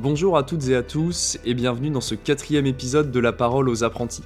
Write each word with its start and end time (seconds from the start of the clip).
Bonjour 0.00 0.36
à 0.36 0.44
toutes 0.44 0.68
et 0.68 0.76
à 0.76 0.84
tous 0.84 1.40
et 1.44 1.54
bienvenue 1.54 1.90
dans 1.90 2.00
ce 2.00 2.14
quatrième 2.14 2.66
épisode 2.66 3.10
de 3.10 3.18
La 3.18 3.32
parole 3.32 3.68
aux 3.68 3.82
apprentis. 3.82 4.22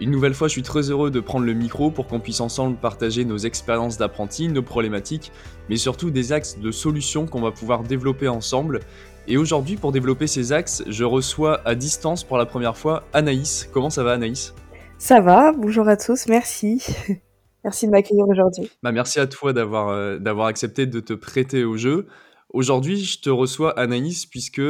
Une 0.00 0.10
nouvelle 0.10 0.32
fois, 0.32 0.48
je 0.48 0.52
suis 0.52 0.62
très 0.62 0.88
heureux 0.88 1.10
de 1.10 1.20
prendre 1.20 1.44
le 1.44 1.52
micro 1.52 1.90
pour 1.90 2.06
qu'on 2.06 2.20
puisse 2.20 2.40
ensemble 2.40 2.78
partager 2.78 3.26
nos 3.26 3.36
expériences 3.36 3.98
d'apprentis, 3.98 4.48
nos 4.48 4.62
problématiques, 4.62 5.30
mais 5.68 5.76
surtout 5.76 6.10
des 6.10 6.32
axes 6.32 6.58
de 6.58 6.70
solutions 6.70 7.26
qu'on 7.26 7.42
va 7.42 7.50
pouvoir 7.50 7.82
développer 7.82 8.28
ensemble. 8.28 8.80
Et 9.28 9.36
aujourd'hui, 9.36 9.76
pour 9.76 9.92
développer 9.92 10.26
ces 10.26 10.52
axes, 10.52 10.82
je 10.86 11.04
reçois 11.04 11.60
à 11.66 11.74
distance 11.74 12.24
pour 12.24 12.38
la 12.38 12.46
première 12.46 12.78
fois 12.78 13.04
Anaïs. 13.12 13.68
Comment 13.74 13.90
ça 13.90 14.02
va 14.02 14.12
Anaïs? 14.12 14.54
Ça 14.96 15.20
va, 15.20 15.52
bonjour 15.52 15.86
à 15.86 15.98
tous, 15.98 16.28
merci. 16.28 16.82
merci 17.64 17.84
de 17.84 17.90
m'accueillir 17.90 18.26
aujourd'hui. 18.26 18.70
Bah, 18.82 18.90
merci 18.90 19.20
à 19.20 19.26
toi 19.26 19.52
d'avoir 19.52 19.90
euh, 19.90 20.18
d'avoir 20.18 20.46
accepté 20.46 20.86
de 20.86 20.98
te 20.98 21.12
prêter 21.12 21.62
au 21.62 21.76
jeu. 21.76 22.06
Aujourd'hui, 22.48 23.04
je 23.04 23.20
te 23.20 23.28
reçois 23.28 23.78
Anaïs 23.78 24.24
puisque 24.24 24.62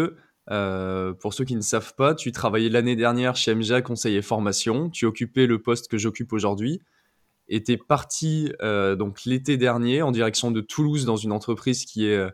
euh, 0.50 1.12
pour 1.12 1.34
ceux 1.34 1.44
qui 1.44 1.54
ne 1.54 1.60
savent 1.60 1.94
pas, 1.94 2.14
tu 2.14 2.32
travaillais 2.32 2.68
l'année 2.68 2.96
dernière 2.96 3.36
chez 3.36 3.54
MGA 3.54 3.82
Conseil 3.82 4.16
et 4.16 4.22
Formation. 4.22 4.90
Tu 4.90 5.06
occupais 5.06 5.46
le 5.46 5.60
poste 5.60 5.88
que 5.88 5.98
j'occupe 5.98 6.32
aujourd'hui. 6.32 6.80
Et 7.48 7.62
tu 7.62 7.72
es 7.72 7.76
parti 7.76 8.52
euh, 8.62 8.94
donc 8.96 9.24
l'été 9.24 9.56
dernier 9.56 10.02
en 10.02 10.12
direction 10.12 10.50
de 10.50 10.60
Toulouse 10.60 11.04
dans 11.04 11.16
une 11.16 11.32
entreprise 11.32 11.84
qui 11.84 12.06
est 12.06 12.30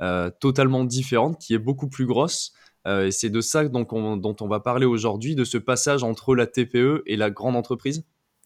euh, 0.00 0.30
totalement 0.40 0.84
différente, 0.84 1.38
qui 1.38 1.54
est 1.54 1.58
beaucoup 1.58 1.88
plus 1.88 2.06
grosse. 2.06 2.54
et 2.86 3.10
c'est 3.10 3.30
de 3.30 3.40
ça 3.40 3.66
donc, 3.68 3.90
dont 3.90 4.36
on 4.40 4.48
va 4.48 4.60
parler 4.60 4.86
aujourd'hui, 4.86 5.34
de 5.34 5.44
ce 5.44 5.58
passage 5.58 6.02
entre 6.02 6.34
la 6.34 6.46
TPE 6.46 7.02
et 7.06 7.16
la 7.16 7.30
grande 7.30 7.56
entreprise. 7.56 8.04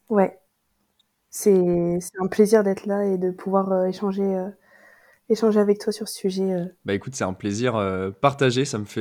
Ouais, 0.09 0.39
c'est 1.31 1.99
un 2.21 2.27
plaisir 2.29 2.65
d'être 2.65 2.87
là 2.87 3.05
et 3.05 3.19
de 3.19 3.31
pouvoir 3.31 3.87
échanger 3.87 4.49
échanger 5.29 5.61
avec 5.61 5.79
toi 5.79 5.93
sur 5.93 6.09
ce 6.09 6.15
sujet. 6.15 6.53
Euh. 6.53 6.65
Bah 6.85 6.95
écoute, 6.95 7.15
c'est 7.15 7.25
un 7.25 7.33
plaisir 7.33 7.77
euh, 7.77 8.11
partagé, 8.11 8.65
ça 8.65 8.79
me 8.79 8.85
fait 8.85 9.01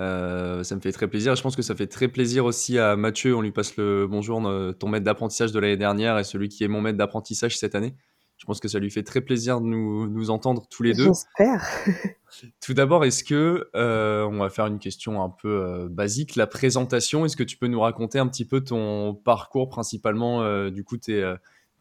euh, 0.00 0.62
ça 0.62 0.74
me 0.74 0.80
fait 0.80 0.92
très 0.92 1.08
plaisir. 1.08 1.34
Je 1.34 1.42
pense 1.42 1.56
que 1.56 1.62
ça 1.62 1.74
fait 1.74 1.86
très 1.86 2.08
plaisir 2.08 2.44
aussi 2.44 2.78
à 2.78 2.96
Mathieu. 2.96 3.36
On 3.36 3.42
lui 3.42 3.52
passe 3.52 3.76
le 3.76 4.06
bonjour, 4.06 4.40
ton 4.78 4.88
maître 4.88 5.04
d'apprentissage 5.04 5.52
de 5.52 5.58
l'année 5.58 5.76
dernière 5.76 6.18
et 6.18 6.24
celui 6.24 6.48
qui 6.48 6.64
est 6.64 6.68
mon 6.68 6.80
maître 6.80 6.96
d'apprentissage 6.96 7.58
cette 7.58 7.74
année. 7.74 7.94
Je 8.38 8.46
pense 8.46 8.60
que 8.60 8.68
ça 8.68 8.78
lui 8.78 8.90
fait 8.90 9.02
très 9.02 9.20
plaisir 9.20 9.60
de 9.60 9.66
nous, 9.66 10.08
nous 10.08 10.30
entendre 10.30 10.66
tous 10.70 10.82
les 10.82 10.94
deux. 10.94 11.08
J'espère. 11.08 11.68
Tout 12.64 12.72
d'abord, 12.72 13.04
est-ce 13.04 13.22
que 13.22 13.68
on 13.74 14.38
va 14.38 14.48
faire 14.48 14.66
une 14.66 14.78
question 14.78 15.22
un 15.22 15.28
peu 15.28 15.86
basique, 15.90 16.34
la 16.34 16.46
présentation. 16.46 17.26
Est-ce 17.26 17.36
que 17.36 17.42
tu 17.42 17.58
peux 17.58 17.66
nous 17.66 17.80
raconter 17.80 18.18
un 18.18 18.26
petit 18.26 18.46
peu 18.46 18.62
ton 18.62 19.14
parcours, 19.14 19.68
principalement 19.68 20.70
du 20.70 20.82
coup 20.82 20.96
tes, 20.96 21.34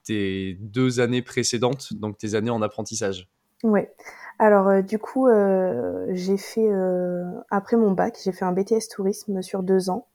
tes 0.03 0.57
deux 0.59 0.99
années 0.99 1.21
précédentes, 1.21 1.93
donc 1.93 2.17
tes 2.17 2.35
années 2.35 2.49
en 2.49 2.61
apprentissage? 2.61 3.29
Ouais. 3.63 3.93
Alors 4.39 4.69
euh, 4.69 4.81
du 4.81 4.99
coup, 4.99 5.27
euh, 5.27 6.07
j'ai 6.11 6.37
fait 6.37 6.69
euh, 6.71 7.23
après 7.51 7.75
mon 7.75 7.91
bac, 7.91 8.17
j'ai 8.23 8.31
fait 8.31 8.45
un 8.45 8.53
BTS 8.53 8.87
tourisme 8.89 9.41
sur 9.41 9.63
deux 9.63 9.89
ans 9.89 10.07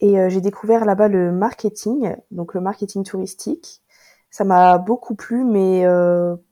et 0.00 0.16
j'ai 0.28 0.40
découvert 0.42 0.84
là-bas 0.84 1.08
le 1.08 1.32
marketing, 1.32 2.14
donc 2.30 2.52
le 2.52 2.60
marketing 2.60 3.04
touristique. 3.04 3.82
Ça 4.30 4.44
m'a 4.44 4.76
beaucoup 4.76 5.14
plu, 5.14 5.44
mais 5.44 5.86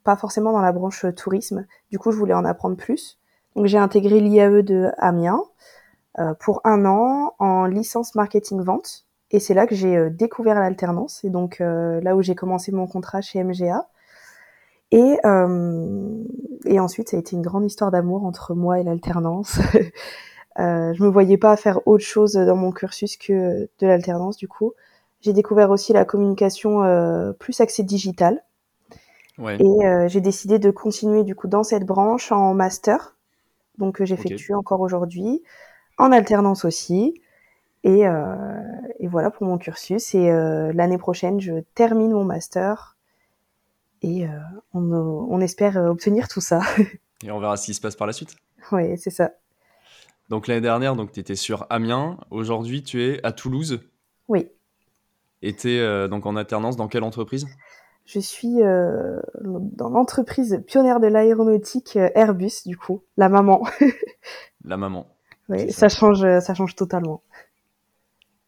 pas 0.04 0.16
forcément 0.16 0.52
dans 0.52 0.62
la 0.62 0.72
branche 0.72 1.04
tourisme. 1.16 1.66
Du 1.90 1.98
coup, 1.98 2.12
je 2.12 2.16
voulais 2.16 2.32
en 2.32 2.46
apprendre 2.46 2.76
plus. 2.76 3.18
Donc 3.54 3.66
j'ai 3.66 3.76
intégré 3.76 4.20
l'IAE 4.20 4.62
de 4.62 4.90
Amiens 4.96 5.42
pour 6.40 6.62
un 6.64 6.86
an 6.86 7.34
en 7.40 7.66
licence 7.66 8.14
marketing 8.14 8.62
vente. 8.62 9.04
Et 9.32 9.40
c'est 9.40 9.54
là 9.54 9.66
que 9.66 9.74
j'ai 9.74 10.08
découvert 10.08 10.54
l'alternance. 10.54 11.22
Et 11.24 11.28
donc 11.28 11.58
là 11.58 12.16
où 12.16 12.22
j'ai 12.22 12.36
commencé 12.36 12.72
mon 12.72 12.86
contrat 12.86 13.20
chez 13.20 13.42
MGA. 13.44 13.86
Et, 14.92 15.18
euh, 15.24 16.24
et 16.66 16.78
ensuite, 16.78 17.08
ça 17.08 17.16
a 17.16 17.20
été 17.20 17.34
une 17.34 17.42
grande 17.42 17.64
histoire 17.64 17.90
d'amour 17.90 18.24
entre 18.24 18.54
moi 18.54 18.78
et 18.78 18.84
l'alternance. 18.84 19.58
euh, 20.60 20.92
je 20.92 21.02
me 21.02 21.08
voyais 21.08 21.38
pas 21.38 21.56
faire 21.56 21.80
autre 21.86 22.04
chose 22.04 22.34
dans 22.34 22.56
mon 22.56 22.70
cursus 22.70 23.16
que 23.16 23.68
de 23.78 23.86
l'alternance, 23.86 24.36
du 24.36 24.48
coup. 24.48 24.74
J'ai 25.22 25.32
découvert 25.32 25.70
aussi 25.70 25.92
la 25.92 26.04
communication 26.04 26.84
euh, 26.84 27.32
plus 27.32 27.60
axée 27.60 27.82
digitale. 27.82 28.42
Ouais. 29.38 29.56
Et 29.58 29.86
euh, 29.86 30.08
j'ai 30.08 30.20
décidé 30.20 30.58
de 30.58 30.70
continuer 30.70 31.24
du 31.24 31.34
coup 31.34 31.48
dans 31.48 31.62
cette 31.62 31.84
branche 31.84 32.32
en 32.32 32.52
master, 32.54 33.16
donc 33.78 33.96
que 33.96 34.04
j'effectue 34.04 34.52
encore 34.52 34.80
aujourd'hui, 34.80 35.42
en 35.96 36.12
alternance 36.12 36.64
aussi. 36.64 37.14
Et, 37.84 38.06
euh, 38.06 38.60
et, 39.00 39.08
voilà 39.08 39.30
pour 39.30 39.46
mon 39.46 39.58
cursus. 39.58 40.14
Et 40.14 40.30
euh, 40.30 40.72
l'année 40.72 40.98
prochaine, 40.98 41.40
je 41.40 41.60
termine 41.74 42.12
mon 42.12 42.24
master 42.24 42.91
et 44.02 44.26
euh, 44.26 44.30
on, 44.74 45.40
espère 45.40 45.76
euh, 45.76 45.88
obtenir 45.88 46.28
tout 46.28 46.40
ça. 46.40 46.60
et 47.24 47.30
on 47.30 47.38
verra 47.38 47.56
ce 47.56 47.66
qui 47.66 47.74
se 47.74 47.80
passe 47.80 47.96
par 47.96 48.06
la 48.06 48.12
suite. 48.12 48.36
Oui, 48.72 48.96
c'est 48.98 49.10
ça. 49.10 49.32
Donc 50.28 50.48
l'année 50.48 50.60
dernière, 50.60 50.96
tu 51.12 51.20
étais 51.20 51.36
sur 51.36 51.66
Amiens. 51.70 52.18
Aujourd'hui, 52.30 52.82
tu 52.82 53.02
es 53.02 53.24
à 53.24 53.32
Toulouse. 53.32 53.80
Oui. 54.28 54.48
Et 55.42 55.54
tu 55.54 55.72
es 55.72 55.80
euh, 55.80 56.08
donc 56.08 56.26
en 56.26 56.36
alternance 56.36 56.76
dans 56.76 56.88
quelle 56.88 57.04
entreprise? 57.04 57.46
Je 58.04 58.18
suis 58.18 58.56
dans 58.56 59.88
l'entreprise 59.88 60.60
pionnière 60.66 60.98
de 60.98 61.06
l'aéronautique 61.06 61.96
Airbus, 61.96 62.64
du 62.66 62.76
coup, 62.76 63.04
la 63.16 63.28
maman. 63.28 63.64
la 64.64 64.76
maman. 64.76 65.06
Oui, 65.48 65.70
ça. 65.70 65.88
change, 65.88 66.26
ça 66.40 66.54
change 66.54 66.74
totalement. 66.74 67.22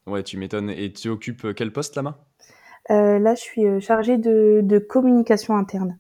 Ouais, 0.09 0.25
tu 0.25 0.38
m'étonnes. 0.38 0.71
Et 0.71 0.92
tu 0.92 1.09
occupes 1.09 1.54
quel 1.54 1.72
poste 1.72 1.94
là-bas? 1.94 2.19
Euh, 2.91 3.19
là, 3.19 3.34
je 3.34 3.41
suis 3.41 3.67
euh, 3.67 3.81
chargée 3.81 4.19
de, 4.19 4.78
communication 4.78 5.56
interne. 5.56 5.99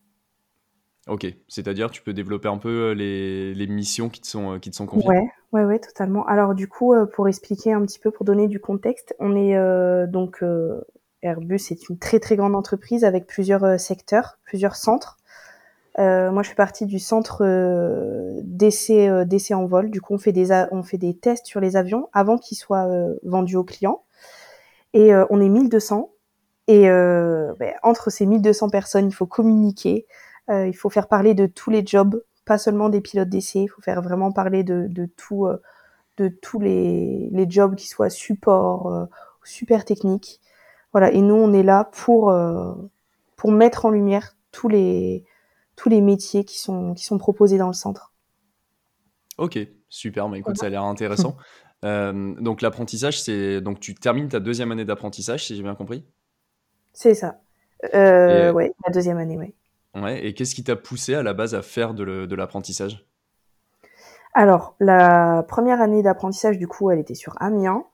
Ok, 1.06 1.26
c'est-à-dire 1.48 1.90
tu 1.90 2.00
peux 2.02 2.14
développer 2.14 2.48
un 2.48 2.56
peu 2.56 2.68
euh, 2.68 2.94
les, 2.94 3.66
missions 3.66 4.08
qui 4.08 4.22
te 4.22 4.26
sont, 4.26 4.58
qui 4.58 4.70
te 4.70 4.76
sont 4.76 4.86
confiées 4.86 5.08
Ouais, 5.08 5.28
ouais, 5.52 5.64
ouais, 5.64 5.78
totalement. 5.78 6.26
Alors 6.26 6.54
du 6.54 6.66
coup, 6.66 6.94
pour 7.12 7.28
expliquer 7.28 7.72
un 7.74 7.82
petit 7.82 7.98
peu, 7.98 8.10
pour 8.10 8.24
donner 8.24 8.48
du 8.48 8.58
contexte, 8.58 9.14
on 9.18 9.36
est 9.36 9.54
donc 10.06 10.42
Airbus 11.20 11.60
est 11.70 11.90
une 11.90 11.98
très 11.98 12.20
très 12.20 12.36
grande 12.36 12.56
entreprise 12.56 13.04
avec 13.04 13.26
plusieurs 13.26 13.78
secteurs, 13.78 14.38
plusieurs 14.44 14.76
centres. 14.76 15.18
moi, 15.98 16.42
je 16.42 16.48
fais 16.48 16.54
partie 16.54 16.86
du 16.86 16.98
centre 16.98 17.44
d'essai 18.42 19.26
d'essai 19.26 19.52
en 19.52 19.66
vol. 19.66 19.90
Du 19.90 20.00
coup, 20.00 20.14
on 20.14 20.18
fait 20.18 20.32
des 20.32 20.52
on 20.70 20.82
fait 20.82 20.98
des 20.98 21.14
tests 21.14 21.44
sur 21.44 21.60
les 21.60 21.76
avions 21.76 22.08
avant 22.14 22.38
qu'ils 22.38 22.56
soient 22.56 22.88
vendus 23.24 23.56
aux 23.56 23.64
clients. 23.64 24.04
Et 24.94 25.12
on 25.28 25.38
est 25.38 25.50
1200 25.50 26.13
et 26.66 26.88
euh, 26.88 27.52
ben, 27.58 27.74
entre 27.82 28.10
ces 28.10 28.26
1200 28.26 28.70
personnes, 28.70 29.08
il 29.08 29.14
faut 29.14 29.26
communiquer, 29.26 30.06
euh, 30.50 30.66
il 30.66 30.74
faut 30.74 30.90
faire 30.90 31.08
parler 31.08 31.34
de 31.34 31.46
tous 31.46 31.70
les 31.70 31.86
jobs, 31.86 32.22
pas 32.46 32.58
seulement 32.58 32.88
des 32.88 33.00
pilotes 33.00 33.28
d'essai, 33.28 33.60
il 33.60 33.68
faut 33.68 33.82
faire 33.82 34.00
vraiment 34.00 34.32
parler 34.32 34.64
de, 34.64 34.86
de 34.88 35.06
tout, 35.06 35.46
euh, 35.46 35.60
de 36.16 36.28
tous 36.28 36.60
les, 36.60 37.28
les 37.32 37.50
jobs 37.50 37.74
qui 37.74 37.88
soient 37.88 38.10
support, 38.10 39.08
super 39.42 39.84
techniques. 39.84 40.40
Voilà, 40.92 41.10
et 41.12 41.20
nous 41.20 41.34
on 41.34 41.52
est 41.52 41.64
là 41.64 41.90
pour 41.92 42.32
pour 43.36 43.50
mettre 43.50 43.84
en 43.84 43.90
lumière 43.90 44.36
tous 44.52 44.68
les 44.68 45.24
tous 45.74 45.88
les 45.88 46.00
métiers 46.00 46.44
qui 46.44 46.60
sont 46.60 46.94
qui 46.94 47.04
sont 47.04 47.18
proposés 47.18 47.58
dans 47.58 47.66
le 47.66 47.72
centre. 47.72 48.12
Ok, 49.38 49.58
super. 49.88 50.28
Mais 50.28 50.38
écoute, 50.38 50.56
ça 50.56 50.66
a 50.66 50.68
l'air 50.68 50.84
intéressant. 50.84 51.36
donc 51.82 52.62
l'apprentissage, 52.62 53.20
c'est 53.20 53.60
donc 53.60 53.80
tu 53.80 53.96
termines 53.96 54.28
ta 54.28 54.38
deuxième 54.38 54.70
année 54.70 54.84
d'apprentissage, 54.84 55.44
si 55.46 55.56
j'ai 55.56 55.64
bien 55.64 55.74
compris? 55.74 56.04
C'est 56.94 57.14
ça. 57.14 57.40
Euh, 57.92 58.50
ouais, 58.52 58.72
la 58.86 58.92
deuxième 58.92 59.18
année, 59.18 59.36
oui. 59.36 59.54
Ouais, 60.00 60.24
et 60.24 60.32
qu'est-ce 60.32 60.54
qui 60.54 60.64
t'a 60.64 60.76
poussé 60.76 61.14
à 61.14 61.22
la 61.22 61.34
base 61.34 61.54
à 61.54 61.60
faire 61.60 61.92
de 61.92 62.34
l'apprentissage? 62.34 63.06
Alors, 64.32 64.74
la 64.80 65.44
première 65.46 65.80
année 65.80 66.02
d'apprentissage, 66.02 66.58
du 66.58 66.66
coup, 66.66 66.90
elle 66.90 66.98
était 66.98 67.14
sur 67.14 67.34
Amiens. 67.40 67.84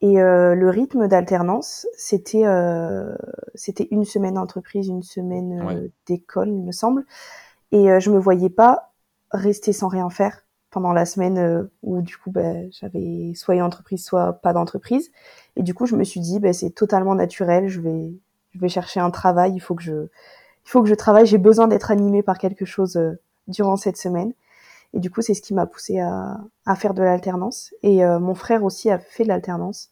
Et 0.00 0.20
euh, 0.20 0.54
le 0.54 0.70
rythme 0.70 1.08
d'alternance, 1.08 1.86
c'était 1.96 2.46
euh, 2.46 3.16
c'était 3.54 3.88
une 3.90 4.04
semaine 4.04 4.34
d'entreprise, 4.34 4.86
une 4.86 5.02
semaine 5.02 5.90
d'école, 6.06 6.48
il 6.48 6.62
me 6.62 6.72
semble. 6.72 7.04
Et 7.72 7.90
euh, 7.90 7.98
je 7.98 8.10
me 8.10 8.18
voyais 8.18 8.50
pas 8.50 8.92
rester 9.32 9.72
sans 9.72 9.88
rien 9.88 10.08
faire 10.08 10.44
pendant 10.70 10.92
la 10.92 11.04
semaine 11.04 11.68
où 11.82 12.00
du 12.02 12.16
coup 12.16 12.30
ben, 12.30 12.68
j'avais 12.70 13.32
soit 13.34 13.56
une 13.56 13.62
entreprise, 13.62 14.04
soit 14.04 14.34
pas 14.34 14.52
d'entreprise. 14.52 15.10
Et 15.56 15.62
du 15.62 15.74
coup, 15.74 15.86
je 15.86 15.96
me 15.96 16.04
suis 16.04 16.20
dit, 16.20 16.38
ben, 16.38 16.52
c'est 16.52 16.70
totalement 16.70 17.16
naturel, 17.16 17.68
je 17.68 17.80
vais 17.80 18.12
je 18.54 18.60
vais 18.60 18.68
chercher 18.68 19.00
un 19.00 19.10
travail, 19.10 19.52
il 19.54 19.60
faut 19.60 19.74
que 19.74 19.82
je, 19.82 20.08
il 20.68 20.70
faut 20.70 20.82
que 20.82 20.88
je 20.88 20.94
travaille, 20.94 21.24
j'ai 21.24 21.38
besoin 21.38 21.66
d'être 21.66 21.90
animée 21.90 22.22
par 22.22 22.36
quelque 22.36 22.66
chose 22.66 22.96
euh, 22.96 23.18
durant 23.46 23.76
cette 23.76 23.96
semaine. 23.96 24.34
Et 24.92 25.00
du 25.00 25.10
coup, 25.10 25.22
c'est 25.22 25.32
ce 25.32 25.40
qui 25.40 25.54
m'a 25.54 25.64
poussé 25.64 25.98
à, 25.98 26.38
à, 26.66 26.76
faire 26.76 26.92
de 26.92 27.02
l'alternance. 27.02 27.74
Et 27.82 28.04
euh, 28.04 28.18
mon 28.18 28.34
frère 28.34 28.62
aussi 28.64 28.90
a 28.90 28.98
fait 28.98 29.22
de 29.22 29.28
l'alternance. 29.28 29.90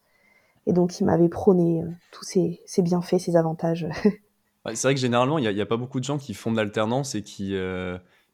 Et 0.66 0.74
donc, 0.74 1.00
il 1.00 1.04
m'avait 1.04 1.30
prôné 1.30 1.82
euh, 1.82 1.86
tous 2.12 2.24
ces, 2.24 2.60
ces, 2.66 2.82
bienfaits, 2.82 3.18
ces 3.18 3.36
avantages. 3.36 3.86
c'est 4.74 4.82
vrai 4.82 4.94
que 4.94 5.00
généralement, 5.00 5.38
il 5.38 5.48
n'y 5.50 5.60
a, 5.60 5.62
a, 5.62 5.66
pas 5.66 5.78
beaucoup 5.78 5.98
de 5.98 6.04
gens 6.04 6.18
qui 6.18 6.34
font 6.34 6.50
de 6.50 6.58
l'alternance 6.58 7.14
et 7.14 7.22
qui, 7.22 7.56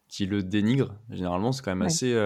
qui 0.08 0.26
le 0.26 0.42
dénigrent. 0.42 0.94
Généralement, 1.10 1.52
c'est 1.52 1.62
quand 1.62 1.70
même 1.70 1.82
assez, 1.82 2.16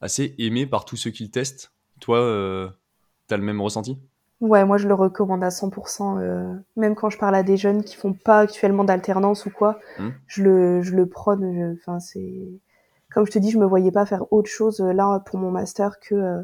assez 0.00 0.36
aimé 0.38 0.66
par 0.66 0.84
tous 0.84 0.96
ceux 0.96 1.10
qui 1.10 1.24
le 1.24 1.30
testent. 1.30 1.72
Toi, 1.98 2.72
tu 3.26 3.34
as 3.34 3.36
le 3.36 3.42
même 3.42 3.60
ressenti? 3.60 3.98
Ouais, 4.40 4.64
moi 4.64 4.78
je 4.78 4.88
le 4.88 4.94
recommande 4.94 5.44
à 5.44 5.50
100%. 5.50 6.18
Euh, 6.18 6.54
même 6.76 6.94
quand 6.94 7.10
je 7.10 7.18
parle 7.18 7.34
à 7.34 7.42
des 7.42 7.56
jeunes 7.56 7.82
qui 7.84 7.96
font 7.96 8.14
pas 8.14 8.38
actuellement 8.40 8.84
d'alternance 8.84 9.44
ou 9.46 9.50
quoi, 9.50 9.78
mmh. 9.98 10.08
je 10.26 10.42
le 10.42 10.82
je 10.82 10.94
le 10.96 11.06
prône. 11.06 11.76
Enfin 11.78 12.00
c'est 12.00 12.48
comme 13.12 13.26
je 13.26 13.32
te 13.32 13.38
dis, 13.38 13.50
je 13.50 13.58
me 13.58 13.66
voyais 13.66 13.90
pas 13.92 14.06
faire 14.06 14.32
autre 14.32 14.48
chose 14.48 14.80
là 14.80 15.20
pour 15.26 15.38
mon 15.38 15.50
master 15.50 16.00
que 16.00 16.42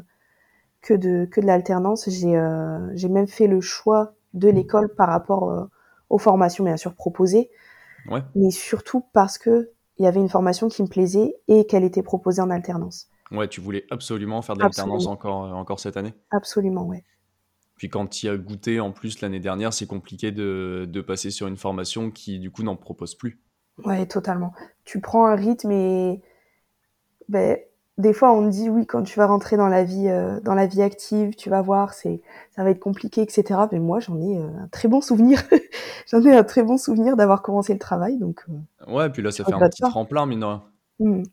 que 0.81 0.93
de 0.93 1.25
que 1.25 1.41
de 1.41 1.45
l'alternance. 1.47 2.09
J'ai 2.09 2.39
j'ai 2.93 3.09
même 3.09 3.27
fait 3.27 3.47
le 3.47 3.61
choix 3.61 4.13
de 4.33 4.49
l'école 4.49 4.89
par 4.93 5.09
rapport 5.09 5.67
aux 6.09 6.17
formations 6.19 6.63
bien 6.63 6.77
sûr 6.77 6.93
proposées, 6.93 7.49
Ouais. 8.09 8.21
mais 8.35 8.51
surtout 8.51 9.03
parce 9.13 9.37
que 9.37 9.71
il 9.97 10.03
y 10.05 10.07
avait 10.07 10.19
une 10.19 10.29
formation 10.29 10.67
qui 10.67 10.83
me 10.83 10.87
plaisait 10.87 11.35
et 11.47 11.65
qu'elle 11.65 11.83
était 11.83 12.03
proposée 12.03 12.41
en 12.41 12.49
alternance. 12.51 13.07
Ouais, 13.31 13.47
tu 13.47 13.59
voulais 13.61 13.85
absolument 13.89 14.41
faire 14.41 14.55
de 14.55 14.61
l'alternance 14.61 15.07
Absolument. 15.07 15.13
encore, 15.13 15.45
euh, 15.45 15.51
encore 15.53 15.79
cette 15.79 15.97
année? 15.97 16.13
Absolument, 16.31 16.83
ouais. 16.83 17.03
Puis 17.77 17.89
quand 17.89 18.07
tu 18.07 18.25
y 18.25 18.29
as 18.29 18.37
goûté 18.37 18.79
en 18.79 18.91
plus 18.91 19.21
l'année 19.21 19.39
dernière, 19.39 19.73
c'est 19.73 19.87
compliqué 19.87 20.31
de, 20.31 20.85
de 20.89 21.01
passer 21.01 21.31
sur 21.31 21.47
une 21.47 21.57
formation 21.57 22.11
qui 22.11 22.39
du 22.39 22.51
coup 22.51 22.63
n'en 22.63 22.75
propose 22.75 23.15
plus. 23.15 23.39
Ouais, 23.85 24.05
totalement. 24.07 24.53
Tu 24.85 24.99
prends 25.01 25.27
un 25.27 25.35
rythme 25.35 25.71
et 25.71 26.21
ben, 27.29 27.57
des 27.97 28.13
fois 28.13 28.31
on 28.31 28.45
te 28.45 28.51
dit 28.51 28.69
oui 28.69 28.85
quand 28.85 29.03
tu 29.03 29.17
vas 29.19 29.27
rentrer 29.27 29.57
dans 29.57 29.67
la 29.67 29.83
vie 29.83 30.07
euh, 30.07 30.39
dans 30.41 30.53
la 30.55 30.67
vie 30.67 30.81
active, 30.81 31.35
tu 31.35 31.49
vas 31.49 31.61
voir, 31.61 31.93
c'est 31.93 32.21
ça 32.55 32.63
va 32.63 32.69
être 32.71 32.79
compliqué, 32.79 33.21
etc. 33.21 33.61
Mais 33.71 33.79
moi 33.79 33.99
j'en 33.99 34.19
ai 34.21 34.37
euh, 34.37 34.47
un 34.63 34.67
très 34.69 34.87
bon 34.87 35.01
souvenir. 35.01 35.41
j'en 36.11 36.21
ai 36.23 36.35
un 36.35 36.43
très 36.43 36.63
bon 36.63 36.77
souvenir 36.77 37.15
d'avoir 37.17 37.41
commencé 37.41 37.73
le 37.73 37.79
travail, 37.79 38.17
donc. 38.17 38.43
euh, 38.49 38.91
Ouais, 38.91 39.09
puis 39.09 39.21
là 39.21 39.31
ça 39.31 39.43
fait 39.45 39.53
un 39.53 39.59
petit 39.69 39.81
tremplin, 39.81 40.25
mine 40.25 40.39
de 40.39 40.45
rien. 40.45 40.63
hmm. 40.99 41.23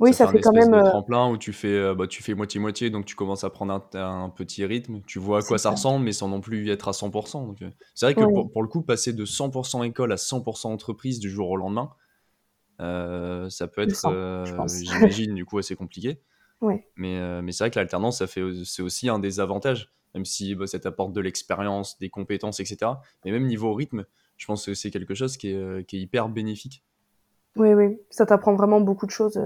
Oui, 0.00 0.14
ça, 0.14 0.28
fait 0.28 0.40
quand 0.40 0.52
même. 0.52 0.70
de 0.70 0.76
euh, 0.76 0.84
tremplin 0.90 1.28
où 1.28 1.36
tu 1.36 1.52
fais, 1.52 1.74
euh, 1.74 1.94
bah, 1.94 2.06
tu 2.06 2.22
fais 2.22 2.34
moitié-moitié, 2.34 2.88
donc 2.88 3.04
tu 3.04 3.16
commences 3.16 3.42
à 3.42 3.50
prendre 3.50 3.72
un, 3.72 4.24
un 4.24 4.30
petit 4.30 4.64
rythme. 4.64 5.00
Tu 5.06 5.18
vois 5.18 5.38
à 5.38 5.42
quoi 5.42 5.58
ça 5.58 5.64
ça. 5.64 5.70
ressemble, 5.70 6.04
mais 6.04 6.12
sans 6.12 6.28
non 6.28 6.40
plus 6.40 6.70
être 6.70 6.86
à 6.86 6.92
100%. 6.92 7.46
Donc, 7.46 7.62
euh, 7.62 7.70
c'est 7.94 8.06
vrai 8.06 8.14
que 8.14 8.20
pour, 8.20 8.50
pour 8.50 8.62
le 8.62 8.68
coup, 8.68 8.82
passer 8.82 9.12
de 9.12 9.24
100% 9.24 9.84
école 9.84 10.12
à 10.12 10.16
100% 10.16 10.68
entreprise 10.68 11.18
du 11.18 11.30
jour 11.30 11.50
au 11.50 11.56
lendemain, 11.56 11.90
euh, 12.80 13.48
ça 13.50 13.66
peut 13.66 13.82
être, 13.82 14.06
euh, 14.06 14.44
j'imagine, 14.68 15.34
du 15.34 15.44
coup, 15.44 15.58
assez 15.58 15.76
compliqué. 15.76 16.20
ouais. 16.60 16.86
Mais, 16.96 17.18
euh, 17.18 17.42
mais 17.42 17.52
c'est 17.52 17.64
vrai 17.64 17.70
que 17.70 17.78
l'alternance, 17.78 18.18
ça 18.18 18.26
fait, 18.26 18.42
c'est 18.64 18.82
aussi 18.82 19.08
un 19.08 19.18
des 19.18 19.40
avantages, 19.40 19.92
même 20.14 20.24
si 20.24 20.54
bah, 20.54 20.66
ça 20.66 20.78
t'apporte 20.78 21.12
de 21.12 21.20
l'expérience, 21.20 21.98
des 21.98 22.08
compétences, 22.08 22.60
etc. 22.60 22.92
Mais 23.24 23.32
même 23.32 23.46
niveau 23.46 23.74
rythme, 23.74 24.04
je 24.36 24.46
pense 24.46 24.66
que 24.66 24.74
c'est 24.74 24.90
quelque 24.90 25.14
chose 25.14 25.36
qui 25.36 25.50
est, 25.50 25.86
qui 25.88 25.96
est 25.96 26.00
hyper 26.00 26.28
bénéfique. 26.28 26.84
Oui, 27.56 27.74
oui, 27.74 27.98
ça 28.10 28.24
t'apprend 28.26 28.54
vraiment 28.54 28.80
beaucoup 28.80 29.06
de 29.06 29.10
choses. 29.10 29.40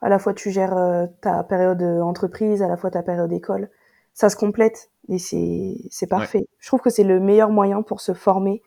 À 0.00 0.08
la 0.08 0.18
fois, 0.18 0.34
tu 0.34 0.50
gères 0.50 0.76
euh, 0.76 1.06
ta 1.20 1.42
période 1.44 1.82
euh, 1.82 2.00
entreprise, 2.02 2.62
à 2.62 2.68
la 2.68 2.76
fois 2.76 2.90
ta 2.90 3.02
période 3.02 3.32
école. 3.32 3.70
Ça 4.14 4.30
se 4.30 4.36
complète 4.36 4.90
et 5.08 5.18
c'est 5.18 6.06
parfait. 6.08 6.46
Je 6.58 6.66
trouve 6.68 6.80
que 6.80 6.90
c'est 6.90 7.04
le 7.04 7.20
meilleur 7.20 7.50
moyen 7.50 7.82
pour 7.82 8.00
se 8.00 8.14
former 8.14 8.62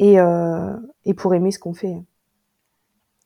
et, 0.00 0.20
euh, 0.20 0.74
et 1.04 1.14
pour 1.14 1.34
aimer 1.34 1.52
ce 1.52 1.58
qu'on 1.60 1.74
fait. 1.74 1.96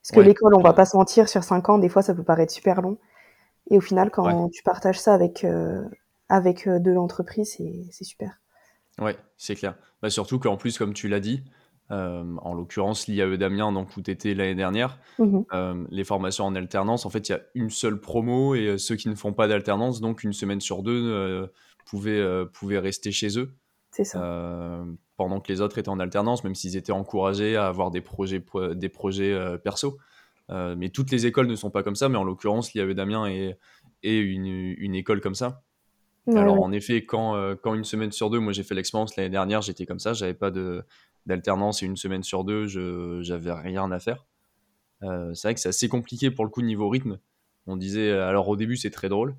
Parce 0.02 0.10
que 0.12 0.20
Ouais. 0.20 0.26
l'école, 0.26 0.54
on 0.56 0.60
va 0.62 0.72
pas 0.72 0.86
se 0.86 0.96
mentir, 0.96 1.28
sur 1.28 1.44
cinq 1.44 1.68
ans, 1.68 1.78
des 1.78 1.88
fois, 1.88 2.02
ça 2.02 2.12
peut 2.14 2.24
paraître 2.24 2.52
super 2.52 2.82
long. 2.82 2.98
Et 3.70 3.78
au 3.78 3.82
final, 3.82 4.10
quand 4.10 4.50
tu 4.50 4.62
partages 4.64 5.00
ça 5.00 5.14
avec, 5.14 5.44
euh, 5.44 5.84
avec 6.28 6.68
de 6.68 6.92
l'entreprise, 6.92 7.54
c'est 7.56 7.86
c'est 7.92 8.04
super. 8.04 8.38
Ouais, 9.00 9.16
c'est 9.36 9.54
clair. 9.54 9.76
Bah, 10.02 10.10
surtout 10.10 10.38
qu'en 10.38 10.56
plus, 10.56 10.76
comme 10.78 10.92
tu 10.92 11.08
l'as 11.08 11.20
dit, 11.20 11.44
euh, 11.90 12.24
en 12.42 12.54
l'occurrence 12.54 13.06
l'IAE 13.06 13.36
d'Amiens, 13.36 13.72
donc 13.72 13.96
où 13.96 14.02
tu 14.02 14.10
étais 14.10 14.34
l'année 14.34 14.54
dernière, 14.54 14.98
Mhm. 15.18 15.44
euh, 15.52 15.84
les 15.90 16.04
formations 16.04 16.44
en 16.44 16.54
alternance, 16.54 17.06
en 17.06 17.10
fait, 17.10 17.28
il 17.28 17.32
y 17.32 17.34
a 17.34 17.40
une 17.54 17.70
seule 17.70 18.00
promo 18.00 18.54
et 18.54 18.66
euh, 18.66 18.78
ceux 18.78 18.96
qui 18.96 19.08
ne 19.08 19.14
font 19.14 19.32
pas 19.32 19.48
d'alternance, 19.48 20.00
donc 20.00 20.22
une 20.24 20.32
semaine 20.32 20.60
sur 20.60 20.82
deux, 20.82 21.02
euh, 21.10 21.46
pouvaient, 21.86 22.44
pouvaient 22.52 22.78
rester 22.78 23.10
chez 23.12 23.38
eux. 23.38 23.50
C'est 23.90 24.04
ça. 24.04 24.20
pendant 25.16 25.40
que 25.40 25.50
les 25.50 25.60
autres 25.60 25.78
étaient 25.78 25.88
en 25.88 25.98
alternance, 25.98 26.44
même 26.44 26.54
s'ils 26.54 26.76
étaient 26.76 26.92
encouragés 26.92 27.56
à 27.56 27.66
avoir 27.66 27.90
des 27.90 28.00
projets, 28.02 28.38
pro- 28.38 28.74
des 28.74 28.88
projets 28.88 29.36
perso. 29.64 29.98
Mais 30.50 30.90
toutes 30.90 31.10
les 31.10 31.26
écoles 31.26 31.46
ne 31.48 31.56
sont 31.56 31.70
pas 31.70 31.82
comme 31.82 31.96
ça, 31.96 32.08
mais 32.08 32.16
en 32.18 32.22
l'occurrence, 32.24 32.72
l'IAE 32.74 32.94
d'Amiens 32.94 33.26
est, 33.26 33.58
est 34.04 34.18
une, 34.18 34.46
une 34.46 34.94
école 34.94 35.20
comme 35.20 35.34
ça. 35.34 35.62
Ouais, 36.28 36.36
Alors 36.36 36.58
ouais. 36.58 36.62
en 36.62 36.72
effet, 36.72 37.04
quand, 37.06 37.34
euh, 37.36 37.56
quand 37.56 37.74
une 37.74 37.84
semaine 37.84 38.12
sur 38.12 38.30
deux, 38.30 38.38
moi 38.38 38.52
j'ai 38.52 38.62
fait 38.62 38.74
l'expérience 38.74 39.16
l'année 39.16 39.30
dernière, 39.30 39.62
j'étais 39.62 39.86
comme 39.86 39.98
ça, 39.98 40.12
j'avais 40.12 40.34
pas 40.34 40.50
d'alternance 41.26 41.82
et 41.82 41.86
une 41.86 41.96
semaine 41.96 42.22
sur 42.22 42.44
deux, 42.44 42.66
j'avais 43.22 43.52
rien 43.52 43.90
à 43.90 43.98
faire. 43.98 44.26
Euh, 45.02 45.32
c'est 45.34 45.48
vrai 45.48 45.54
que 45.54 45.60
c'est 45.60 45.68
assez 45.70 45.88
compliqué 45.88 46.30
pour 46.30 46.44
le 46.44 46.50
coup 46.50 46.62
niveau 46.62 46.88
rythme. 46.88 47.18
On 47.66 47.76
disait, 47.76 48.10
alors 48.12 48.48
au 48.48 48.56
début 48.56 48.76
c'est 48.76 48.90
très 48.90 49.08
drôle, 49.08 49.36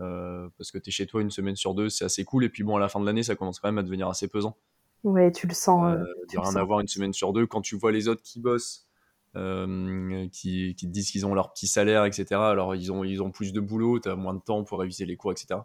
euh, 0.00 0.48
parce 0.58 0.70
que 0.70 0.78
tu 0.78 0.90
es 0.90 0.92
chez 0.92 1.06
toi 1.06 1.22
une 1.22 1.30
semaine 1.30 1.56
sur 1.56 1.74
deux, 1.74 1.88
c'est 1.88 2.04
assez 2.04 2.24
cool, 2.24 2.44
et 2.44 2.48
puis 2.48 2.62
bon 2.64 2.76
à 2.76 2.80
la 2.80 2.88
fin 2.88 3.00
de 3.00 3.06
l'année 3.06 3.22
ça 3.22 3.34
commence 3.36 3.60
quand 3.60 3.68
même 3.68 3.78
à 3.78 3.82
devenir 3.82 4.08
assez 4.08 4.28
pesant. 4.28 4.56
Ouais, 5.04 5.30
tu 5.32 5.46
le 5.46 5.54
sens. 5.54 5.84
euh, 5.84 5.96
Euh, 5.96 6.04
tu 6.28 6.36
de 6.36 6.40
rien 6.40 6.52
sens. 6.52 6.56
avoir 6.56 6.80
une 6.80 6.88
semaine 6.88 7.12
sur 7.12 7.32
deux, 7.32 7.46
quand 7.46 7.60
tu 7.62 7.76
vois 7.76 7.92
les 7.92 8.08
autres 8.08 8.22
qui 8.22 8.40
bossent, 8.40 8.88
euh, 9.36 10.26
qui, 10.32 10.74
qui 10.74 10.86
te 10.86 10.90
disent 10.92 11.10
qu'ils 11.10 11.26
ont 11.26 11.34
leur 11.34 11.52
petit 11.52 11.66
salaire, 11.68 12.04
etc. 12.04 12.26
Alors 12.40 12.74
ils 12.74 12.90
ont, 12.92 13.04
ils 13.04 13.22
ont 13.22 13.30
plus 13.30 13.52
de 13.52 13.60
boulot, 13.60 14.00
tu 14.00 14.08
as 14.08 14.16
moins 14.16 14.34
de 14.34 14.40
temps 14.40 14.64
pour 14.64 14.80
réviser 14.80 15.06
les 15.06 15.16
cours, 15.16 15.32
etc. 15.32 15.60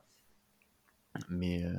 Mais, 1.30 1.64
euh, 1.64 1.74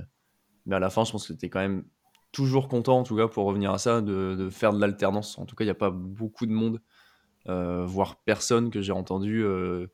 mais 0.67 0.77
à 0.77 0.79
la 0.79 0.91
fin, 0.91 1.05
je 1.05 1.13
pense 1.13 1.29
que 1.29 1.33
tu 1.33 1.47
es 1.47 1.49
quand 1.49 1.61
même 1.61 1.85
toujours 2.33 2.69
content, 2.69 2.99
en 2.99 3.03
tout 3.05 3.17
cas 3.17 3.29
pour 3.29 3.45
revenir 3.45 3.73
à 3.73 3.79
ça, 3.79 4.01
de, 4.01 4.49
faire 4.51 4.73
de 4.73 4.81
l'alternance. 4.81 5.39
En 5.39 5.45
tout 5.45 5.55
cas, 5.55 5.65
il 5.65 5.69
n'y 5.69 5.73
a 5.73 5.77
pas 5.77 5.91
beaucoup 5.91 6.47
de 6.47 6.53
monde, 6.53 6.81
euh, 7.49 7.85
voire 7.87 8.17
personne 8.25 8.71
que 8.71 8.81
j'ai 8.81 8.93
entendu 8.93 9.45
euh, 9.45 9.87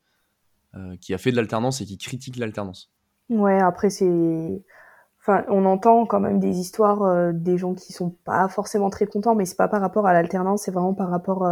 qui 1.01 1.13
a 1.13 1.19
fait 1.19 1.31
de 1.31 1.37
l'alternance 1.37 1.81
et 1.81 1.85
qui 1.85 1.99
critique 1.99 2.37
l'alternance. 2.37 2.93
Ouais, 3.29 3.61
après 3.61 3.91
c'est, 3.91 4.65
enfin, 5.21 5.45
on 5.49 5.65
entend 5.67 6.07
quand 6.07 6.21
même 6.21 6.41
des 6.41 6.59
histoires 6.59 7.33
des 7.33 7.59
gens 7.59 7.75
qui 7.75 7.93
sont 7.93 8.11
pas 8.25 8.49
forcément 8.49 8.91
très 8.91 9.07
contents, 9.07 9.35
mais 9.35 9.45
c'est 9.45 9.57
pas 9.57 9.69
par 9.69 9.81
rapport 9.81 10.07
à 10.07 10.13
l'alternance, 10.13 10.63
c'est 10.63 10.71
vraiment 10.71 10.95
par 10.95 11.11
rapport 11.11 11.45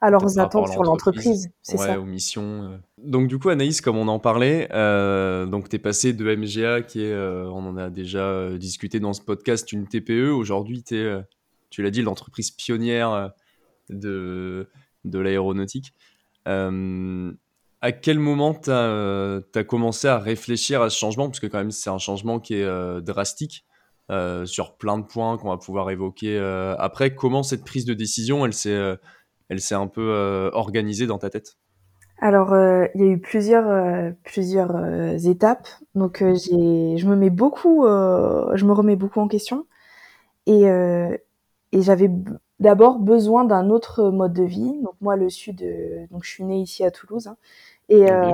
à 0.00 0.10
leurs 0.10 0.38
attentes 0.38 0.68
sur 0.68 0.82
l'entreprise, 0.82 1.50
c'est 1.62 1.78
ouais, 1.78 1.86
ça. 1.86 1.98
aux 1.98 2.04
missions. 2.04 2.64
euh. 2.64 2.76
Donc 2.98 3.28
du 3.28 3.38
coup, 3.38 3.48
Anaïs, 3.48 3.80
comme 3.80 3.96
on 3.96 4.08
en 4.08 4.18
parlait, 4.18 4.68
euh, 4.72 5.46
donc 5.46 5.68
t'es 5.68 5.78
passé 5.78 6.12
de 6.12 6.24
MGA, 6.24 6.82
qui 6.82 7.02
est, 7.02 7.12
euh, 7.12 7.48
on 7.48 7.66
en 7.66 7.76
a 7.76 7.88
déjà 7.90 8.20
euh, 8.24 8.58
discuté 8.58 9.00
dans 9.00 9.12
ce 9.12 9.22
podcast, 9.22 9.72
une 9.72 9.86
TPE. 9.86 10.30
Aujourd'hui, 10.30 10.82
t'es, 10.82 11.10
tu 11.70 11.82
l'as 11.82 11.90
dit, 11.90 12.02
l'entreprise 12.02 12.50
pionnière 12.50 13.32
de, 13.88 14.68
de 15.04 15.18
l'aéronautique. 15.18 15.94
Euh, 16.46 17.32
à 17.80 17.92
quel 17.92 18.18
moment 18.18 18.54
tu 18.54 18.70
as, 18.70 19.64
commencé 19.66 20.08
à 20.08 20.18
réfléchir 20.18 20.82
à 20.82 20.90
ce 20.90 20.98
changement? 20.98 21.28
Parce 21.28 21.40
que 21.40 21.46
quand 21.46 21.58
même, 21.58 21.70
c'est 21.70 21.90
un 21.90 21.98
changement 21.98 22.38
qui 22.38 22.54
est 22.54 23.00
drastique 23.00 23.64
euh, 24.10 24.46
sur 24.46 24.76
plein 24.76 24.98
de 24.98 25.04
points 25.04 25.36
qu'on 25.36 25.48
va 25.48 25.56
pouvoir 25.56 25.90
évoquer 25.90 26.38
euh, 26.38 26.76
après. 26.78 27.16
Comment 27.16 27.42
cette 27.42 27.64
prise 27.64 27.84
de 27.84 27.92
décision, 27.92 28.46
elle 28.46 28.52
s'est, 28.52 28.70
euh, 28.70 28.94
elle 29.48 29.60
s'est 29.60 29.74
un 29.74 29.86
peu 29.86 30.10
euh, 30.10 30.50
organisée 30.52 31.06
dans 31.06 31.18
ta 31.18 31.30
tête? 31.30 31.56
Alors, 32.18 32.52
euh, 32.54 32.86
il 32.94 33.00
y 33.02 33.04
a 33.04 33.08
eu 33.08 33.18
plusieurs, 33.18 33.68
euh, 33.68 34.10
plusieurs 34.24 34.74
étapes. 35.26 35.68
Donc, 35.94 36.18
j'ai, 36.18 36.96
je 36.96 37.06
me 37.06 37.14
mets 37.14 37.30
beaucoup, 37.30 37.84
je 37.84 38.64
me 38.64 38.72
remets 38.72 38.96
beaucoup 38.96 39.20
en 39.20 39.28
question. 39.28 39.66
Et, 40.46 40.62
et 40.62 41.82
j'avais 41.82 42.10
d'abord 42.58 42.98
besoin 42.98 43.44
d'un 43.44 43.68
autre 43.70 44.10
mode 44.10 44.32
de 44.32 44.44
vie. 44.44 44.80
Donc, 44.82 44.94
moi, 45.00 45.16
le 45.16 45.28
sud, 45.28 45.62
donc 46.10 46.24
je 46.24 46.30
suis 46.30 46.44
née 46.44 46.60
ici 46.60 46.84
à 46.84 46.90
Toulouse. 46.90 47.26
hein. 47.26 47.36
et 47.88 48.10
euh, 48.10 48.30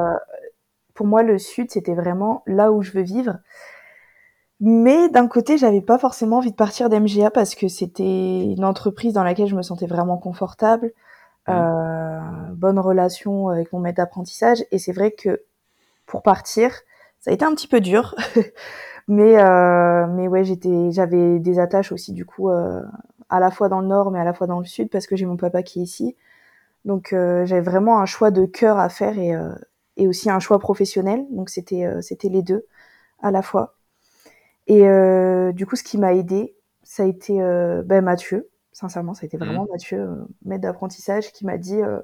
pour 0.95 1.07
moi, 1.07 1.23
le 1.23 1.39
sud, 1.39 1.71
c'était 1.71 1.95
vraiment 1.95 2.43
là 2.47 2.71
où 2.73 2.83
je 2.83 2.93
veux 2.93 3.03
vivre. 3.03 3.39
Mais 4.61 5.09
d'un 5.09 5.27
côté, 5.27 5.59
j'avais 5.59 5.81
pas 5.81 5.99
forcément 5.99 6.37
envie 6.39 6.53
de 6.53 6.57
partir 6.57 6.89
d'MGA 6.89 7.31
parce 7.31 7.55
que 7.57 7.67
c'était 7.67 8.45
une 8.45 8.65
entreprise 8.65 9.13
dans 9.13 9.25
laquelle 9.25 9.49
je 9.49 9.57
me 9.57 9.63
sentais 9.63 9.87
vraiment 9.87 10.19
confortable, 10.19 10.93
Euh, 11.49 12.21
bonne 12.53 12.79
relation 12.79 13.49
avec 13.49 13.73
mon 13.73 13.81
maître 13.81 13.97
d'apprentissage. 13.97 14.65
Et 14.71 14.79
c'est 14.79 14.93
vrai 14.93 15.11
que 15.13 15.43
pour 16.07 16.23
partir, 16.23 16.73
ça 17.21 17.31
a 17.31 17.35
été 17.35 17.45
un 17.45 17.55
petit 17.55 17.69
peu 17.69 17.81
dur. 17.81 18.15
mais 19.09 19.39
euh, 19.43 20.07
mais 20.09 20.29
ouais, 20.29 20.45
j'étais, 20.45 20.91
j'avais 20.93 21.39
des 21.39 21.59
attaches 21.59 21.93
aussi 21.93 22.13
du 22.13 22.25
coup 22.25 22.51
euh, 22.51 22.83
à 23.29 23.41
la 23.41 23.51
fois 23.51 23.69
dans 23.69 23.81
le 23.81 23.87
nord, 23.89 24.11
mais 24.11 24.21
à 24.21 24.25
la 24.25 24.35
fois 24.35 24.47
dans 24.47 24.61
le 24.61 24.67
sud 24.67 24.91
parce 24.91 25.07
que 25.07 25.17
j'ai 25.17 25.27
mon 25.27 25.37
papa 25.37 25.63
qui 25.63 25.81
est 25.81 25.85
ici. 25.85 26.17
Donc 26.85 27.13
euh, 27.13 27.47
j'avais 27.47 27.63
vraiment 27.63 28.01
un 28.01 28.07
choix 28.07 28.31
de 28.31 28.45
cœur 28.47 28.79
à 28.79 28.89
faire 28.89 29.19
et 29.19 29.35
euh, 29.35 29.55
et 29.97 30.09
aussi 30.09 30.31
un 30.31 30.41
choix 30.41 30.59
professionnel. 30.59 31.27
Donc 31.31 31.51
c'était 31.51 31.85
euh, 31.87 32.01
c'était 32.03 32.29
les 32.29 32.43
deux 32.43 32.67
à 33.23 33.31
la 33.31 33.43
fois. 33.43 33.77
Et 34.69 34.83
du 35.55 35.67
coup, 35.67 35.77
ce 35.77 35.83
qui 35.83 35.99
m'a 35.99 36.15
aidé, 36.15 36.55
ça 36.85 37.03
a 37.03 37.07
été 37.07 37.35
ben, 37.85 38.01
Mathieu. 38.01 38.49
Sincèrement, 38.73 39.13
ça 39.13 39.25
a 39.25 39.27
été 39.27 39.37
vraiment 39.37 39.67
Mathieu, 39.71 40.01
euh, 40.01 40.15
maître 40.45 40.63
d'apprentissage, 40.63 41.33
qui 41.33 41.45
m'a 41.45 41.59
dit 41.59 41.81
euh, 41.83 42.01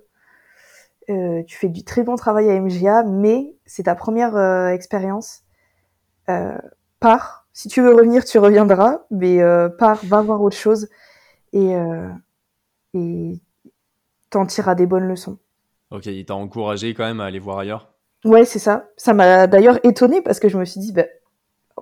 euh, 1.08 1.42
Tu 1.44 1.56
fais 1.56 1.68
du 1.68 1.82
très 1.82 2.02
bon 2.02 2.16
travail 2.16 2.50
à 2.50 2.60
MGA, 2.60 3.04
mais 3.04 3.54
c'est 3.64 3.84
ta 3.84 3.94
première 3.94 4.36
expérience. 4.68 5.42
Pars. 7.00 7.46
Si 7.54 7.68
tu 7.68 7.80
veux 7.80 7.94
revenir, 7.94 8.24
tu 8.24 8.38
reviendras, 8.38 9.00
mais 9.10 9.40
pars, 9.78 10.04
va 10.04 10.20
voir 10.20 10.42
autre 10.42 10.56
chose 10.56 10.88
et, 11.52 11.74
et 12.94 13.40
t'en 14.28 14.44
tireras 14.44 14.74
des 14.74 14.86
bonnes 14.86 15.08
leçons. 15.08 15.38
Ok, 15.90 16.04
il 16.06 16.26
t'a 16.26 16.34
encouragé 16.34 16.92
quand 16.92 17.04
même 17.04 17.20
à 17.20 17.24
aller 17.24 17.38
voir 17.38 17.58
ailleurs? 17.58 17.94
Ouais, 18.24 18.44
c'est 18.44 18.58
ça. 18.58 18.90
Ça 18.96 19.14
m'a 19.14 19.46
d'ailleurs 19.46 19.78
étonnée 19.86 20.20
parce 20.20 20.38
que 20.38 20.50
je 20.50 20.58
me 20.58 20.66
suis 20.66 20.80
dit, 20.80 20.92
bah, 20.92 21.06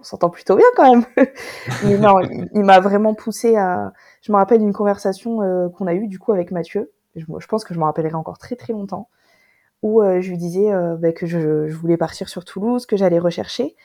on 0.00 0.02
s'entend 0.02 0.30
plutôt 0.30 0.56
bien 0.56 0.66
quand 0.76 0.90
même. 0.90 1.04
Mais 1.84 1.98
non, 1.98 2.20
il, 2.20 2.48
il 2.54 2.62
m'a 2.62 2.80
vraiment 2.80 3.14
poussé 3.14 3.56
à. 3.56 3.92
Je 4.22 4.32
me 4.32 4.36
rappelle 4.36 4.60
d'une 4.60 4.72
conversation 4.72 5.42
euh, 5.42 5.68
qu'on 5.68 5.86
a 5.86 5.94
eue 5.94 6.08
du 6.08 6.18
coup 6.18 6.32
avec 6.32 6.50
Mathieu. 6.50 6.92
Je, 7.14 7.24
je 7.38 7.46
pense 7.46 7.64
que 7.64 7.74
je 7.74 7.78
m'en 7.78 7.86
rappellerai 7.86 8.14
encore 8.14 8.38
très 8.38 8.56
très 8.56 8.72
longtemps. 8.72 9.08
où 9.82 10.02
je 10.02 10.28
lui 10.28 10.38
disais 10.38 10.70
bah, 10.98 11.12
que 11.12 11.26
je, 11.26 11.68
je, 11.68 11.76
voulais 11.76 11.96
partir 11.96 12.28
sur 12.28 12.44
Toulouse, 12.44 12.86
que 12.86 12.96
j'allais 12.96 13.18
rechercher. 13.18 13.76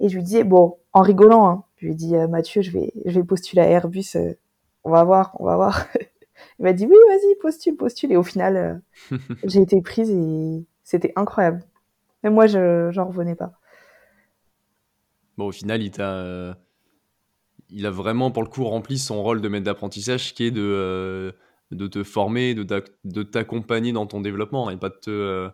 Et 0.00 0.08
je 0.08 0.16
lui 0.16 0.22
disais, 0.24 0.44
bon, 0.44 0.78
en 0.92 1.02
rigolant, 1.02 1.48
hein, 1.48 1.64
je 1.76 1.86
lui 1.86 1.94
dis, 1.94 2.14
Mathieu, 2.28 2.62
je 2.62 2.72
vais, 2.72 2.92
je 3.06 3.20
vais 3.20 3.24
postuler 3.24 3.62
à 3.62 3.68
Airbus, 3.68 4.16
on 4.84 4.90
va 4.90 5.04
voir, 5.04 5.36
on 5.40 5.44
va 5.46 5.56
voir. 5.56 5.86
Il 6.58 6.64
m'a 6.64 6.72
dit, 6.72 6.86
oui, 6.86 6.96
vas-y, 7.08 7.34
postule, 7.36 7.76
postule. 7.76 8.12
Et 8.12 8.16
au 8.16 8.22
final, 8.22 8.82
j'ai 9.44 9.62
été 9.62 9.80
prise 9.80 10.10
et 10.10 10.64
c'était 10.82 11.12
incroyable. 11.16 11.62
Mais 12.22 12.30
moi, 12.30 12.46
je 12.46 12.94
n'en 12.94 13.06
revenais 13.06 13.34
pas. 13.34 13.52
Bon, 15.36 15.46
au 15.46 15.52
final, 15.52 15.82
il 15.82 15.90
t'a 15.90 16.56
il 17.70 17.86
a 17.86 17.90
vraiment 17.90 18.30
pour 18.30 18.42
le 18.42 18.48
coup 18.48 18.64
rempli 18.64 18.98
son 18.98 19.22
rôle 19.22 19.40
de 19.40 19.48
maître 19.48 19.64
d'apprentissage 19.64 20.34
qui 20.34 20.44
est 20.44 20.50
de, 20.50 20.62
euh, 20.62 21.32
de 21.70 21.86
te 21.86 22.02
former, 22.04 22.54
de 22.54 23.22
t'accompagner 23.22 23.92
dans 23.92 24.06
ton 24.06 24.20
développement 24.20 24.70
et 24.70 24.76
pas 24.76 24.88
de 24.88 24.94
te, 24.94 25.10
euh, 25.10 25.48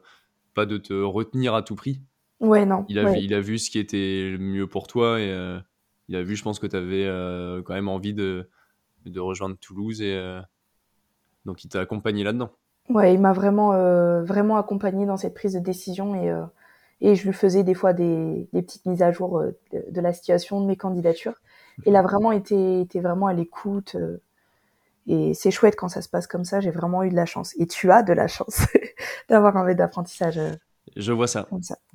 pas 0.54 0.66
de 0.66 0.76
te 0.76 0.92
retenir 0.92 1.54
à 1.54 1.62
tout 1.62 1.75
prix. 1.75 2.00
Ouais, 2.40 2.64
non. 2.64 2.84
Il 2.88 2.99
a, 2.99 3.04
vu, 3.04 3.18
il 3.20 3.34
a 3.34 3.40
vu 3.40 3.58
ce 3.58 3.70
qui 3.70 3.78
était 3.78 4.30
le 4.30 4.38
mieux 4.38 4.66
pour 4.66 4.87
toi 4.87 5.20
et 5.20 5.30
euh, 5.30 5.58
il 6.08 6.16
a 6.16 6.22
vu, 6.22 6.37
je 6.37 6.42
pense, 6.42 6.58
que 6.58 6.66
tu 6.66 6.76
avais 6.76 7.06
quand 7.64 7.75
même 7.75 7.88
envie 7.88 8.14
de, 8.14 8.49
de 9.06 9.20
rejoindre 9.20 9.56
Toulouse 9.56 10.00
et 10.02 10.40
donc 11.44 11.64
il 11.64 11.68
t'a 11.68 11.80
accompagné 11.80 12.25
là-dedans. 12.25 12.50
Ouais, 12.88 13.14
il 13.14 13.20
m'a 13.20 13.32
vraiment, 13.32 13.70
vraiment 14.22 14.56
accompagné 14.56 15.06
dans 15.06 15.16
cette 15.16 15.34
prise 15.34 15.52
de 15.54 15.60
décision 15.60 16.14
et, 16.14 16.32
et 17.00 17.14
je 17.14 17.26
lui 17.26 17.33
faisais 17.33 17.62
des 17.62 17.75
fois 17.75 17.92
des, 17.92 18.49
des 18.52 18.62
petites 18.62 18.87
mises 18.87 19.02
à 19.02 19.11
jour 19.12 19.40
de, 19.73 19.85
de, 19.90 20.00
la 20.00 20.12
situation 20.12 20.61
de 20.61 20.66
mes 20.66 20.76
candidatures 20.76 21.40
il 21.87 21.97
a 21.97 22.02
vraiment 22.02 22.33
été, 22.33 22.80
été 22.80 23.00
vraiment 23.00 23.26
à 23.26 23.33
l'écoute. 23.33 23.97
Euh, 23.97 24.21
et 25.07 25.35
c'est 25.35 25.50
chouette 25.50 25.76
quand 25.76 25.88
ça 25.88 26.02
se 26.02 26.09
passe 26.09 26.26
comme 26.26 26.45
ça. 26.45 26.61
J'ai 26.61 26.71
vraiment 26.71 27.02
eu 27.02 27.11
de 27.11 27.16
la 27.16 27.26
chance. 27.26 27.54
Et 27.59 27.66
tu 27.66 27.90
as 27.90 28.02
de 28.02 28.12
la 28.12 28.28
chance 28.28 28.66
d'avoir 29.28 29.57
un 29.57 29.64
maître 29.64 29.78
d'apprentissage. 29.78 30.38
Euh, 30.38 30.52
je 30.97 31.12
vois 31.12 31.26
ça. 31.26 31.49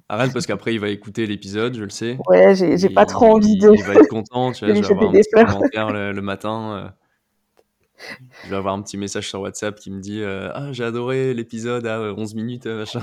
Arrête 0.07 0.33
parce 0.33 0.45
qu'après 0.45 0.73
il 0.73 0.79
va 0.79 0.89
écouter 0.89 1.25
l'épisode, 1.25 1.75
je 1.75 1.83
le 1.83 1.89
sais. 1.89 2.17
Ouais, 2.27 2.55
j'ai 2.55 2.89
pas 2.89 3.05
trop 3.05 3.35
envie 3.35 3.57
de. 3.57 3.71
Il 3.73 3.83
va 3.83 3.95
être 3.95 4.07
content, 4.07 4.51
tu 4.51 4.65
vois. 4.65 4.75
je 4.75 4.81
vais 4.81 4.91
avoir 4.93 5.09
un 5.09 5.13
petit 5.13 5.45
commentaire 5.45 5.91
le, 5.91 6.21
matin. 6.21 6.73
Euh. 6.73 6.89
Je 8.43 8.49
vais 8.49 8.57
avoir 8.57 8.73
un 8.73 8.81
petit 8.81 8.97
message 8.97 9.29
sur 9.29 9.39
WhatsApp 9.39 9.79
qui 9.79 9.89
me 9.89 10.01
dit 10.01 10.21
Ah, 10.21 10.67
j'ai 10.73 10.83
adoré 10.83 11.33
l'épisode 11.33 11.87
à 11.87 12.13
11 12.13 12.35
minutes, 12.35 12.67
machin. 12.67 12.99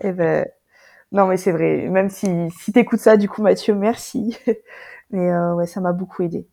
eh 0.00 0.12
ben, 0.12 0.46
non, 1.12 1.26
mais 1.26 1.36
c'est 1.36 1.52
vrai. 1.52 1.88
Même 1.88 2.08
si, 2.08 2.28
si 2.58 2.72
t'écoutes 2.72 3.00
ça, 3.00 3.16
du 3.16 3.28
coup, 3.28 3.42
Mathieu, 3.42 3.74
merci. 3.74 4.38
Mais 5.10 5.30
euh, 5.30 5.54
ouais, 5.54 5.66
ça 5.66 5.80
m'a 5.80 5.92
beaucoup 5.92 6.22
aidé. 6.22 6.46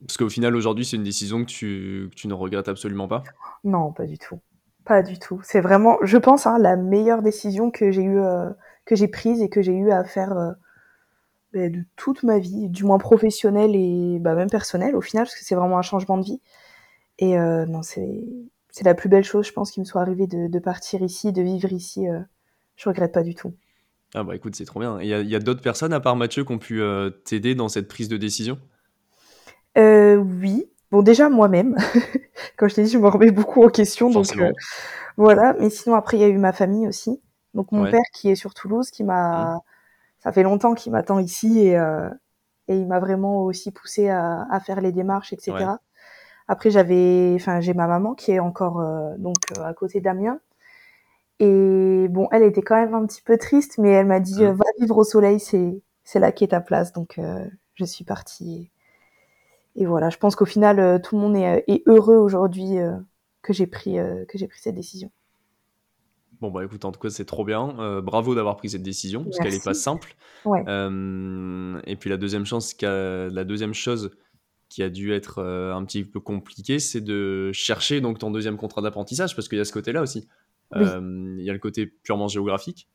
Parce 0.00 0.16
qu'au 0.16 0.28
final, 0.28 0.56
aujourd'hui, 0.56 0.84
c'est 0.84 0.96
une 0.96 1.04
décision 1.04 1.40
que 1.44 1.50
tu, 1.50 2.08
que 2.10 2.16
tu, 2.16 2.26
ne 2.26 2.34
regrettes 2.34 2.68
absolument 2.68 3.06
pas? 3.06 3.22
Non, 3.62 3.92
pas 3.92 4.06
du 4.06 4.18
tout. 4.18 4.40
Pas 4.84 5.02
du 5.02 5.18
tout. 5.18 5.40
C'est 5.44 5.60
vraiment, 5.60 5.98
je 6.02 6.18
pense, 6.18 6.46
hein, 6.46 6.58
la 6.58 6.76
meilleure 6.76 7.22
décision 7.22 7.70
que 7.70 7.92
j'ai 7.92 8.02
eu, 8.02 8.18
euh, 8.18 8.50
que 8.84 8.96
j'ai 8.96 9.08
prise 9.08 9.40
et 9.40 9.48
que 9.48 9.62
j'ai 9.62 9.72
eu 9.72 9.90
à 9.92 10.04
faire 10.04 10.36
euh, 10.36 10.52
bah, 11.52 11.68
de 11.68 11.84
toute 11.94 12.24
ma 12.24 12.38
vie, 12.40 12.68
du 12.68 12.84
moins 12.84 12.98
professionnelle 12.98 13.74
et 13.74 14.18
bah, 14.20 14.34
même 14.34 14.50
personnelle 14.50 14.96
au 14.96 15.00
final, 15.00 15.24
parce 15.24 15.36
que 15.36 15.44
c'est 15.44 15.54
vraiment 15.54 15.78
un 15.78 15.82
changement 15.82 16.18
de 16.18 16.24
vie. 16.24 16.40
Et 17.18 17.38
non, 17.38 17.82
c'est 17.82 18.24
c'est 18.68 18.84
la 18.84 18.94
plus 18.94 19.08
belle 19.08 19.24
chose, 19.24 19.46
je 19.46 19.52
pense, 19.52 19.70
qui 19.70 19.80
me 19.80 19.86
soit 19.86 20.02
arrivée 20.02 20.26
de, 20.26 20.48
de 20.48 20.58
partir 20.58 21.00
ici, 21.00 21.32
de 21.32 21.40
vivre 21.40 21.72
ici. 21.72 22.04
je 22.76 22.88
regrette 22.88 23.12
pas 23.12 23.22
du 23.22 23.34
tout. 23.34 23.54
Ah 24.18 24.24
bah 24.24 24.34
écoute, 24.34 24.56
c'est 24.56 24.64
trop 24.64 24.80
bien. 24.80 24.98
Il 25.02 25.08
y 25.08 25.36
a, 25.36 25.38
d'autres 25.38 25.60
personnes 25.60 25.92
à 25.92 26.00
part 26.00 26.16
Mathieu 26.16 26.42
qui 26.42 26.50
ont 26.50 26.58
pu 26.58 26.80
euh, 26.80 27.10
t'aider 27.10 27.54
dans 27.54 27.68
cette 27.68 27.86
prise 27.86 28.08
de 28.08 28.16
décision? 28.16 28.58
Euh, 29.76 30.16
Oui. 30.16 30.64
Bon, 30.90 31.02
déjà 31.02 31.28
moi-même. 31.28 31.76
Comme 32.56 32.70
je 32.70 32.76
t'ai 32.76 32.84
dit, 32.84 32.90
je 32.90 32.96
me 32.96 33.08
remets 33.08 33.30
beaucoup 33.30 33.62
en 33.62 33.68
question. 33.68 34.08
Donc, 34.08 34.34
euh, 34.38 34.50
voilà. 35.18 35.54
Mais 35.60 35.68
sinon, 35.68 35.96
après, 35.96 36.16
il 36.16 36.20
y 36.20 36.24
a 36.24 36.28
eu 36.28 36.38
ma 36.38 36.54
famille 36.54 36.88
aussi. 36.88 37.20
Donc, 37.52 37.72
mon 37.72 37.90
père 37.90 38.00
qui 38.14 38.30
est 38.30 38.36
sur 38.36 38.54
Toulouse, 38.54 38.90
qui 38.90 39.04
m'a. 39.04 39.56
Mmh. 39.56 39.60
Ça 40.20 40.32
fait 40.32 40.42
longtemps 40.42 40.72
qu'il 40.72 40.92
m'attend 40.92 41.18
ici 41.18 41.58
et, 41.58 41.74
et 41.74 42.74
il 42.74 42.86
m'a 42.86 42.98
vraiment 43.00 43.44
aussi 43.44 43.70
poussé 43.70 44.08
à, 44.08 44.46
à, 44.50 44.60
faire 44.60 44.80
les 44.80 44.92
démarches, 44.92 45.34
etc. 45.34 45.76
Après, 46.48 46.70
j'avais. 46.70 47.34
Enfin, 47.34 47.60
j'ai 47.60 47.74
ma 47.74 47.86
maman 47.86 48.14
qui 48.14 48.32
est 48.32 48.38
encore 48.38 48.82
donc 49.18 49.36
à 49.62 49.74
côté 49.74 50.00
d'Amiens 50.00 50.40
et 51.38 52.08
bon, 52.08 52.28
elle 52.32 52.42
était 52.42 52.62
quand 52.62 52.76
même 52.76 52.94
un 52.94 53.06
petit 53.06 53.22
peu 53.22 53.36
triste, 53.36 53.78
mais 53.78 53.90
elle 53.90 54.06
m'a 54.06 54.20
dit 54.20 54.42
mmh. 54.42 54.52
va 54.52 54.64
vivre 54.80 54.96
au 54.96 55.04
soleil, 55.04 55.38
c'est 55.38 55.82
c'est 56.06 56.20
là 56.20 56.32
qui 56.32 56.44
est 56.44 56.48
ta 56.48 56.62
place. 56.62 56.94
Donc 56.94 57.18
euh, 57.18 57.44
je 57.74 57.84
suis 57.84 58.04
partie. 58.04 58.70
Et, 59.74 59.84
voilà, 59.84 60.08
je 60.08 60.16
pense 60.16 60.34
qu'au 60.34 60.46
final, 60.46 60.80
euh, 60.80 60.98
tout 60.98 61.16
le 61.16 61.20
monde 61.20 61.36
est, 61.36 61.64
est 61.66 61.82
heureux 61.86 62.16
aujourd'hui 62.16 62.78
euh, 62.78 62.96
que 63.42 63.52
j'ai 63.52 63.66
pris 63.66 63.96
que 64.28 64.38
j'ai 64.38 64.48
pris 64.48 64.60
cette 64.60 64.74
décision. 64.74 65.10
Bon 66.40 66.50
bah 66.50 66.64
écoute, 66.64 66.84
en 66.84 66.92
tout 66.92 67.00
cas 67.00 67.10
c'est 67.10 67.24
trop 67.24 67.44
bien. 67.44 68.00
bravo 68.02 68.34
d'avoir 68.34 68.56
pris 68.56 68.70
cette 68.70 68.82
décision 68.82 69.24
parce 69.24 69.38
qu'elle 69.38 69.52
n'est 69.52 69.60
pas 69.60 69.74
simple. 69.74 70.16
Ouais. 70.44 70.60
et 70.60 71.96
puis 71.96 72.10
la 72.10 72.16
deuxième 72.16 72.44
chance, 72.44 72.74
la 72.82 73.44
deuxième 73.44 73.72
chose 73.72 74.10
qui 74.68 74.82
a 74.82 74.90
dû 74.90 75.12
être 75.12 75.40
un 75.40 75.84
petit 75.84 76.04
peu 76.04 76.18
compliquée, 76.18 76.78
c'est 76.78 77.00
de 77.00 77.52
chercher 77.52 78.00
donc 78.00 78.18
ton 78.18 78.30
deuxième 78.30 78.56
contrat 78.56 78.82
d'apprentissage 78.82 79.36
parce 79.36 79.48
qu'il 79.48 79.58
y 79.58 79.60
a 79.60 79.64
ce 79.64 79.72
côté-là 79.72 80.02
aussi. 80.02 80.28
Il 80.74 81.42
y 81.42 81.50
a 81.50 81.52
le 81.52 81.58
côté 81.58 81.86
purement 81.86 82.28
géographique, 82.28 82.88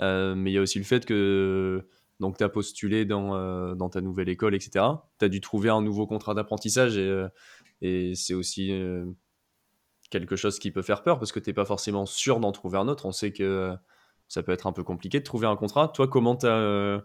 mais 0.00 0.50
il 0.50 0.52
y 0.52 0.58
a 0.58 0.60
aussi 0.62 0.78
le 0.78 0.84
fait 0.84 1.04
que 1.06 1.86
donc 2.20 2.36
tu 2.36 2.44
as 2.44 2.48
postulé 2.48 3.04
dans, 3.04 3.74
dans 3.76 3.88
ta 3.88 4.00
nouvelle 4.00 4.28
école, 4.28 4.54
etc. 4.54 4.84
Tu 5.18 5.24
as 5.24 5.28
dû 5.28 5.40
trouver 5.40 5.70
un 5.70 5.80
nouveau 5.82 6.06
contrat 6.06 6.34
d'apprentissage 6.34 6.96
et, 6.98 7.26
et 7.80 8.14
c'est 8.14 8.34
aussi 8.34 8.72
quelque 10.10 10.36
chose 10.36 10.58
qui 10.58 10.70
peut 10.70 10.82
faire 10.82 11.02
peur 11.02 11.18
parce 11.18 11.32
que 11.32 11.40
tu 11.40 11.50
n'es 11.50 11.54
pas 11.54 11.64
forcément 11.64 12.06
sûr 12.06 12.40
d'en 12.40 12.52
trouver 12.52 12.78
un 12.78 12.88
autre. 12.88 13.06
On 13.06 13.12
sait 13.12 13.32
que 13.32 13.74
ça 14.26 14.42
peut 14.42 14.52
être 14.52 14.66
un 14.66 14.72
peu 14.72 14.82
compliqué 14.84 15.18
de 15.20 15.24
trouver 15.24 15.46
un 15.46 15.56
contrat. 15.56 15.88
Toi, 15.88 16.08
comment 16.08 16.36
t'as. 16.36 17.00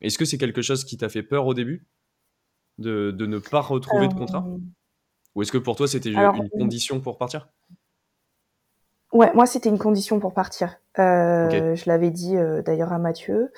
Est-ce 0.00 0.18
que 0.18 0.24
c'est 0.24 0.38
quelque 0.38 0.62
chose 0.62 0.84
qui 0.84 0.96
t'a 0.96 1.08
fait 1.08 1.22
peur 1.22 1.46
au 1.46 1.54
début 1.54 1.86
de, 2.78 3.10
de 3.10 3.26
ne 3.26 3.38
pas 3.38 3.60
retrouver 3.60 4.08
de 4.08 4.14
contrat? 4.14 4.50
Ou 5.34 5.42
est-ce 5.42 5.52
que 5.52 5.58
pour 5.58 5.76
toi 5.76 5.86
c'était 5.86 6.10
une 6.10 6.48
condition 6.50 7.00
pour 7.00 7.18
partir? 7.18 7.48
Ouais, 9.12 9.32
moi 9.34 9.46
c'était 9.46 9.68
une 9.68 9.78
condition 9.78 10.20
pour 10.20 10.32
partir. 10.32 10.76
Euh, 10.98 11.74
Je 11.74 11.84
l'avais 11.86 12.10
dit 12.10 12.36
euh, 12.36 12.62
d'ailleurs 12.62 12.92
à 12.92 12.98
Mathieu. 12.98 13.52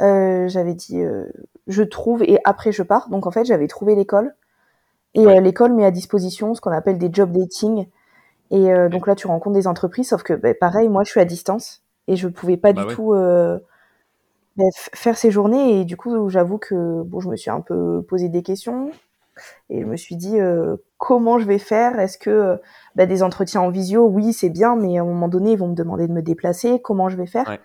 Euh, 0.00 0.48
j'avais 0.48 0.74
dit 0.74 1.00
euh, 1.00 1.26
je 1.68 1.82
trouve 1.82 2.22
et 2.24 2.38
après 2.44 2.72
je 2.72 2.82
pars. 2.82 3.08
Donc 3.08 3.26
en 3.26 3.30
fait 3.30 3.44
j'avais 3.44 3.68
trouvé 3.68 3.94
l'école 3.94 4.34
et 5.14 5.40
l'école 5.40 5.72
met 5.72 5.84
à 5.84 5.90
disposition 5.90 6.54
ce 6.54 6.60
qu'on 6.60 6.72
appelle 6.72 6.98
des 6.98 7.08
job 7.10 7.32
dating. 7.32 7.86
Et 8.50 8.68
donc 8.90 9.06
là 9.06 9.14
tu 9.14 9.26
rencontres 9.26 9.54
des 9.54 9.66
entreprises, 9.66 10.10
sauf 10.10 10.22
que 10.22 10.34
bah, 10.34 10.52
pareil 10.52 10.88
moi 10.90 11.04
je 11.04 11.10
suis 11.10 11.20
à 11.20 11.24
distance 11.24 11.82
et 12.06 12.16
je 12.16 12.28
pouvais 12.28 12.58
pas 12.58 12.74
bah 12.74 12.84
du 12.84 12.94
tout 12.94 13.14
bah, 13.14 14.64
faire 14.74 15.16
ces 15.16 15.30
journées 15.30 15.80
et 15.80 15.84
du 15.86 15.96
coup 15.96 16.28
j'avoue 16.28 16.58
que 16.58 17.02
bon 17.02 17.20
je 17.20 17.30
me 17.30 17.36
suis 17.36 17.50
un 17.50 17.62
peu 17.62 18.02
posé 18.02 18.28
des 18.28 18.42
questions 18.42 18.90
et 19.68 19.80
je 19.80 19.86
me 19.86 19.96
suis 19.96 20.16
dit 20.16 20.38
euh, 20.38 20.76
comment 20.98 21.38
je 21.38 21.46
vais 21.46 21.58
faire? 21.58 21.98
Est-ce 21.98 22.18
que 22.18 22.30
euh, 22.30 22.56
bah, 22.94 23.06
des 23.06 23.22
entretiens 23.22 23.60
en 23.60 23.70
visio, 23.70 24.06
oui, 24.06 24.32
c'est 24.32 24.50
bien, 24.50 24.76
mais 24.76 24.98
à 24.98 25.02
un 25.02 25.04
moment 25.04 25.28
donné, 25.28 25.52
ils 25.52 25.58
vont 25.58 25.68
me 25.68 25.74
demander 25.74 26.06
de 26.06 26.12
me 26.12 26.22
déplacer. 26.22 26.80
Comment 26.82 27.08
je 27.08 27.16
vais 27.16 27.26
faire? 27.26 27.58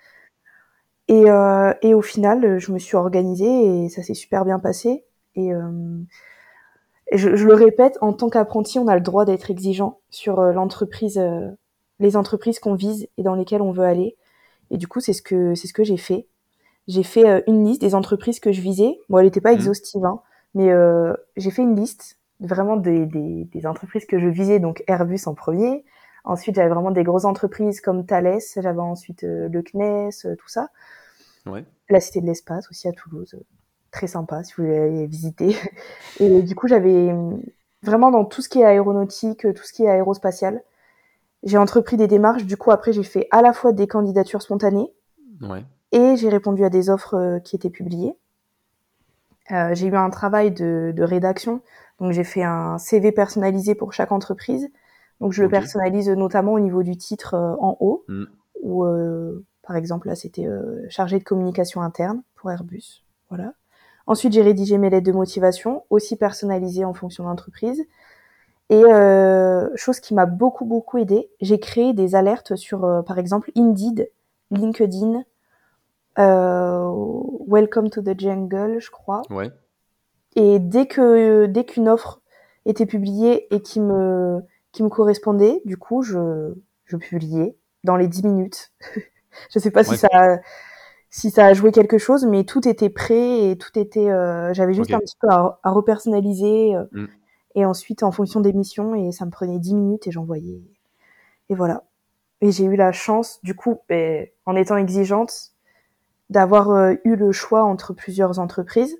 Et, 1.07 1.29
euh, 1.29 1.73
et, 1.81 1.93
au 1.93 2.01
final, 2.01 2.59
je 2.59 2.71
me 2.71 2.79
suis 2.79 2.95
organisée 2.95 3.83
et 3.85 3.89
ça 3.89 4.01
s'est 4.03 4.13
super 4.13 4.45
bien 4.45 4.59
passé. 4.59 5.05
Et, 5.35 5.51
je, 7.13 7.35
je, 7.35 7.45
le 7.45 7.53
répète, 7.53 7.97
en 7.99 8.13
tant 8.13 8.29
qu'apprenti, 8.29 8.79
on 8.79 8.87
a 8.87 8.95
le 8.95 9.01
droit 9.01 9.25
d'être 9.25 9.51
exigeant 9.51 9.99
sur 10.09 10.41
l'entreprise, 10.41 11.21
les 11.99 12.15
entreprises 12.15 12.59
qu'on 12.59 12.75
vise 12.75 13.07
et 13.17 13.23
dans 13.23 13.35
lesquelles 13.35 13.61
on 13.61 13.73
veut 13.73 13.83
aller. 13.83 14.15
Et 14.69 14.77
du 14.77 14.87
coup, 14.87 15.01
c'est 15.01 15.11
ce 15.11 15.21
que 15.21 15.53
c'est 15.53 15.67
ce 15.67 15.73
que 15.73 15.83
j'ai 15.83 15.97
fait. 15.97 16.27
J'ai 16.87 17.03
fait 17.03 17.43
une 17.47 17.65
liste 17.65 17.81
des 17.81 17.93
entreprises 17.93 18.39
que 18.39 18.53
je 18.53 18.61
visais. 18.61 18.97
Bon, 19.09 19.17
elle 19.17 19.25
n'était 19.25 19.41
pas 19.41 19.51
mmh. 19.51 19.55
exhaustive, 19.55 20.05
hein, 20.05 20.21
mais 20.53 20.71
euh, 20.71 21.13
j'ai 21.37 21.51
fait 21.51 21.61
une 21.61 21.75
liste 21.75 22.19
vraiment 22.39 22.77
des, 22.77 23.05
des, 23.05 23.45
des, 23.45 23.65
entreprises 23.67 24.05
que 24.05 24.19
je 24.19 24.27
visais, 24.27 24.59
donc 24.59 24.83
Airbus 24.87 25.21
en 25.27 25.33
premier. 25.33 25.85
Ensuite, 26.23 26.55
j'avais 26.55 26.69
vraiment 26.69 26.91
des 26.91 27.03
grosses 27.03 27.25
entreprises 27.25 27.81
comme 27.81 28.05
Thales. 28.05 28.39
J'avais 28.57 28.79
ensuite 28.79 29.23
euh, 29.23 29.47
le 29.49 29.61
CNES, 29.61 30.09
euh, 30.25 30.35
tout 30.35 30.47
ça. 30.47 30.69
Ouais. 31.45 31.65
La 31.89 31.99
Cité 31.99 32.21
de 32.21 32.25
l'Espace 32.25 32.69
aussi 32.69 32.87
à 32.87 32.91
Toulouse. 32.91 33.35
Très 33.91 34.07
sympa 34.07 34.43
si 34.43 34.53
vous 34.55 34.63
voulez 34.63 34.77
aller 34.77 35.07
visiter. 35.07 35.55
Et 36.19 36.41
du 36.41 36.55
coup, 36.55 36.67
j'avais 36.67 37.13
vraiment 37.81 38.11
dans 38.11 38.25
tout 38.25 38.41
ce 38.41 38.49
qui 38.49 38.59
est 38.59 38.65
aéronautique, 38.65 39.41
tout 39.53 39.63
ce 39.63 39.73
qui 39.73 39.83
est 39.83 39.89
aérospatial. 39.89 40.61
J'ai 41.43 41.57
entrepris 41.57 41.97
des 41.97 42.07
démarches. 42.07 42.45
Du 42.45 42.57
coup, 42.57 42.71
après, 42.71 42.93
j'ai 42.93 43.03
fait 43.03 43.27
à 43.31 43.41
la 43.41 43.53
fois 43.53 43.71
des 43.71 43.87
candidatures 43.87 44.41
spontanées. 44.41 44.93
Ouais. 45.41 45.65
Et 45.91 46.15
j'ai 46.15 46.29
répondu 46.29 46.63
à 46.63 46.69
des 46.69 46.89
offres 46.89 47.39
qui 47.43 47.55
étaient 47.55 47.71
publiées. 47.71 48.15
Euh, 49.51 49.73
j'ai 49.73 49.87
eu 49.87 49.95
un 49.95 50.09
travail 50.09 50.51
de, 50.51 50.93
de 50.95 51.03
rédaction, 51.03 51.61
donc 51.99 52.11
j'ai 52.11 52.23
fait 52.23 52.43
un 52.43 52.77
CV 52.77 53.11
personnalisé 53.11 53.75
pour 53.75 53.93
chaque 53.93 54.11
entreprise. 54.11 54.69
Donc 55.19 55.33
je 55.33 55.43
le 55.43 55.49
personnalise 55.49 56.09
notamment 56.09 56.53
au 56.53 56.59
niveau 56.59 56.83
du 56.83 56.97
titre 56.97 57.35
euh, 57.35 57.55
en 57.59 57.77
haut, 57.79 58.05
mm. 58.07 58.25
ou 58.61 58.85
euh, 58.85 59.45
par 59.61 59.75
exemple 59.75 60.07
là 60.07 60.15
c'était 60.15 60.47
euh, 60.47 60.85
chargé 60.89 61.19
de 61.19 61.23
communication 61.23 61.81
interne 61.81 62.23
pour 62.35 62.51
Airbus. 62.51 63.03
Voilà. 63.29 63.53
Ensuite 64.07 64.33
j'ai 64.33 64.41
rédigé 64.41 64.77
mes 64.77 64.89
lettres 64.89 65.05
de 65.05 65.11
motivation, 65.11 65.83
aussi 65.89 66.15
personnalisées 66.15 66.85
en 66.85 66.93
fonction 66.93 67.23
de 67.23 67.29
l'entreprise. 67.29 67.85
Et 68.71 68.85
euh, 68.85 69.67
chose 69.75 69.99
qui 69.99 70.13
m'a 70.13 70.25
beaucoup 70.25 70.63
beaucoup 70.63 70.97
aidé, 70.97 71.29
j'ai 71.41 71.59
créé 71.59 71.91
des 71.93 72.15
alertes 72.15 72.55
sur, 72.55 72.85
euh, 72.85 73.01
par 73.01 73.19
exemple, 73.19 73.51
Indeed, 73.57 74.09
LinkedIn, 74.49 75.23
Welcome 76.17 77.89
to 77.91 78.01
the 78.01 78.19
Jungle, 78.19 78.79
je 78.79 78.89
crois. 78.91 79.21
Ouais. 79.29 79.51
Et 80.35 80.59
dès 80.59 80.87
que 80.87 81.45
dès 81.47 81.65
qu'une 81.65 81.89
offre 81.89 82.21
était 82.65 82.85
publiée 82.85 83.53
et 83.53 83.61
qui 83.61 83.79
me 83.81 84.41
qui 84.71 84.83
me 84.83 84.89
correspondait, 84.89 85.61
du 85.65 85.77
coup, 85.77 86.01
je 86.03 86.53
je 86.85 86.97
publiais 86.97 87.55
dans 87.83 87.95
les 87.97 88.07
10 88.07 88.23
minutes. 88.23 88.71
je 89.53 89.59
sais 89.59 89.71
pas 89.71 89.83
si 89.83 89.97
ça 89.97 90.07
a, 90.13 90.37
si 91.09 91.31
ça 91.31 91.45
a 91.47 91.53
joué 91.53 91.71
quelque 91.71 91.97
chose, 91.97 92.25
mais 92.25 92.43
tout 92.45 92.67
était 92.67 92.89
prêt 92.89 93.49
et 93.51 93.57
tout 93.57 93.77
était. 93.79 94.09
euh, 94.09 94.53
J'avais 94.53 94.73
juste 94.73 94.93
un 94.93 94.99
petit 94.99 95.17
peu 95.19 95.27
à, 95.29 95.59
à 95.63 95.71
repersonnaliser 95.71 96.75
euh, 96.75 96.83
Mm. 96.91 97.07
et 97.55 97.65
ensuite 97.65 98.03
en 98.03 98.11
fonction 98.11 98.39
des 98.41 98.53
missions 98.53 98.95
et 98.95 99.11
ça 99.11 99.25
me 99.25 99.31
prenait 99.31 99.59
10 99.59 99.75
minutes 99.75 100.07
et 100.07 100.11
j'envoyais. 100.11 100.61
Et 101.49 101.55
voilà. 101.55 101.83
Et 102.41 102.51
j'ai 102.51 102.65
eu 102.65 102.75
la 102.75 102.91
chance, 102.91 103.39
du 103.43 103.55
coup, 103.55 103.79
ben, 103.89 104.27
en 104.45 104.55
étant 104.55 104.77
exigeante, 104.77 105.50
d'avoir 106.31 106.71
euh, 106.71 106.95
eu 107.03 107.15
le 107.15 107.31
choix 107.33 107.63
entre 107.65 107.93
plusieurs 107.93 108.39
entreprises. 108.39 108.97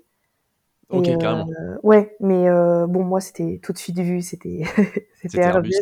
Ok, 0.90 1.08
euh, 1.08 1.16
carrément. 1.16 1.48
ouais, 1.82 2.14
mais 2.20 2.46
euh, 2.48 2.86
bon, 2.86 3.02
moi, 3.02 3.22
c'était 3.22 3.58
tout 3.62 3.72
de 3.72 3.78
suite 3.78 3.98
vu, 3.98 4.20
c'était 4.20 4.62
Airbus. 5.34 5.72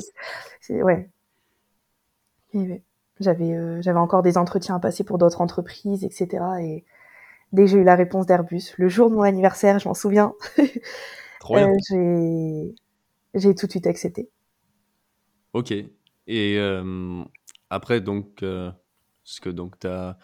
Ouais. 0.71 1.11
Ouais. 2.55 2.83
J'avais 3.19 3.83
j'avais 3.83 3.99
encore 3.99 4.23
des 4.23 4.39
entretiens 4.39 4.77
à 4.77 4.79
passer 4.79 5.03
pour 5.05 5.19
d'autres 5.19 5.41
entreprises, 5.41 6.05
etc. 6.05 6.45
Et 6.61 6.85
dès 7.53 7.65
que 7.65 7.71
j'ai 7.71 7.79
eu 7.79 7.85
la 7.85 7.97
réponse 7.97 8.27
d'Airbus, 8.27 8.73
le 8.79 8.89
jour 8.89 9.11
de 9.11 9.17
mon 9.17 9.23
anniversaire, 9.23 9.81
je 9.81 9.89
m'en 9.89 9.95
souviens, 9.95 10.33
j'ai 13.35 13.55
tout 13.55 13.67
de 13.67 13.71
suite 13.71 13.89
accepté. 13.89 14.31
Ok. 15.53 15.75
Et 16.29 16.59
après, 17.69 18.01
donc, 18.01 18.39
ce 19.25 19.41
que 19.41 19.51
donc 19.51 19.79
t'as 19.81 20.11
as 20.11 20.17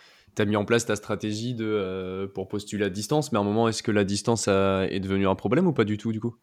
mis 0.45 0.57
en 0.57 0.65
place 0.65 0.87
ta 0.87 0.97
stratégie 0.97 1.55
de 1.55 1.65
euh, 1.65 2.27
pour 2.29 2.49
postuler 2.49 2.85
à 2.85 2.91
distance, 2.91 3.33
mais 3.33 3.39
à 3.39 3.41
un 3.41 3.45
moment, 3.45 3.69
est-ce 3.69 3.83
que 3.83 3.91
la 3.93 4.05
distance 4.05 4.49
a- 4.49 4.87
est 4.91 5.01
devenue 5.01 5.27
un 5.29 5.35
problème 5.35 5.67
ou 5.67 5.73
pas 5.73 5.85
du 5.85 5.97
tout 5.99 6.13
du 6.13 6.21
coup? 6.21 6.37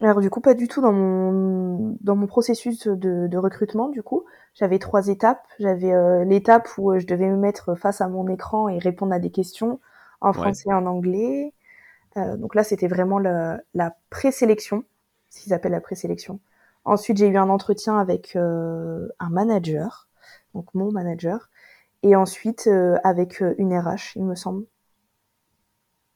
Alors 0.00 0.20
du 0.20 0.30
coup, 0.30 0.40
pas 0.40 0.54
du 0.54 0.66
tout 0.66 0.80
dans 0.80 0.92
mon 0.92 1.96
dans 2.00 2.16
mon 2.16 2.26
processus 2.26 2.86
de, 2.86 3.26
de 3.26 3.38
recrutement. 3.38 3.88
Du 3.88 4.02
coup, 4.02 4.24
j'avais 4.54 4.78
trois 4.78 5.08
étapes. 5.08 5.46
J'avais 5.58 5.92
euh, 5.92 6.24
l'étape 6.24 6.68
où 6.78 6.92
euh, 6.92 6.98
je 6.98 7.06
devais 7.06 7.28
me 7.28 7.36
mettre 7.36 7.74
face 7.74 8.00
à 8.00 8.08
mon 8.08 8.26
écran 8.28 8.68
et 8.68 8.78
répondre 8.78 9.12
à 9.12 9.18
des 9.18 9.30
questions 9.30 9.78
en 10.22 10.32
Ouais. 10.34 10.54
français 10.54 10.70
et 10.70 10.72
en 10.72 10.86
anglais. 10.86 11.52
Euh, 12.18 12.36
donc 12.38 12.54
là, 12.56 12.64
c'était 12.64 12.88
vraiment 12.88 13.18
la, 13.20 13.60
la 13.74 13.96
présélection, 14.10 14.84
ce 15.30 15.42
qu'ils 15.42 15.54
appellent 15.54 15.72
la 15.72 15.82
présélection. 15.82 16.40
Ensuite, 16.86 17.18
j'ai 17.18 17.28
eu 17.28 17.38
un 17.38 17.50
entretien 17.50 17.98
avec 17.98 18.36
euh, 18.36 19.08
un 19.20 19.30
manager, 19.30 20.08
donc 20.54 20.66
mon 20.74 20.92
manager, 20.92 21.49
et 22.02 22.16
ensuite 22.16 22.66
euh, 22.66 22.96
avec 23.04 23.42
euh, 23.42 23.54
une 23.58 23.76
RH, 23.78 24.16
il 24.16 24.24
me 24.24 24.34
semble. 24.34 24.64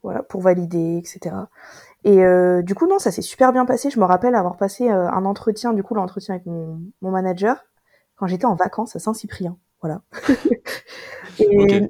Voilà, 0.03 0.21
pour 0.21 0.41
valider, 0.41 0.97
etc. 0.97 1.35
Et 2.03 2.23
euh, 2.23 2.61
du 2.61 2.75
coup, 2.75 2.85
non, 2.87 2.99
ça 2.99 3.11
s'est 3.11 3.23
super 3.23 3.51
bien 3.51 3.65
passé. 3.65 3.89
Je 3.89 3.99
me 3.99 4.05
rappelle 4.05 4.35
avoir 4.35 4.55
passé 4.57 4.89
euh, 4.91 5.09
un 5.09 5.25
entretien, 5.25 5.73
du 5.73 5.81
coup, 5.81 5.95
l'entretien 5.95 6.35
avec 6.35 6.45
mon, 6.45 6.79
mon 7.01 7.09
manager, 7.11 7.65
quand 8.15 8.27
j'étais 8.27 8.45
en 8.45 8.53
vacances 8.53 8.95
à 8.95 8.99
Saint-Cyprien. 8.99 9.57
Voilà. 9.81 10.01
et, 11.39 11.89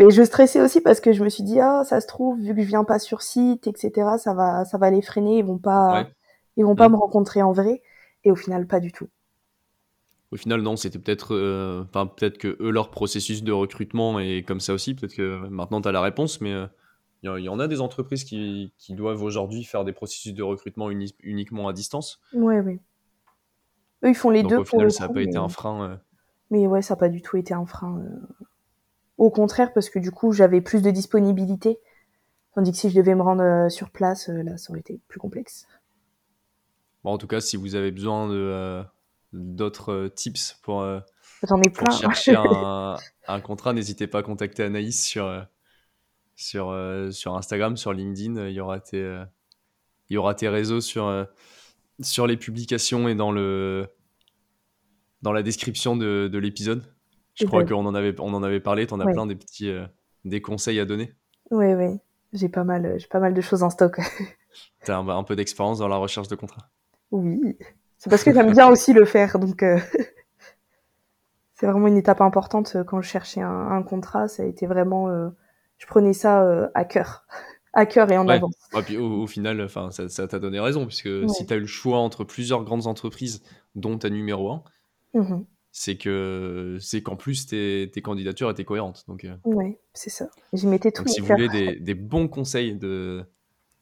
je 0.00 0.22
stressais 0.24 0.60
aussi 0.60 0.80
parce 0.80 1.00
que 1.00 1.12
je 1.12 1.22
me 1.22 1.28
suis 1.28 1.44
dit, 1.44 1.60
ah, 1.60 1.82
ça 1.84 2.00
se 2.00 2.06
trouve, 2.08 2.40
vu 2.40 2.54
que 2.54 2.62
je 2.62 2.66
viens 2.66 2.84
pas 2.84 2.98
sur 2.98 3.22
site, 3.22 3.66
etc., 3.68 4.18
ça 4.18 4.34
va, 4.34 4.64
ça 4.64 4.78
va 4.78 4.90
les 4.90 5.02
freiner, 5.02 5.38
ils 5.38 5.44
vont 5.44 5.58
pas, 5.58 5.92
Ouais. 5.92 6.06
ils 6.56 6.64
vont 6.64 6.76
pas 6.76 6.88
Mm. 6.88 6.92
me 6.92 6.96
rencontrer 6.96 7.42
en 7.42 7.52
vrai. 7.52 7.82
Et 8.24 8.30
au 8.32 8.36
final, 8.36 8.66
pas 8.66 8.80
du 8.80 8.90
tout. 8.92 9.08
Au 10.30 10.36
final, 10.36 10.60
non, 10.60 10.76
c'était 10.76 10.98
peut-être, 10.98 11.34
euh, 11.34 11.84
enfin, 11.88 12.06
peut-être 12.06 12.38
que 12.38 12.56
eux, 12.60 12.70
leur 12.70 12.90
processus 12.90 13.42
de 13.42 13.52
recrutement 13.52 14.20
est 14.20 14.44
comme 14.46 14.60
ça 14.60 14.74
aussi. 14.74 14.94
Peut-être 14.94 15.14
que 15.14 15.48
maintenant, 15.48 15.80
tu 15.80 15.88
as 15.88 15.92
la 15.92 16.02
réponse, 16.02 16.40
mais 16.40 16.52
euh, 16.52 16.66
il 17.22 17.26
y, 17.26 17.28
en- 17.30 17.36
il 17.36 17.44
y 17.44 17.48
en 17.48 17.58
a 17.60 17.66
des 17.66 17.80
entreprises 17.80 18.24
qui, 18.24 18.72
qui 18.76 18.94
doivent 18.94 19.22
aujourd'hui 19.22 19.64
faire 19.64 19.84
des 19.84 19.92
processus 19.92 20.34
de 20.34 20.42
recrutement 20.42 20.90
uni- 20.90 21.14
uniquement 21.22 21.66
à 21.68 21.72
distance. 21.72 22.20
Ouais, 22.34 22.60
ouais. 22.60 22.78
Eux, 24.04 24.08
ils 24.10 24.14
font 24.14 24.30
les 24.30 24.42
Donc, 24.42 24.50
deux 24.50 24.56
au 24.58 24.64
pour 24.64 24.70
final, 24.70 24.86
le 24.86 24.90
ça 24.90 25.04
n'a 25.04 25.08
pas 25.08 25.14
mais... 25.20 25.24
été 25.24 25.38
un 25.38 25.48
frein. 25.48 25.90
euh. 25.90 25.96
mais 26.50 26.66
ouais, 26.66 26.82
ça 26.82 26.94
n'a 26.94 26.98
pas 26.98 27.08
du 27.08 27.22
tout 27.22 27.36
été 27.36 27.54
un 27.54 27.66
frein. 27.66 28.02
Au 29.18 29.30
contraire, 29.30 29.72
parce 29.72 29.90
que 29.90 29.98
du 29.98 30.10
coup, 30.10 30.32
j'avais 30.32 30.60
plus 30.60 30.82
de 30.82 30.90
disponibilité. 30.90 31.78
Tandis 32.54 32.72
que 32.72 32.78
si 32.78 32.90
je 32.90 32.96
devais 32.96 33.14
me 33.14 33.22
rendre 33.22 33.68
sur 33.70 33.90
place, 33.90 34.28
là, 34.28 34.56
ça 34.58 34.70
aurait 34.70 34.80
été 34.80 35.00
plus 35.08 35.20
complexe. 35.20 35.66
Bon, 37.04 37.12
en 37.12 37.18
tout 37.18 37.26
cas, 37.26 37.40
si 37.40 37.56
vous 37.56 37.74
avez 37.74 37.90
besoin 37.90 38.28
de, 38.28 38.82
d'autres 39.32 39.92
euh, 39.92 40.08
tips 40.08 40.58
pour, 40.62 40.82
euh, 40.82 41.00
J'en 41.46 41.60
ai 41.62 41.70
plein. 41.70 41.90
chercher 41.90 42.34
un, 42.36 42.96
un 43.26 43.40
contrat, 43.40 43.72
n'hésitez 43.72 44.06
pas 44.06 44.18
à 44.18 44.22
contacter 44.22 44.62
Anaïs 44.64 45.04
sur, 45.06 45.26
euh, 45.26 45.42
sur, 46.36 46.74
sur 47.10 47.36
Instagram, 47.36 47.76
sur 47.76 47.92
LinkedIn. 47.92 48.48
Il 48.48 48.54
y 48.54 48.60
aura 48.60 48.80
tes, 48.80 49.00
il 50.10 50.14
y 50.14 50.16
aura 50.16 50.34
tes 50.34 50.48
réseaux 50.48 50.80
sur, 50.80 51.26
sur 52.00 52.26
les 52.26 52.36
publications 52.36 53.08
et 53.08 53.14
dans, 53.14 53.32
le, 53.32 53.86
dans 55.22 55.32
la 55.32 55.42
description 55.42 55.96
de, 55.96 56.28
de 56.32 56.38
l'épisode. 56.38 56.82
Je 57.34 57.44
crois 57.46 57.64
qu'on 57.64 57.86
en 57.86 57.94
avait, 57.94 58.18
on 58.20 58.34
en 58.34 58.42
avait 58.42 58.60
parlé. 58.60 58.86
Tu 58.86 58.94
en 58.94 59.00
as 59.00 59.04
Ouais. 59.04 59.12
plein 59.12 59.26
des 59.26 59.36
petits 59.36 59.72
des 60.24 60.40
conseils 60.42 60.80
à 60.80 60.84
donner. 60.84 61.14
ouais, 61.50 61.74
ouais. 61.74 62.00
J'ai 62.34 62.48
pas 62.48 62.64
mal, 62.64 62.96
j'ai 62.98 63.06
pas 63.06 63.20
mal 63.20 63.32
de 63.32 63.40
choses 63.40 63.62
en 63.62 63.70
stock. 63.70 63.98
Tu 64.84 64.90
as 64.90 64.96
un, 64.98 65.08
un 65.08 65.22
peu 65.24 65.36
d'expérience 65.36 65.78
dans 65.78 65.88
la 65.88 65.96
recherche 65.96 66.28
de 66.28 66.34
contrats. 66.36 66.70
Oui. 67.10 67.56
C'est 67.98 68.10
parce 68.10 68.22
que 68.24 68.32
j'aime 68.32 68.52
bien 68.52 68.68
aussi 68.68 68.92
le 68.92 69.04
faire, 69.04 69.38
donc 69.38 69.62
euh, 69.62 69.78
c'est 71.54 71.66
vraiment 71.66 71.88
une 71.88 71.96
étape 71.96 72.20
importante 72.20 72.72
euh, 72.76 72.84
quand 72.84 73.00
je 73.02 73.08
cherchais 73.08 73.40
un, 73.40 73.70
un 73.70 73.82
contrat. 73.82 74.28
Ça 74.28 74.42
a 74.44 74.46
été 74.46 74.66
vraiment, 74.66 75.08
euh, 75.08 75.28
je 75.78 75.86
prenais 75.86 76.12
ça 76.12 76.42
euh, 76.44 76.68
à 76.74 76.84
cœur, 76.84 77.24
à 77.72 77.86
cœur 77.86 78.10
et 78.12 78.18
en 78.18 78.26
Ouais. 78.26 78.40
puis 78.84 78.96
au, 78.96 79.22
au 79.22 79.26
final, 79.26 79.60
enfin, 79.62 79.90
ça 79.90 80.28
t'a 80.28 80.38
donné 80.38 80.60
raison, 80.60 80.86
puisque 80.86 81.06
Ouais. 81.06 81.28
si 81.28 81.46
tu 81.46 81.52
as 81.52 81.56
eu 81.56 81.60
le 81.60 81.66
choix 81.66 81.98
entre 81.98 82.24
plusieurs 82.24 82.62
grandes 82.64 82.86
entreprises, 82.86 83.42
dont 83.74 83.98
ta 83.98 84.10
numéro 84.10 84.50
1, 84.52 84.62
Mhm. 85.14 85.44
c'est 85.72 85.96
que 85.96 86.76
c'est 86.80 87.02
qu'en 87.02 87.16
plus 87.16 87.46
tes, 87.46 87.90
tes 87.92 88.02
candidatures 88.02 88.50
étaient 88.50 88.64
cohérentes. 88.64 89.04
Donc, 89.08 89.26
Ouais, 89.44 89.80
c'est 89.94 90.10
ça. 90.10 90.28
J'y 90.52 90.66
mettais 90.66 90.92
tout 90.92 91.02
donc 91.02 91.08
si 91.08 91.20
vous 91.20 91.26
voulez 91.26 91.48
des, 91.48 91.76
des 91.76 91.94
bons 91.94 92.28
conseils 92.28 92.76
de, 92.76 93.24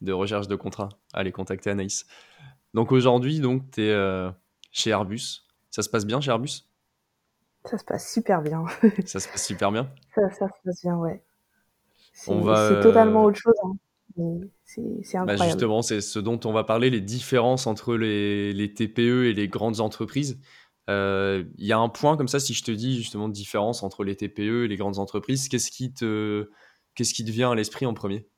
de 0.01 0.13
recherche 0.13 0.49
de 0.49 0.55
contrat, 0.57 0.89
allez 1.13 1.33
contacter 1.33 1.69
Anaïs. 1.71 2.07
Donc 2.77 2.93
aujourd'hui, 2.93 3.41
donc 3.41 3.71
tu 3.73 3.83
es 3.83 4.31
chez 4.71 4.91
Airbus. 4.91 5.43
Ça 5.71 5.83
se 5.83 5.89
passe 5.89 6.07
bien 6.07 6.21
chez 6.21 6.31
Airbus? 6.31 6.63
Ça 7.65 7.79
se 7.79 7.85
passe 7.85 8.13
super 8.13 8.43
bien. 8.43 8.65
Ça 9.07 9.19
se 9.19 9.29
passe 9.29 9.45
super 9.45 9.73
bien? 9.73 9.91
Ça, 10.15 10.31
ça 10.31 10.47
se 10.49 10.53
passe 10.65 10.83
bien, 10.83 10.97
ouais. 10.97 11.23
C'est 12.13 12.81
totalement 12.81 13.23
euh, 13.23 13.27
autre 13.29 13.39
chose. 13.39 13.55
hein. 13.65 13.77
C'est 14.65 15.17
Bah 15.27 15.33
incroyable. 15.33 15.51
justement, 15.51 15.83
c'est 15.83 16.01
ce 16.01 16.19
dont 16.19 16.41
on 16.45 16.53
va 16.53 16.65
parler, 16.65 16.91
les 16.91 17.01
différences 17.01 17.67
entre 17.67 17.97
les, 17.97 18.53
les 18.53 18.73
TPE 18.73 19.25
et 19.27 19.33
les 19.35 19.49
grandes 19.49 19.81
entreprises. 19.81 20.41
Euh, 20.89 21.45
Il 21.59 21.67
y 21.67 21.73
a 21.73 21.79
un 21.79 21.89
point 21.89 22.17
comme 22.17 22.29
ça, 22.29 22.41
si 22.41 22.55
je 22.55 22.63
te 22.65 22.71
dis 22.71 22.97
justement 22.97 23.29
différence 23.29 23.83
entre 23.83 24.05
les 24.05 24.17
TPE 24.17 24.65
et 24.65 24.69
les 24.69 24.77
grandes 24.77 24.99
entreprises, 24.99 25.49
qu'est-ce 25.49 25.71
qui 25.71 25.93
te, 25.93 26.49
qu'est-ce 26.95 27.15
qui 27.15 27.25
te 27.25 27.31
vient 27.31 27.51
à 27.51 27.55
l'esprit 27.55 27.87
en 27.87 27.95
premier? 27.95 28.29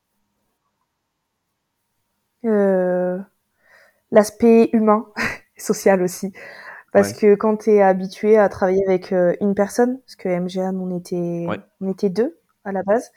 Euh, 2.45 3.19
L'aspect 4.11 4.71
humain, 4.73 5.07
social 5.57 6.03
aussi. 6.03 6.33
Parce 6.93 7.13
Ouais. 7.13 7.19
que 7.21 7.35
quand 7.37 7.59
tu 7.59 7.71
es 7.73 7.83
habitué 7.83 8.39
à 8.39 8.49
travailler 8.49 8.85
avec 8.87 9.13
euh, 9.13 9.35
une 9.41 9.55
personne, 9.55 10.01
parce 10.01 10.17
que 10.17 10.29
MGA, 10.29 10.71
on 10.73 10.97
était, 10.99 11.47
Ouais. 11.49 11.61
on 11.81 11.91
était 11.93 12.11
deux 12.11 12.39
à 12.65 12.73
la 12.73 12.83
base, 12.83 13.13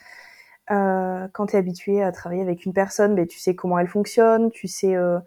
euh, 0.71 1.27
quand 1.33 1.47
tu 1.47 1.55
es 1.55 1.59
habitué 1.59 2.03
à 2.03 2.11
travailler 2.11 2.41
avec 2.43 2.65
une 2.65 2.73
personne, 2.73 3.15
ben, 3.15 3.27
tu 3.27 3.39
sais 3.39 3.55
comment 3.55 3.79
elle 3.79 3.87
fonctionne, 3.87 4.51
tu 4.51 4.67
sais 4.67 4.95
euh, 4.95 5.19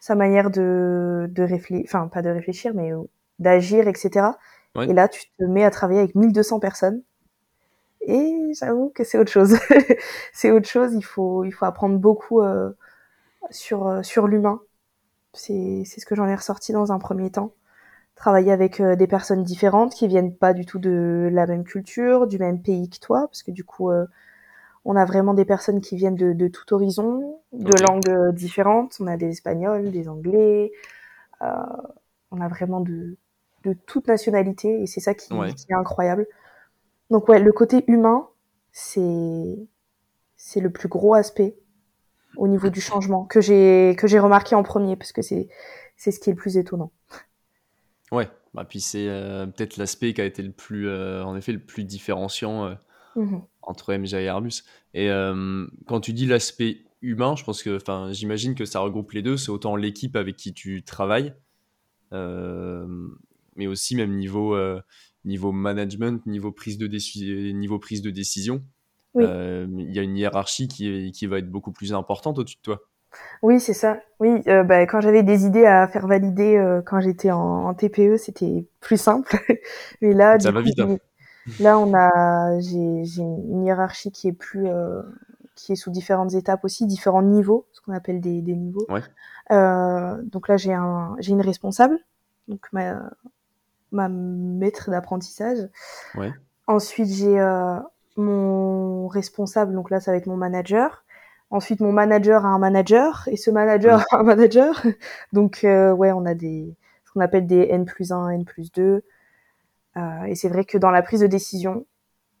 sa 0.00 0.14
manière 0.16 0.50
de, 0.50 1.28
de 1.30 1.42
réfléchir, 1.44 1.84
enfin 1.86 2.08
pas 2.08 2.22
de 2.22 2.30
réfléchir, 2.30 2.74
mais 2.74 2.92
d'agir, 3.40 3.88
etc. 3.88 4.38
Ouais. 4.76 4.88
Et 4.88 4.92
là, 4.94 5.08
tu 5.08 5.24
te 5.38 5.44
mets 5.44 5.64
à 5.64 5.70
travailler 5.70 6.00
avec 6.00 6.14
1200 6.16 6.60
personnes. 6.60 7.02
Et 8.02 8.52
j'avoue 8.58 8.90
que 8.94 9.04
c'est 9.04 9.18
autre 9.18 9.30
chose. 9.32 9.56
c'est 10.32 10.50
autre 10.50 10.68
chose, 10.68 10.94
il 10.94 11.04
faut, 11.04 11.44
il 11.44 11.52
faut 11.52 11.64
apprendre 11.64 11.98
beaucoup 11.98 12.42
euh, 12.42 12.70
sur, 13.50 14.04
sur 14.04 14.28
l'humain. 14.28 14.60
C'est 15.34 15.84
ce 15.84 16.06
que 16.06 16.14
j'en 16.14 16.26
ai 16.28 16.34
ressorti 16.34 16.72
dans 16.72 16.92
un 16.92 16.98
premier 16.98 17.30
temps. 17.30 17.52
Travailler 18.16 18.52
avec 18.52 18.80
euh, 18.80 18.96
des 18.96 19.06
personnes 19.08 19.44
différentes 19.44 19.94
qui 19.94 20.08
viennent 20.08 20.34
pas 20.34 20.54
du 20.54 20.66
tout 20.66 20.78
de 20.78 21.28
la 21.32 21.46
même 21.46 21.64
culture, 21.64 22.26
du 22.26 22.38
même 22.38 22.62
pays 22.62 22.88
que 22.90 22.98
toi, 23.00 23.26
parce 23.28 23.42
que 23.42 23.50
du 23.50 23.64
coup, 23.64 23.90
euh, 23.90 24.06
on 24.84 24.96
a 24.96 25.04
vraiment 25.04 25.34
des 25.34 25.44
personnes 25.44 25.80
qui 25.80 25.96
viennent 25.96 26.16
de, 26.16 26.32
de 26.32 26.48
tout 26.48 26.72
horizon, 26.74 27.40
de 27.52 27.74
langues 27.74 28.08
euh, 28.08 28.32
différentes. 28.32 28.96
On 29.00 29.06
a 29.08 29.16
des 29.16 29.28
Espagnols, 29.30 29.90
des 29.90 30.08
Anglais. 30.08 30.72
euh, 31.42 31.46
on 32.30 32.40
a 32.40 32.48
vraiment 32.48 32.80
de, 32.80 33.16
de 33.64 33.72
toute 33.86 34.08
nationalité 34.08 34.82
et 34.82 34.86
c'est 34.86 35.00
ça 35.00 35.14
qui, 35.14 35.32
Ouais. 35.34 35.52
qui 35.54 35.66
est 35.70 35.74
incroyable. 35.74 36.26
Donc 37.10 37.28
ouais, 37.28 37.40
le 37.40 37.52
côté 37.52 37.84
humain, 37.88 38.28
c'est 38.72 39.58
c'est 40.36 40.60
le 40.60 40.70
plus 40.70 40.88
gros 40.88 41.14
aspect 41.14 41.56
au 42.36 42.48
niveau 42.48 42.68
du 42.68 42.80
changement 42.80 43.24
que 43.24 43.40
j'ai 43.40 43.94
que 43.98 44.06
j'ai 44.06 44.18
remarqué 44.18 44.54
en 44.54 44.62
premier 44.62 44.96
parce 44.96 45.12
que 45.12 45.22
c'est 45.22 45.48
c'est 45.96 46.10
ce 46.10 46.20
qui 46.20 46.30
est 46.30 46.32
le 46.32 46.38
plus 46.38 46.56
étonnant. 46.56 46.92
Ouais, 48.12 48.28
bah, 48.52 48.64
puis 48.64 48.80
c'est 48.80 49.06
peut-être 49.56 49.76
l'aspect 49.76 50.12
qui 50.12 50.20
a 50.20 50.24
été 50.24 50.42
le 50.42 50.52
plus, 50.52 50.90
en 50.90 51.36
effet, 51.36 51.52
le 51.52 51.60
plus 51.60 51.84
différenciant 51.84 52.76
Mmh 53.16 53.38
entre 53.66 53.94
MJ 53.94 54.12
et 54.12 54.24
Airbus. 54.24 54.62
Et 54.92 55.08
quand 55.86 56.00
tu 56.00 56.12
dis 56.12 56.26
l'aspect 56.26 56.82
humain, 57.00 57.34
je 57.34 57.44
pense 57.44 57.62
que, 57.62 57.76
enfin, 57.76 58.12
j'imagine 58.12 58.54
que 58.54 58.66
ça 58.66 58.80
regroupe 58.80 59.12
les 59.12 59.22
deux. 59.22 59.38
C'est 59.38 59.48
autant 59.48 59.74
l'équipe 59.74 60.16
avec 60.16 60.36
qui 60.36 60.52
tu 60.52 60.82
travailles, 60.82 61.32
mais 62.12 63.66
aussi 63.66 63.96
même 63.96 64.14
niveau, 64.16 64.54
niveau 65.24 65.50
management, 65.50 66.26
niveau 66.26 66.52
prise 66.52 66.76
de, 66.76 66.86
niveau 67.52 67.78
prise 67.78 68.02
de 68.02 68.10
décision. 68.10 68.62
Il 69.16 69.92
y 69.92 69.98
a 69.98 70.02
une 70.02 70.16
hiérarchie 70.16 70.68
qui, 70.68 71.12
qui 71.12 71.26
va 71.26 71.38
être 71.38 71.50
beaucoup 71.50 71.72
plus 71.72 71.92
importante 71.92 72.38
au-dessus 72.38 72.56
de 72.56 72.62
toi. 72.62 72.80
Oui, 73.42 73.60
c'est 73.60 73.74
ça. 73.74 73.98
Oui, 74.18 74.42
euh, 74.48 74.64
bah, 74.64 74.86
quand 74.86 75.00
j'avais 75.00 75.22
des 75.22 75.46
idées 75.46 75.66
à 75.66 75.86
faire 75.86 76.06
valider 76.06 76.56
euh, 76.56 76.82
quand 76.82 77.00
j'étais 77.00 77.30
en, 77.30 77.66
en, 77.66 77.74
TPE, 77.74 78.16
c'était 78.16 78.66
plus 78.80 78.96
simple. 78.96 79.36
Mais 80.02 80.12
là, 80.12 80.38
ça 80.40 80.50
va 80.50 80.62
vite. 80.62 80.80
Hein. 80.80 80.96
Là, 81.60 81.78
on 81.78 81.92
a, 81.94 82.58
j'ai, 82.60 83.04
j'ai 83.04 83.22
une 83.22 83.64
hiérarchie 83.64 84.10
qui 84.10 84.28
est 84.28 84.32
plus, 84.32 84.66
euh, 84.66 85.02
qui 85.54 85.72
est 85.72 85.76
sous 85.76 85.90
différentes 85.90 86.34
étapes 86.34 86.64
aussi, 86.64 86.86
différents 86.86 87.22
niveaux, 87.22 87.66
ce 87.72 87.80
qu'on 87.80 87.92
appelle 87.92 88.20
des, 88.20 88.40
des 88.40 88.56
niveaux. 88.56 88.86
Ouais. 88.88 89.02
Euh, 89.50 90.20
donc 90.22 90.48
là, 90.48 90.56
j'ai 90.56 90.72
un, 90.72 91.16
j'ai 91.18 91.32
une 91.32 91.42
responsable, 91.42 91.98
donc 92.48 92.66
ma, 92.72 93.10
ma 93.92 94.08
maître 94.08 94.90
d'apprentissage. 94.90 95.68
Ouais. 96.14 96.32
Ensuite, 96.66 97.08
j'ai 97.08 97.38
euh, 97.38 97.78
mon 98.16 99.08
responsable, 99.08 99.74
donc 99.74 99.90
là, 99.90 100.00
ça 100.00 100.12
va 100.12 100.16
être 100.16 100.26
mon 100.26 100.36
manager. 100.36 101.04
Ensuite, 101.50 101.80
mon 101.80 101.92
manager 101.92 102.44
a 102.44 102.48
un 102.48 102.58
manager 102.58 103.28
et 103.30 103.36
ce 103.36 103.50
manager 103.50 104.04
a 104.10 104.18
un 104.18 104.22
manager. 104.22 104.82
Donc, 105.32 105.62
euh, 105.62 105.92
ouais, 105.92 106.10
on 106.10 106.24
a 106.26 106.34
des, 106.34 106.74
ce 107.04 107.12
qu'on 107.12 107.20
appelle 107.20 107.46
des 107.46 107.68
N 107.70 107.84
plus 107.84 108.12
1, 108.12 108.30
N 108.30 108.44
plus 108.44 108.72
2. 108.72 109.02
Euh, 109.96 110.24
et 110.24 110.34
c'est 110.34 110.48
vrai 110.48 110.64
que 110.64 110.78
dans 110.78 110.90
la 110.90 111.02
prise 111.02 111.20
de 111.20 111.26
décision, 111.26 111.86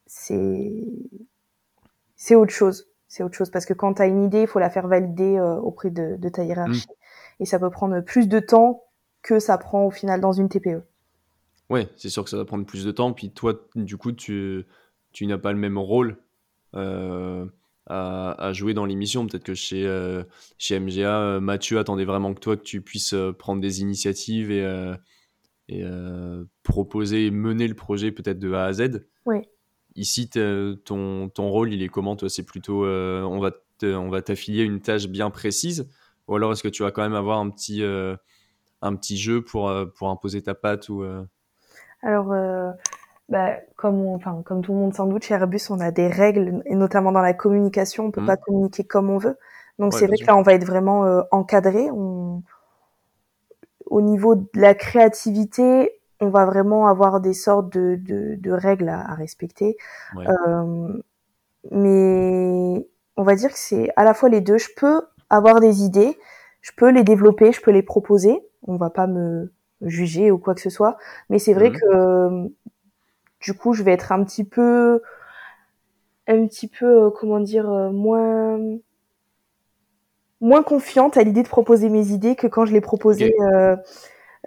c'est, 0.06 0.84
c'est 2.16 2.34
autre 2.34 2.52
chose. 2.52 2.88
C'est 3.06 3.22
autre 3.22 3.36
chose 3.36 3.50
parce 3.50 3.66
que 3.66 3.74
quand 3.74 3.94
tu 3.94 4.02
as 4.02 4.06
une 4.06 4.24
idée, 4.24 4.40
il 4.42 4.46
faut 4.48 4.58
la 4.58 4.70
faire 4.70 4.88
valider 4.88 5.36
euh, 5.38 5.56
auprès 5.56 5.90
de, 5.90 6.16
de, 6.16 6.28
ta 6.28 6.42
hiérarchie. 6.42 6.88
Mm. 6.88 7.42
Et 7.42 7.46
ça 7.46 7.60
peut 7.60 7.70
prendre 7.70 8.00
plus 8.00 8.26
de 8.26 8.40
temps 8.40 8.82
que 9.22 9.38
ça 9.38 9.58
prend 9.58 9.84
au 9.84 9.90
final 9.90 10.20
dans 10.20 10.32
une 10.32 10.48
TPE. 10.48 10.82
Ouais, 11.70 11.88
c'est 11.96 12.08
sûr 12.08 12.24
que 12.24 12.30
ça 12.30 12.36
va 12.36 12.44
prendre 12.44 12.66
plus 12.66 12.84
de 12.84 12.90
temps. 12.90 13.12
Puis 13.12 13.30
toi, 13.30 13.54
du 13.76 13.96
coup, 13.96 14.12
tu, 14.12 14.66
tu 15.14 15.26
n'as 15.26 15.38
pas 15.38 15.52
le 15.52 15.58
même 15.58 15.78
rôle. 15.78 16.18
Euh, 16.76 17.46
à, 17.86 18.50
jouer 18.54 18.72
dans 18.72 18.86
l'émission. 18.86 19.26
Peut-être 19.26 19.44
que 19.44 19.54
chez, 19.54 19.86
euh, 19.86 20.24
chez 20.56 20.80
MGA, 20.80 21.20
euh, 21.20 21.40
Mathieu 21.40 21.78
attendait 21.78 22.06
vraiment 22.06 22.32
que 22.32 22.40
toi, 22.40 22.56
que 22.56 22.62
tu 22.62 22.80
puisses 22.80 23.14
prendre 23.38 23.60
des 23.60 23.82
initiatives 23.82 24.50
et, 24.50 24.94
et 25.68 25.84
proposer 26.62 27.26
et 27.26 27.30
mener 27.30 27.68
le 27.68 27.74
projet 27.74 28.10
peut-être 28.10 28.38
de 28.38 28.52
A 28.54 28.64
à 28.64 28.72
Z. 28.72 29.06
Oui. 29.26 29.42
Ici, 29.96 30.30
ton, 30.30 31.28
ton 31.28 31.48
rôle, 31.50 31.74
il 31.74 31.82
est 31.82 31.88
comment 31.88 32.16
Toi, 32.16 32.30
c'est 32.30 32.42
plutôt 32.42 32.86
on 32.86 33.38
va 33.38 33.50
on 33.82 34.08
va 34.08 34.22
t'affilier 34.22 34.62
une 34.62 34.80
tâche 34.80 35.08
bien 35.08 35.28
précise 35.28 35.90
ou 36.26 36.36
alors 36.36 36.52
est-ce 36.52 36.62
que 36.62 36.68
tu 36.68 36.84
vas 36.84 36.90
quand 36.90 37.02
même 37.02 37.12
avoir 37.14 37.38
un 37.38 37.50
petit, 37.50 37.82
un 37.84 38.96
petit 38.96 39.18
jeu 39.18 39.42
pour, 39.42 39.70
pour 39.94 40.08
imposer 40.08 40.40
ta 40.40 40.54
patte 40.54 40.88
ou, 40.88 41.04
Alors, 42.00 42.32
bah, 43.28 43.56
comme, 43.76 44.06
enfin, 44.08 44.42
comme 44.44 44.62
tout 44.62 44.72
le 44.72 44.78
monde 44.78 44.94
sans 44.94 45.06
doute, 45.06 45.24
chez 45.24 45.34
Airbus, 45.34 45.70
on 45.70 45.80
a 45.80 45.90
des 45.90 46.08
règles, 46.08 46.62
et 46.66 46.74
notamment 46.74 47.12
dans 47.12 47.22
la 47.22 47.34
communication, 47.34 48.06
on 48.06 48.10
peut 48.10 48.20
mmh. 48.20 48.26
pas 48.26 48.36
communiquer 48.36 48.84
comme 48.84 49.10
on 49.10 49.18
veut. 49.18 49.38
Donc 49.78 49.92
c'est 49.92 50.06
vrai 50.06 50.16
que 50.16 50.26
là, 50.26 50.36
on 50.36 50.42
va 50.42 50.54
être 50.54 50.64
vraiment 50.66 51.04
euh, 51.04 51.22
encadré. 51.32 51.90
On... 51.90 52.42
Au 53.86 54.00
niveau 54.00 54.36
de 54.36 54.46
la 54.54 54.74
créativité, 54.74 55.90
on 56.20 56.28
va 56.28 56.46
vraiment 56.46 56.86
avoir 56.86 57.20
des 57.20 57.34
sortes 57.34 57.72
de, 57.72 57.96
de, 57.96 58.36
de 58.36 58.52
règles 58.52 58.88
à, 58.88 59.00
à 59.00 59.14
respecter. 59.14 59.76
Ouais. 60.14 60.26
Euh, 60.28 60.88
mais 61.72 62.88
on 63.16 63.22
va 63.24 63.34
dire 63.34 63.50
que 63.50 63.58
c'est 63.58 63.90
à 63.96 64.04
la 64.04 64.14
fois 64.14 64.28
les 64.28 64.40
deux. 64.40 64.58
Je 64.58 64.70
peux 64.76 65.02
avoir 65.28 65.58
des 65.58 65.82
idées, 65.82 66.16
je 66.60 66.70
peux 66.76 66.90
les 66.90 67.02
développer, 67.02 67.50
je 67.50 67.60
peux 67.60 67.72
les 67.72 67.82
proposer. 67.82 68.46
On 68.66 68.76
va 68.76 68.90
pas 68.90 69.08
me 69.08 69.52
juger 69.82 70.30
ou 70.30 70.38
quoi 70.38 70.54
que 70.54 70.60
ce 70.60 70.70
soit. 70.70 70.96
Mais 71.30 71.40
c'est 71.40 71.52
vrai 71.52 71.70
mmh. 71.70 71.72
que 71.72 72.52
du 73.44 73.54
coup, 73.54 73.74
je 73.74 73.82
vais 73.82 73.92
être 73.92 74.10
un 74.10 74.24
petit 74.24 74.44
peu, 74.44 75.02
un 76.26 76.46
petit 76.46 76.68
peu, 76.68 77.04
euh, 77.04 77.10
comment 77.10 77.40
dire, 77.40 77.70
euh, 77.70 77.90
moins, 77.90 78.58
moins 80.40 80.62
confiante 80.62 81.16
à 81.16 81.22
l'idée 81.22 81.42
de 81.42 81.48
proposer 81.48 81.88
mes 81.88 82.08
idées 82.08 82.34
que 82.34 82.46
quand 82.46 82.64
je 82.64 82.72
les 82.72 82.80
proposais 82.80 83.34
euh, 83.40 83.76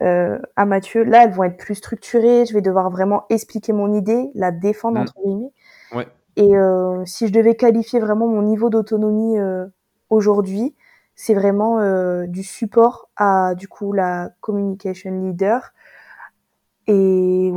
euh, 0.01 0.39
à 0.55 0.65
Mathieu. 0.65 1.03
Là, 1.03 1.23
elles 1.23 1.31
vont 1.31 1.43
être 1.43 1.57
plus 1.57 1.75
structurées. 1.75 2.45
Je 2.45 2.53
vais 2.53 2.61
devoir 2.61 2.89
vraiment 2.89 3.25
expliquer 3.29 3.71
mon 3.71 3.93
idée, 3.93 4.29
la 4.35 4.51
défendre 4.51 4.97
Mm. 4.97 5.01
entre 5.01 5.13
guillemets. 5.23 5.51
Ouais. 5.93 6.07
Et 6.35 6.51
si 7.05 7.27
je 7.27 7.33
devais 7.33 7.55
qualifier 7.55 7.99
vraiment 7.99 8.27
mon 8.27 8.43
niveau 8.43 8.69
d'autonomie 8.69 9.39
aujourd'hui, 10.11 10.75
c'est 11.19 11.33
vraiment 11.33 11.79
euh, 11.79 12.27
du 12.27 12.43
support 12.43 13.09
à 13.17 13.55
du 13.55 13.67
coup 13.67 13.91
la 13.91 14.29
communication 14.39 15.09
leader. 15.19 15.73
Et 16.85 16.93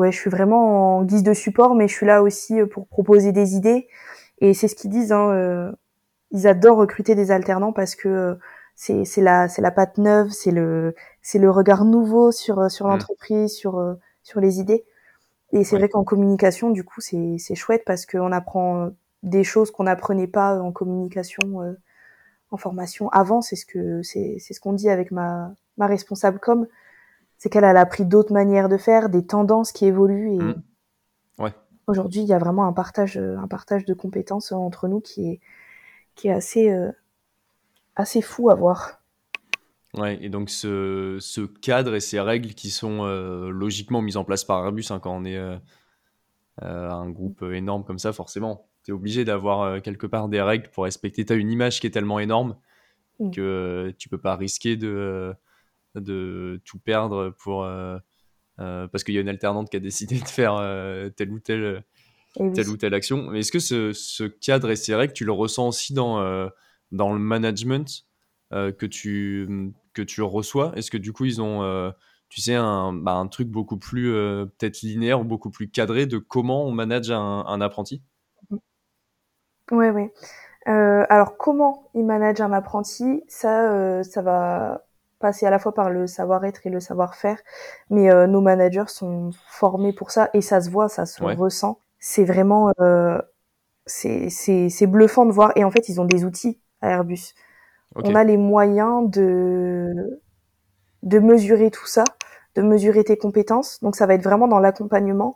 ouais, 0.00 0.12
je 0.12 0.18
suis 0.18 0.30
vraiment 0.30 0.98
en 0.98 1.04
guise 1.04 1.22
de 1.24 1.34
support, 1.34 1.74
mais 1.76 1.88
je 1.88 1.94
suis 1.94 2.06
là 2.06 2.22
aussi 2.22 2.60
euh, 2.60 2.66
pour 2.66 2.88
proposer 2.88 3.32
des 3.32 3.54
idées. 3.56 3.88
Et 4.40 4.54
c'est 4.54 4.68
ce 4.68 4.76
qu'ils 4.76 4.90
disent. 4.90 5.12
Hein, 5.12 5.30
euh, 5.32 5.72
ils 6.32 6.46
adorent 6.48 6.78
recruter 6.78 7.14
des 7.16 7.30
alternants 7.32 7.72
parce 7.74 7.94
que 7.96 8.08
euh, 8.08 8.34
c'est 8.76 9.04
c'est 9.06 9.22
la 9.22 9.48
c'est 9.48 9.62
la 9.62 9.70
patte 9.72 9.98
neuve, 9.98 10.30
c'est 10.30 10.50
le 10.52 10.94
c'est 11.22 11.38
le 11.40 11.50
regard 11.50 11.84
nouveau 11.86 12.32
sur 12.32 12.70
sur 12.70 12.86
Mm. 12.88 13.00
l'entreprise, 13.00 13.52
sur 13.54 13.96
sur 14.24 14.40
les 14.40 14.60
idées. 14.60 14.84
Et 15.52 15.64
c'est 15.64 15.76
Ouais. 15.76 15.78
vrai 15.78 15.88
qu'en 15.88 16.04
communication, 16.04 16.70
du 16.70 16.84
coup, 16.84 17.00
c'est 17.00 17.36
c'est 17.38 17.54
chouette 17.54 17.82
parce 17.86 18.06
qu'on 18.06 18.32
apprend 18.32 18.90
des 19.22 19.44
choses 19.44 19.70
qu'on 19.70 19.84
n'apprenait 19.84 20.26
pas 20.28 20.60
en 20.60 20.72
communication, 20.72 21.62
euh, 21.62 21.72
en 22.50 22.56
formation 22.56 23.08
avant. 23.10 23.42
C'est 23.42 23.56
ce 23.56 23.66
que 23.66 24.02
c'est 24.02 24.36
c'est 24.40 24.54
ce 24.54 24.60
qu'on 24.60 24.72
dit 24.72 24.90
avec 24.90 25.10
ma 25.12 25.54
ma 25.78 25.86
responsable 25.86 26.38
com, 26.40 26.66
c'est 27.40 27.48
qu'elle 27.48 27.64
elle 27.64 27.78
a 27.78 27.80
appris 27.80 28.04
d'autres 28.04 28.34
manières 28.34 28.68
de 28.68 28.76
faire, 28.76 29.08
des 29.08 29.26
tendances 29.26 29.72
qui 29.72 29.86
évoluent 29.86 30.34
et 30.34 30.38
Mm. 30.38 30.62
Ouais. 31.38 31.54
aujourd'hui 31.86 32.20
il 32.20 32.28
y 32.28 32.34
a 32.34 32.38
vraiment 32.38 32.66
un 32.66 32.72
partage 32.74 33.16
euh, 33.16 33.38
un 33.38 33.48
partage 33.48 33.86
de 33.86 33.94
compétences 33.94 34.52
entre 34.52 34.88
nous 34.88 35.00
qui 35.00 35.26
est 35.26 35.40
qui 36.14 36.28
est 36.28 36.32
assez 36.32 36.70
euh, 36.70 36.92
assez 37.96 38.20
fou 38.22 38.50
à 38.50 38.54
voir. 38.54 39.00
Ouais, 39.96 40.22
et 40.22 40.28
donc 40.28 40.50
ce, 40.50 41.16
ce 41.18 41.40
cadre 41.40 41.94
et 41.96 42.00
ces 42.00 42.20
règles 42.20 42.50
qui 42.54 42.70
sont 42.70 43.04
euh, 43.04 43.50
logiquement 43.50 44.02
mises 44.02 44.16
en 44.18 44.24
place 44.24 44.44
par 44.44 44.64
Airbus 44.64 44.84
hein, 44.90 45.00
quand 45.00 45.16
on 45.16 45.24
est 45.24 45.36
euh, 45.36 45.56
un 46.60 47.10
groupe 47.10 47.42
énorme 47.42 47.84
comme 47.84 47.98
ça, 47.98 48.12
forcément, 48.12 48.68
tu 48.84 48.90
es 48.90 48.94
obligé 48.94 49.24
d'avoir 49.24 49.80
quelque 49.82 50.06
part 50.06 50.28
des 50.28 50.42
règles 50.42 50.68
pour 50.70 50.84
respecter. 50.84 51.24
Tu 51.24 51.32
as 51.32 51.36
une 51.36 51.50
image 51.50 51.80
qui 51.80 51.86
est 51.86 51.90
tellement 51.90 52.20
énorme 52.20 52.56
Mm. 53.18 53.30
que 53.32 53.92
tu 53.98 54.08
peux 54.08 54.18
pas 54.18 54.36
risquer 54.36 54.76
de, 54.76 55.34
de 55.94 56.60
tout 56.64 56.78
perdre 56.78 57.34
pour, 57.38 57.64
euh, 57.64 57.98
euh, 58.58 58.86
parce 58.88 59.04
qu'il 59.04 59.14
y 59.14 59.18
a 59.18 59.20
une 59.20 59.28
alternante 59.28 59.70
qui 59.70 59.76
a 59.76 59.80
décidé 59.80 60.18
de 60.18 60.28
faire 60.28 60.56
euh, 60.56 61.08
telle 61.10 61.30
ou 61.30 61.40
telle, 61.40 61.84
oui. 62.38 62.52
telle 62.52 62.68
ou 62.68 62.76
telle 62.76 62.94
action. 62.94 63.28
Mais 63.30 63.40
est-ce 63.40 63.52
que 63.52 63.58
ce, 63.58 63.92
ce 63.92 64.24
cadre 64.24 64.70
et 64.70 64.76
ces 64.76 64.94
règles, 64.94 65.12
tu 65.12 65.24
le 65.24 65.32
ressens 65.32 65.68
aussi 65.68 65.94
dans, 65.94 66.50
dans 66.92 67.12
le 67.12 67.18
management 67.18 68.06
que, 68.52 68.86
tu, 68.86 69.72
que 69.94 70.02
tu 70.02 70.22
reçois? 70.22 70.72
Est-ce 70.76 70.90
que 70.90 70.98
du 70.98 71.12
coup, 71.12 71.24
ils 71.24 71.40
ont, 71.40 71.92
tu 72.28 72.40
sais, 72.40 72.54
un, 72.54 72.92
bah, 72.92 73.14
un 73.14 73.26
truc 73.26 73.48
beaucoup 73.48 73.76
plus 73.76 74.12
euh, 74.12 74.46
peut-être 74.46 74.82
linéaire 74.82 75.20
ou 75.20 75.24
beaucoup 75.24 75.50
plus 75.50 75.68
cadré 75.68 76.06
de 76.06 76.18
comment 76.18 76.64
on 76.64 76.70
manage 76.70 77.10
un, 77.10 77.44
un 77.44 77.60
apprenti? 77.60 78.02
Ouais. 79.72 80.12
Euh, 80.68 81.04
alors 81.08 81.36
comment 81.36 81.90
ils 81.94 82.04
managent 82.04 82.40
un 82.40 82.52
apprenti, 82.52 83.22
ça, 83.26 83.72
euh, 83.72 84.02
ça 84.02 84.22
va 84.22 84.84
passer 85.20 85.46
à 85.46 85.50
la 85.50 85.58
fois 85.60 85.72
par 85.74 85.90
le 85.90 86.06
savoir-être 86.08 86.66
et 86.66 86.70
le 86.70 86.80
savoir-faire, 86.80 87.38
mais 87.90 88.10
euh, 88.10 88.26
nos 88.26 88.40
managers 88.40 88.88
sont 88.88 89.30
formés 89.48 89.92
pour 89.92 90.10
ça 90.10 90.30
et 90.34 90.40
ça 90.42 90.60
se 90.60 90.70
voit, 90.70 90.88
ça 90.88 91.06
se 91.06 91.22
Ouais. 91.22 91.34
ressent. 91.34 91.78
C'est 92.00 92.24
vraiment, 92.24 92.72
euh, 92.80 93.20
c'est 93.86 94.86
bluffant 94.86 95.26
de 95.26 95.32
voir 95.32 95.52
et 95.56 95.64
en 95.64 95.70
fait 95.70 95.88
ils 95.88 96.00
ont 96.00 96.04
des 96.06 96.24
outils 96.24 96.60
à 96.80 96.90
Airbus. 96.90 97.34
On 97.96 98.14
a 98.14 98.24
les 98.24 98.36
moyens 98.36 99.10
de 99.10 100.20
de 101.02 101.18
mesurer 101.18 101.70
tout 101.70 101.86
ça, 101.86 102.04
de 102.54 102.62
mesurer 102.62 103.04
tes 103.04 103.16
compétences. 103.16 103.80
Donc 103.82 103.96
ça 103.96 104.06
va 104.06 104.14
être 104.14 104.22
vraiment 104.24 104.48
dans 104.48 104.58
l'accompagnement. 104.60 105.34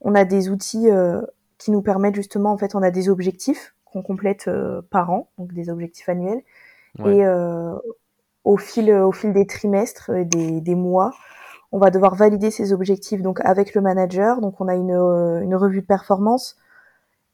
On 0.00 0.14
a 0.14 0.24
des 0.24 0.48
outils 0.50 0.90
euh, 0.90 1.22
qui 1.58 1.70
nous 1.70 1.82
permettent 1.82 2.16
justement, 2.16 2.52
en 2.52 2.58
fait, 2.58 2.74
on 2.74 2.82
a 2.82 2.90
des 2.90 3.08
objectifs 3.08 3.74
qu'on 3.84 4.02
complète 4.02 4.50
par 4.90 5.10
an, 5.10 5.30
donc 5.38 5.52
des 5.52 5.70
objectifs 5.70 6.08
annuels. 6.08 6.42
Ouais. 6.98 7.16
Et 7.16 7.24
euh, 7.26 7.74
au 8.44 8.56
fil 8.56 8.92
au 8.92 9.12
fil 9.12 9.32
des 9.32 9.46
trimestres, 9.46 10.10
et 10.10 10.24
des, 10.24 10.60
des 10.60 10.74
mois, 10.74 11.12
on 11.72 11.78
va 11.78 11.90
devoir 11.90 12.14
valider 12.14 12.50
ces 12.50 12.72
objectifs 12.72 13.22
donc 13.22 13.40
avec 13.44 13.74
le 13.74 13.80
manager. 13.80 14.40
Donc 14.40 14.60
on 14.60 14.68
a 14.68 14.74
une, 14.74 14.92
euh, 14.92 15.40
une 15.40 15.56
revue 15.56 15.80
de 15.80 15.86
performance 15.86 16.56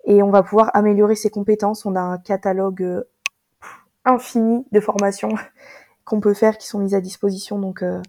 et 0.04 0.22
on 0.22 0.30
va 0.30 0.42
pouvoir 0.42 0.70
améliorer 0.74 1.14
ses 1.14 1.30
compétences. 1.30 1.84
On 1.84 1.94
a 1.94 2.00
un 2.00 2.18
catalogue 2.18 2.82
euh, 2.82 3.04
infini 4.04 4.66
de 4.72 4.80
formations 4.80 5.34
qu'on 6.04 6.20
peut 6.20 6.34
faire 6.34 6.58
qui 6.58 6.66
sont 6.66 6.78
mises 6.78 6.94
à 6.94 7.00
disposition. 7.00 7.58
Donc, 7.58 7.82
euh, 7.82 8.00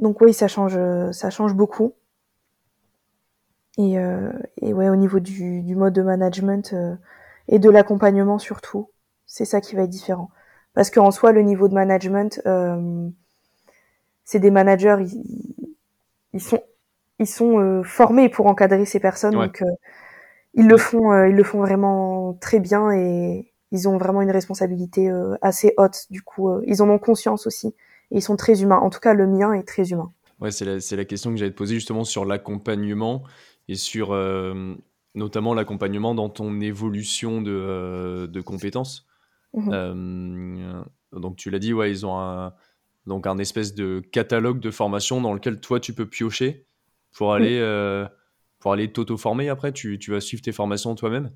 donc 0.00 0.20
oui, 0.20 0.32
ça 0.32 0.48
change, 0.48 0.78
ça 1.12 1.30
change 1.30 1.54
beaucoup. 1.54 1.94
Et, 3.76 3.98
euh, 3.98 4.32
et 4.58 4.72
ouais, 4.72 4.88
au 4.88 4.96
niveau 4.96 5.20
du, 5.20 5.62
du 5.62 5.74
mode 5.74 5.94
de 5.94 6.02
management 6.02 6.72
euh, 6.72 6.94
et 7.48 7.58
de 7.58 7.70
l'accompagnement 7.70 8.38
surtout, 8.38 8.90
c'est 9.26 9.44
ça 9.44 9.60
qui 9.60 9.74
va 9.74 9.82
être 9.82 9.90
différent. 9.90 10.30
Parce 10.74 10.90
qu'en 10.90 11.10
soi, 11.10 11.32
le 11.32 11.42
niveau 11.42 11.68
de 11.68 11.74
management, 11.74 12.40
euh, 12.46 13.08
c'est 14.24 14.40
des 14.40 14.50
managers, 14.50 14.96
ils, 15.00 15.54
ils 16.32 16.42
sont, 16.42 16.62
ils 17.18 17.26
sont 17.26 17.58
euh, 17.60 17.82
formés 17.82 18.28
pour 18.28 18.46
encadrer 18.46 18.84
ces 18.84 19.00
personnes, 19.00 19.36
Ouais. 19.36 19.46
donc 19.46 19.62
euh, 19.62 19.66
ils 20.54 20.66
le 20.68 20.76
font, 20.76 21.24
ils 21.24 21.34
le 21.34 21.42
font 21.44 21.60
vraiment 21.60 22.34
très 22.40 22.60
bien 22.60 22.92
et 22.92 23.52
ils 23.72 23.88
ont 23.88 23.98
vraiment 23.98 24.22
une 24.22 24.30
responsabilité 24.30 25.10
assez 25.42 25.74
haute. 25.78 26.06
Du 26.10 26.22
coup, 26.22 26.60
ils 26.64 26.80
en 26.80 26.88
ont 26.88 26.98
conscience 26.98 27.48
aussi 27.48 27.74
et 28.12 28.18
ils 28.18 28.22
sont 28.22 28.36
très 28.36 28.62
humains. 28.62 28.78
En 28.78 28.88
tout 28.88 29.00
cas, 29.00 29.14
le 29.14 29.26
mien 29.26 29.52
est 29.52 29.66
très 29.66 29.90
humain. 29.90 30.12
Ouais, 30.40 30.52
c'est 30.52 30.64
la, 30.64 30.74
la 30.96 31.04
question 31.04 31.30
que 31.32 31.36
j'allais 31.38 31.50
te 31.50 31.56
poser 31.56 31.74
justement 31.74 32.04
sur 32.04 32.24
l'accompagnement 32.24 33.24
et 33.68 33.74
sur 33.74 34.14
notamment 35.16 35.54
l'accompagnement 35.54 36.14
dans 36.14 36.28
ton 36.28 36.60
évolution 36.60 37.42
de, 37.42 38.28
de 38.32 38.40
compétences. 38.40 39.06
Euh, 39.56 40.82
donc 41.12 41.36
tu 41.36 41.50
l'as 41.50 41.58
dit, 41.58 41.72
ouais, 41.72 41.90
ils 41.90 42.04
ont 42.04 42.18
un, 42.18 42.52
donc 43.06 43.26
un 43.26 43.38
espèce 43.38 43.74
de 43.74 44.00
catalogue 44.12 44.60
de 44.60 44.70
formation 44.70 45.20
dans 45.20 45.32
lequel 45.32 45.60
toi 45.60 45.78
tu 45.78 45.94
peux 45.94 46.06
piocher 46.06 46.66
pour 47.16 47.32
aller, 47.32 47.60
euh, 47.60 48.06
pour 48.58 48.72
aller 48.72 48.92
t'auto-former 48.92 49.48
après. 49.48 49.72
Tu, 49.72 49.98
tu 49.98 50.10
vas 50.10 50.20
suivre 50.20 50.42
tes 50.42 50.52
formations 50.52 50.94
toi-même? 50.94 51.30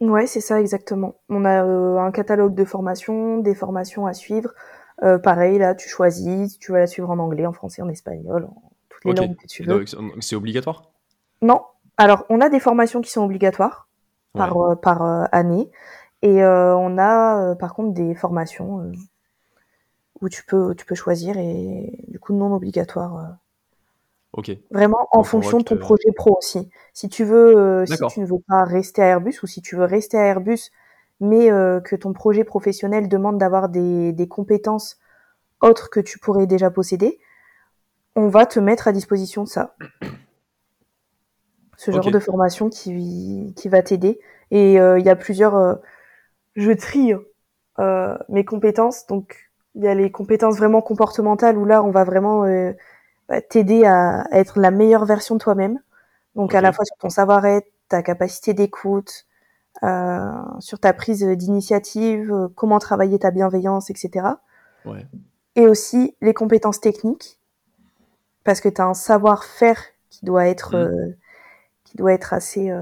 Ouais, 0.00 0.26
c'est 0.26 0.40
ça 0.40 0.60
exactement. 0.60 1.20
On 1.28 1.44
a 1.44 1.64
euh, 1.64 1.98
un 1.98 2.10
catalogue 2.10 2.54
de 2.54 2.64
formations, 2.64 3.38
des 3.38 3.54
formations 3.54 4.06
à 4.06 4.12
suivre. 4.12 4.50
Euh, 5.02 5.18
pareil, 5.18 5.58
là, 5.58 5.74
tu 5.74 5.88
choisis, 5.88 6.52
si 6.52 6.58
tu 6.58 6.72
vas 6.72 6.78
la 6.78 6.86
suivre 6.86 7.10
en 7.10 7.18
anglais, 7.18 7.46
en 7.46 7.52
français, 7.52 7.82
en 7.82 7.88
espagnol, 7.88 8.44
en 8.44 8.70
toutes 8.88 9.04
les 9.04 9.14
langues 9.14 9.36
que 9.36 9.46
tu 9.46 9.64
veux. 9.64 9.84
C'est 10.20 10.36
obligatoire? 10.36 10.92
Non. 11.42 11.62
Alors, 11.96 12.24
on 12.28 12.40
a 12.40 12.48
des 12.48 12.60
formations 12.60 13.00
qui 13.00 13.10
sont 13.10 13.24
obligatoires 13.24 13.88
par, 14.32 14.56
euh, 14.56 14.74
par 14.74 15.28
année. 15.32 15.70
Et 16.24 16.42
euh, 16.42 16.74
on 16.74 16.96
a, 16.96 17.50
euh, 17.50 17.54
par 17.54 17.74
contre, 17.74 17.92
des 17.92 18.14
formations 18.14 18.80
euh, 18.80 18.92
où 20.22 20.30
tu 20.30 20.42
peux, 20.46 20.74
tu 20.74 20.86
peux 20.86 20.94
choisir 20.94 21.36
et 21.36 21.92
du 22.08 22.18
coup 22.18 22.32
non 22.32 22.54
obligatoires. 22.54 23.18
euh, 23.18 23.32
Ok. 24.32 24.50
Vraiment 24.70 25.06
en 25.12 25.18
Donc, 25.18 25.26
fonction 25.26 25.58
de 25.58 25.64
ton 25.64 25.76
projet 25.76 26.10
pro 26.16 26.38
aussi. 26.38 26.70
Si 26.94 27.10
tu 27.10 27.24
veux, 27.24 27.56
euh, 27.56 27.86
si 27.86 27.98
tu 28.08 28.20
ne 28.20 28.26
veux 28.26 28.40
pas 28.48 28.64
rester 28.64 29.02
à 29.02 29.06
Airbus 29.06 29.38
ou 29.42 29.46
si 29.46 29.60
tu 29.60 29.76
veux 29.76 29.84
rester 29.84 30.16
à 30.16 30.24
Airbus, 30.24 30.70
mais 31.20 31.52
euh, 31.52 31.80
que 31.80 31.94
ton 31.94 32.14
projet 32.14 32.42
professionnel 32.42 33.08
demande 33.08 33.36
d'avoir 33.38 33.68
des, 33.68 34.12
des 34.12 34.26
compétences 34.26 34.98
autres 35.60 35.90
que 35.90 36.00
tu 36.00 36.18
pourrais 36.18 36.46
déjà 36.46 36.70
posséder, 36.70 37.20
on 38.16 38.28
va 38.28 38.46
te 38.46 38.58
mettre 38.58 38.88
à 38.88 38.92
disposition 38.92 39.44
ça. 39.46 39.76
Ce 41.76 41.90
genre 41.90 42.10
de 42.10 42.18
formation 42.18 42.70
qui, 42.70 43.52
qui 43.56 43.68
va 43.68 43.82
t'aider. 43.82 44.20
Et 44.50 44.80
euh, 44.80 44.98
il 44.98 45.04
y 45.04 45.10
a 45.10 45.16
plusieurs... 45.16 45.78
je 46.56 46.72
trie 46.72 47.14
euh, 47.78 48.16
mes 48.28 48.44
compétences. 48.44 49.06
Donc, 49.06 49.50
il 49.74 49.82
y 49.82 49.88
a 49.88 49.94
les 49.94 50.10
compétences 50.10 50.56
vraiment 50.56 50.82
comportementales 50.82 51.58
où 51.58 51.64
là, 51.64 51.82
on 51.82 51.90
va 51.90 52.04
vraiment 52.04 52.44
euh, 52.44 52.72
bah, 53.28 53.40
t'aider 53.40 53.84
à, 53.84 54.22
à 54.30 54.38
être 54.38 54.60
la 54.60 54.70
meilleure 54.70 55.04
version 55.04 55.34
de 55.34 55.40
toi-même. 55.40 55.80
Donc, 56.36 56.54
à 56.54 56.60
la 56.60 56.72
fois 56.72 56.84
sur 56.84 56.96
ton 56.96 57.10
savoir-être, 57.10 57.66
ta 57.88 58.02
capacité 58.02 58.54
d'écoute, 58.54 59.26
euh, 59.82 60.30
sur 60.60 60.78
ta 60.78 60.92
prise 60.92 61.24
d'initiative, 61.24 62.48
comment 62.54 62.78
travailler 62.78 63.18
ta 63.18 63.30
bienveillance, 63.30 63.90
etc. 63.90 64.26
Ouais. 64.84 65.06
Et 65.56 65.66
aussi 65.66 66.16
les 66.20 66.34
compétences 66.34 66.80
techniques, 66.80 67.38
parce 68.44 68.60
que 68.60 68.68
tu 68.68 68.80
as 68.80 68.86
un 68.86 68.94
savoir-faire 68.94 69.80
qui 70.10 70.24
doit 70.24 70.46
être, 70.46 70.90
qui 71.84 71.96
doit 71.96 72.12
être 72.12 72.32
assez, 72.32 72.72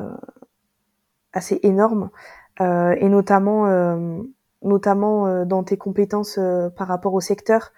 assez 1.33 1.61
énorme, 1.63 2.11
et 2.99 3.09
notamment, 3.09 3.67
euh, 3.67 4.23
notamment 4.63 5.27
euh, 5.27 5.45
dans 5.45 5.63
tes 5.65 5.77
compétences 5.77 6.39
euh, 6.39 6.71
par 6.71 6.89
rapport 6.89 7.15
au 7.15 7.21
secteur. 7.21 7.73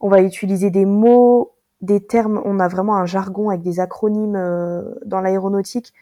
On 0.00 0.08
va 0.08 0.22
utiliser 0.22 0.70
des 0.70 0.84
mots, 0.84 1.54
des 1.80 2.04
termes, 2.04 2.40
on 2.44 2.60
a 2.60 2.68
vraiment 2.68 2.96
un 2.96 3.06
jargon 3.06 3.50
avec 3.50 3.62
des 3.62 3.80
acronymes 3.80 4.36
euh, 4.36 4.82
dans 5.04 5.20
l'aéronautique, 5.20 5.94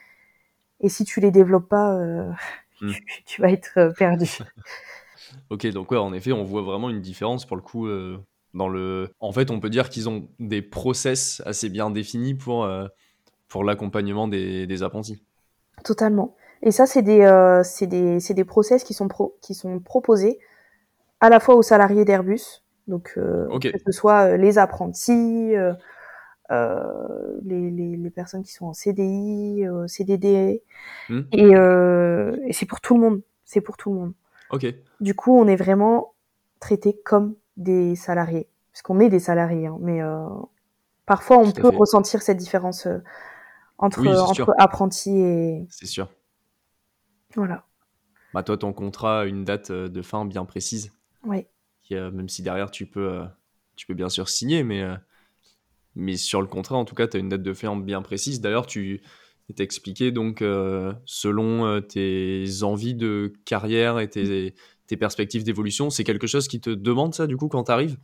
et 0.81 0.89
si 0.89 1.05
tu 1.05 1.21
les 1.21 1.31
développes 1.31 1.69
pas, 1.69 1.95
euh, 1.95 2.31
Mhm. 2.81 2.93
tu, 3.07 3.25
tu 3.25 3.43
vas 3.43 3.51
être 3.51 3.73
euh, 3.77 3.93
perdu. 3.93 4.29
Ok, 5.51 5.67
donc 5.69 5.91
ouais, 5.91 5.99
en 5.99 6.13
effet, 6.13 6.33
on 6.33 6.45
voit 6.45 6.63
vraiment 6.63 6.91
une 6.91 7.01
différence 7.01 7.45
pour 7.45 7.57
le 7.57 7.63
coup 7.63 7.87
euh, 7.87 8.19
dans 8.53 8.69
le. 8.69 9.11
En 9.21 9.33
fait, 9.33 9.51
on 9.51 9.59
peut 9.59 9.71
dire 9.71 9.89
qu'ils 9.89 10.09
ont 10.09 10.29
des 10.39 10.63
process 10.63 11.43
assez 11.45 11.69
bien 11.69 11.91
définis 11.91 12.35
pour, 12.35 12.65
euh, 12.65 12.87
pour 13.49 13.65
l'accompagnement 13.65 14.29
des, 14.29 14.67
des 14.67 14.83
apprentis. 14.83 15.25
Totalement. 15.83 16.37
Et 16.65 16.71
ça, 16.73 16.87
c'est 16.87 17.03
des, 17.03 17.21
euh, 17.21 17.63
des, 17.83 18.19
des 18.19 18.45
process 18.45 18.83
qui 18.85 18.95
sont, 18.95 19.07
pro, 19.07 19.37
qui 19.43 19.55
sont 19.55 19.79
proposés 19.79 20.39
à 21.21 21.29
la 21.29 21.39
fois 21.39 21.55
aux 21.55 21.63
salariés 21.63 22.05
d'Airbus, 22.05 22.63
donc 22.89 23.13
euh, 23.17 23.47
que 23.61 23.79
ce 23.87 23.93
soit 23.93 24.31
euh, 24.33 24.37
les 24.37 24.59
apprentis, 24.59 25.55
euh, 25.55 25.75
les, 27.45 27.71
les, 27.71 27.97
les 27.97 28.11
personnes 28.11 28.43
qui 28.43 28.53
sont 28.53 28.67
en 28.67 28.73
CDI, 28.73 29.65
CDD, 29.87 30.63
Hmm. 31.09 31.21
et, 31.33 31.51
et 32.49 32.53
c'est 32.53 32.67
pour 32.67 32.81
tout 32.81 32.95
le 32.95 33.01
monde. 33.01 33.21
C'est 33.45 33.61
pour 33.61 33.77
tout 33.77 33.93
le 33.93 33.97
monde. 34.01 34.13
Ok, 34.51 34.67
Du 35.01 35.15
coup, 35.15 35.39
on 35.39 35.47
est 35.47 35.57
vraiment 35.57 36.15
traité 36.61 36.99
comme 37.05 37.35
des 37.59 37.95
salariés, 37.95 38.49
puisqu'on 38.73 39.01
est 39.01 39.11
des 39.11 39.19
salariés, 39.21 39.67
hein, 39.67 39.77
mais 39.81 40.01
parfois 41.07 41.39
on 41.39 41.51
peut 41.53 41.71
fait. 41.71 41.77
ressentir 41.77 42.23
cette 42.23 42.39
différence 42.39 42.89
entre, 43.79 44.01
Oui, 44.01 44.09
entre 44.09 44.35
sûr. 44.35 44.55
apprentis 44.59 45.19
et 45.21 45.67
c'est 45.69 45.87
sûr. 45.87 46.09
Voilà. 47.35 47.67
Bah, 48.33 48.43
toi, 48.43 48.59
ton 48.59 48.73
contrat 48.73 49.21
a 49.21 49.25
une 49.27 49.45
date 49.45 49.71
euh, 49.71 49.89
de 49.89 50.03
fin 50.03 50.25
bien 50.25 50.45
précise, 50.45 50.93
qui, 51.85 51.95
euh, 51.95 52.11
même 52.11 52.29
si 52.29 52.43
derrière 52.43 52.71
tu 52.71 52.87
peux, 52.87 53.13
euh, 53.13 53.25
tu 53.77 53.87
peux 53.87 53.95
bien 53.95 54.09
sûr 54.09 54.29
signer, 54.29 54.65
mais, 54.65 54.83
euh, 54.83 54.97
mais 55.95 56.17
sur 56.17 56.41
le 56.41 56.49
contrat, 56.49 56.77
en 56.77 56.85
tout 56.85 56.95
cas, 56.95 57.07
tu 57.07 57.17
as 57.17 57.21
une 57.21 57.29
date 57.29 57.43
de 57.43 57.55
fin 57.55 57.77
bien 57.77 58.03
précise. 58.03 58.41
D'ailleurs, 58.41 58.67
tu 58.67 59.03
t'expliquais 59.55 60.11
donc 60.11 60.39
selon 60.41 61.83
tes 61.83 62.47
envies 62.63 62.95
de 62.95 63.35
carrière 63.45 64.01
et 64.01 64.09
tes, 64.09 64.55
tes 64.87 64.97
perspectives 64.97 65.45
d'évolution, 65.45 65.91
c'est 65.91 66.03
quelque 66.03 66.27
chose 66.27 66.49
qui 66.49 66.63
te 66.63 66.71
demande 66.71 67.15
ça 67.15 67.27
du 67.27 67.37
coup 67.37 67.49
quand 67.49 67.65
tu 67.65 67.71
arrives 67.71 67.99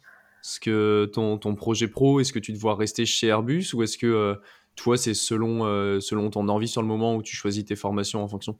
Est-ce 0.44 0.60
que 0.60 1.10
ton, 1.14 1.38
ton 1.38 1.54
projet 1.54 1.88
pro, 1.88 2.20
est-ce 2.20 2.34
que 2.34 2.38
tu 2.38 2.52
te 2.52 2.58
vois 2.58 2.76
rester 2.76 3.06
chez 3.06 3.28
Airbus 3.28 3.72
ou 3.72 3.82
est-ce 3.82 3.96
que 3.96 4.38
toi, 4.76 4.98
c'est 4.98 5.14
selon, 5.14 6.00
selon 6.02 6.28
ton 6.28 6.46
envie 6.50 6.68
sur 6.68 6.82
le 6.82 6.88
moment 6.88 7.16
où 7.16 7.22
tu 7.22 7.34
choisis 7.34 7.64
tes 7.64 7.74
formations 7.74 8.22
en 8.22 8.28
fonction? 8.28 8.58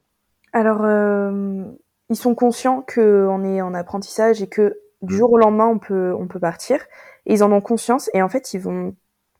Alors, 0.53 0.81
euh, 0.83 1.63
ils 2.09 2.15
sont 2.15 2.35
conscients 2.35 2.85
qu'on 2.93 3.43
est 3.43 3.61
en 3.61 3.73
apprentissage 3.73 4.41
et 4.41 4.47
que 4.47 4.77
du 5.01 5.13
Mm. 5.13 5.17
jour 5.17 5.31
au 5.33 5.37
lendemain, 5.37 5.67
on 5.67 5.79
peut, 5.79 6.13
on 6.17 6.27
peut 6.27 6.39
partir. 6.39 6.79
Et 7.25 7.33
ils 7.33 7.43
en 7.43 7.51
ont 7.51 7.61
conscience 7.61 8.09
et 8.13 8.21
en 8.21 8.29
fait, 8.29 8.53
ils 8.53 8.59
vont 8.59 8.95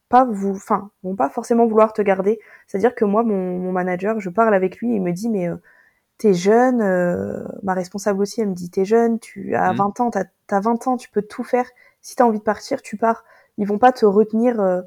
pas 0.10 0.26
vous, 0.26 0.52
enfin, 0.56 0.92
vont 1.04 1.16
pas 1.16 1.30
forcément 1.30 1.68
vouloir 1.68 1.94
te 1.94 2.02
garder. 2.02 2.40
C'est-à-dire 2.68 2.96
que 2.96 3.06
moi, 3.06 3.24
mon, 3.24 3.60
mon 3.60 3.72
manager, 3.72 4.20
je 4.20 4.30
parle 4.30 4.54
avec 4.56 4.78
lui 4.80 4.92
et 4.94 4.96
il 4.98 5.02
me 5.02 5.12
dit, 5.14 5.30
mais 5.30 5.50
euh, 5.50 5.58
t'es 6.18 6.34
jeune, 6.34 6.82
euh, 6.82 7.44
ma 7.64 7.74
responsable 7.74 8.22
aussi, 8.22 8.42
elle 8.42 8.50
me 8.50 8.56
dit, 8.56 8.70
t'es 8.72 8.86
jeune, 8.86 9.20
tu 9.20 9.56
as 9.56 9.74
Mm. 9.74 9.74
20 9.74 10.00
ans, 10.02 10.12
t'as 10.12 10.26
as 10.52 10.60
20 10.62 10.88
ans, 10.88 10.98
tu 10.98 11.10
peux 11.12 11.22
tout 11.24 11.44
faire. 11.44 11.66
Si 12.02 12.16
t'as 12.16 12.26
envie 12.26 12.40
de 12.40 12.44
partir, 12.44 12.82
tu 12.82 12.98
pars. 12.98 13.24
Ils 13.58 13.68
vont 13.68 13.80
pas 13.80 13.92
te 13.94 14.06
retenir, 14.06 14.60
euh, 14.62 14.82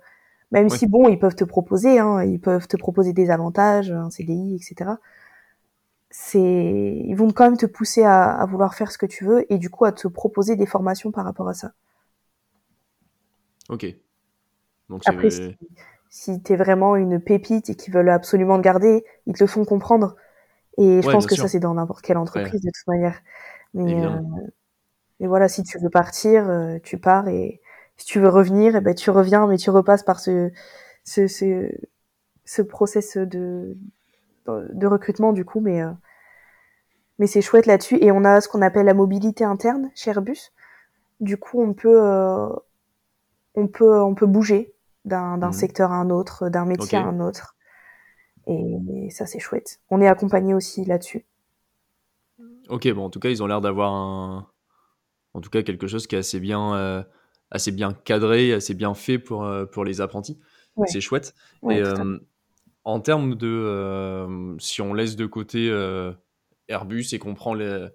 même 0.53 0.69
si 0.71 0.87
bon, 0.87 1.09
ils 1.09 1.19
peuvent 1.19 1.35
te 1.35 1.45
proposer, 1.45 1.99
hein, 1.99 2.23
ils 2.25 2.41
peuvent 2.41 2.69
te 2.69 2.77
proposer 2.77 3.13
des 3.13 3.31
avantages, 3.31 3.91
un 3.93 4.11
CDI, 4.11 4.57
etc. 4.57 5.01
C'est, 6.17 6.41
ils 7.05 7.15
vont 7.17 7.31
quand 7.33 7.45
même 7.45 7.59
te 7.59 7.67
pousser 7.67 8.05
à, 8.05 8.25
à 8.33 8.47
vouloir 8.47 8.75
faire 8.75 8.91
ce 8.93 8.99
que 8.99 9.07
tu 9.07 9.25
veux 9.25 9.53
et 9.53 9.59
du 9.59 9.69
coup 9.71 9.85
à 9.85 9.93
te 9.93 10.09
proposer 10.09 10.57
des 10.57 10.67
formations 10.67 11.11
par 11.13 11.25
rapport 11.27 11.49
à 11.49 11.55
ça. 11.55 11.73
Ok. 13.69 13.85
Donc 14.89 15.05
Après, 15.05 15.31
si, 15.31 15.41
si 16.11 16.43
t'es 16.43 16.57
vraiment 16.57 16.97
une 16.97 17.21
pépite 17.21 17.71
et 17.71 17.75
qu'ils 17.77 17.93
veulent 17.95 18.11
absolument 18.11 18.59
te 18.59 18.63
garder, 18.63 19.05
ils 19.27 19.35
te 19.35 19.43
le 19.45 19.49
font 19.49 19.65
comprendre. 19.65 20.17
Et 20.79 21.03
je 21.03 21.09
Ouais, 21.09 21.11
pense 21.11 21.27
que 21.27 21.37
sûr. 21.37 21.37
ça, 21.37 21.49
c'est 21.49 21.61
dans 21.61 21.75
n'importe 21.75 22.05
quelle 22.05 22.19
entreprise 22.19 22.63
de 22.63 22.71
toute 22.71 22.89
manière. 22.89 23.21
Mais, 23.75 24.05
euh, 24.05 24.21
mais 25.21 25.27
voilà, 25.27 25.49
si 25.49 25.63
tu 25.63 25.79
veux 25.79 25.91
partir, 25.91 26.49
euh, 26.49 26.79
tu 26.83 26.99
pars 26.99 27.29
et 27.29 27.61
si 27.97 28.07
tu 28.07 28.21
veux 28.21 28.29
revenir, 28.29 28.77
eh 28.77 28.81
ben, 28.81 28.95
tu 28.95 29.11
reviens, 29.11 29.47
mais 29.47 29.57
tu 29.59 29.71
repasses 29.71 30.03
par 30.03 30.21
ce, 30.21 30.51
ce, 31.05 31.29
ce, 31.29 31.71
ce 32.45 32.63
process 32.63 33.17
de, 33.19 33.77
de 34.47 34.87
recrutement 34.87 35.33
du 35.33 35.45
coup. 35.45 35.61
Mais, 35.61 35.83
euh, 35.83 35.91
mais 37.19 37.27
c'est 37.27 37.43
chouette 37.43 37.67
là-dessus. 37.67 37.99
Et 38.03 38.13
on 38.13 38.25
a 38.25 38.41
ce 38.41 38.49
qu'on 38.49 38.63
appelle 38.63 38.87
la 38.87 38.95
mobilité 38.95 39.45
interne 39.45 39.91
chez 39.95 40.11
Airbus. 40.11 40.53
Du 41.21 41.37
coup, 41.39 41.63
on 41.63 41.75
peut, 41.75 42.03
euh, 42.03 42.49
on 43.55 43.67
peut, 43.69 44.01
on 44.01 44.15
peut 44.15 44.27
bouger 44.27 44.73
d'un 45.05 45.37
Mhm. 45.37 45.53
secteur 45.53 45.93
à 45.93 45.97
un 45.97 46.11
autre, 46.11 46.49
d'un 46.49 46.65
métier 46.65 46.99
à 46.99 47.03
un 47.03 47.21
autre. 47.21 47.57
Et, 48.47 48.79
et 49.07 49.11
ça, 49.11 49.27
c'est 49.27 49.39
chouette. 49.41 49.81
On 49.91 50.01
est 50.01 50.09
accompagné 50.09 50.55
aussi 50.55 50.85
là-dessus. 50.85 51.25
Ok, 52.69 52.89
bon, 52.93 53.05
en 53.05 53.11
tout 53.11 53.21
cas, 53.21 53.29
ils 53.31 53.43
ont 53.43 53.47
l'air 53.47 53.61
d'avoir 53.61 53.93
un, 53.93 54.49
en 55.35 55.41
tout 55.41 55.51
cas 55.51 55.63
quelque 55.63 55.87
chose 55.87 56.07
qui 56.07 56.17
est 56.17 56.21
assez 56.21 56.41
bien, 56.41 57.05
assez 57.51 57.73
bien 57.73 57.93
cadré, 57.93 58.53
assez 58.53 58.75
bien 58.75 58.95
fait 58.95 59.19
pour, 59.19 59.49
pour 59.73 59.85
les 59.85 60.01
apprentis. 60.01 60.39
Ouais. 60.77 60.89
C'est 60.89 61.01
chouette 61.01 61.35
Ouais, 61.63 61.79
et. 61.79 61.83
En 62.85 63.01
termes 63.01 63.35
de, 63.35 64.57
si 64.59 64.81
on 64.83 64.95
laisse 64.95 65.17
de 65.17 65.27
côté, 65.27 65.71
Airbus 66.69 67.07
et 67.13 67.19
qu'on 67.19 67.35
prend 67.35 67.55
les 67.55 67.89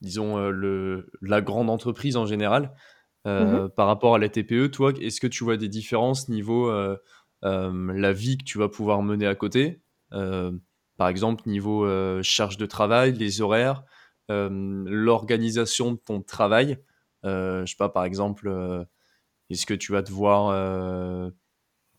disons, 0.00 0.48
le 0.50 1.10
la 1.22 1.40
grande 1.40 1.70
entreprise 1.70 2.16
en 2.16 2.26
général, 2.26 2.74
Mmh 3.24 3.68
par 3.76 3.86
rapport 3.86 4.14
à 4.14 4.18
la 4.18 4.28
TPE, 4.28 4.70
toi, 4.70 4.92
est-ce 5.00 5.20
que 5.20 5.26
tu 5.26 5.44
vois 5.44 5.56
des 5.56 5.68
différences 5.68 6.28
niveau, 6.28 6.72
la 7.42 8.12
vie 8.12 8.38
que 8.38 8.44
tu 8.44 8.58
vas 8.58 8.68
pouvoir 8.68 9.02
mener 9.02 9.26
à 9.26 9.34
côté? 9.34 9.82
par 10.10 11.08
exemple, 11.08 11.42
niveau, 11.46 11.86
charge 12.22 12.56
de 12.56 12.66
travail, 12.66 13.12
les 13.12 13.40
horaires, 13.40 13.84
l'organisation 14.28 15.92
de 15.92 15.98
ton 15.98 16.22
travail. 16.22 16.78
je 17.24 17.64
sais 17.66 17.76
pas, 17.76 17.88
par 17.88 18.04
exemple, 18.04 18.86
est-ce 19.50 19.66
que 19.66 19.74
tu 19.74 19.92
vas 19.92 20.02
devoir, 20.02 21.30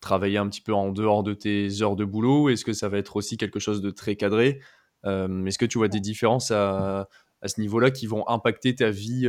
travailler 0.00 0.38
un 0.38 0.48
petit 0.48 0.60
peu 0.62 0.72
en 0.74 0.90
dehors 0.90 1.22
de 1.22 1.34
tes 1.34 1.82
heures 1.82 1.96
de 1.96 2.04
boulot? 2.04 2.48
Est-ce 2.48 2.64
que 2.64 2.72
ça 2.72 2.88
va 2.88 2.98
être 2.98 3.16
aussi 3.16 3.36
quelque 3.36 3.60
chose 3.60 3.80
de 3.82 3.90
très 3.90 4.16
cadré? 4.16 4.60
est-ce 5.02 5.56
que 5.58 5.64
tu 5.64 5.78
vois 5.78 5.88
des 5.88 6.00
différences 6.00 6.50
à 6.50 7.08
à 7.42 7.48
ce 7.48 7.60
niveau-là 7.60 7.90
qui 7.90 8.06
vont 8.06 8.28
impacter 8.28 8.74
ta 8.74 8.90
vie, 8.90 9.28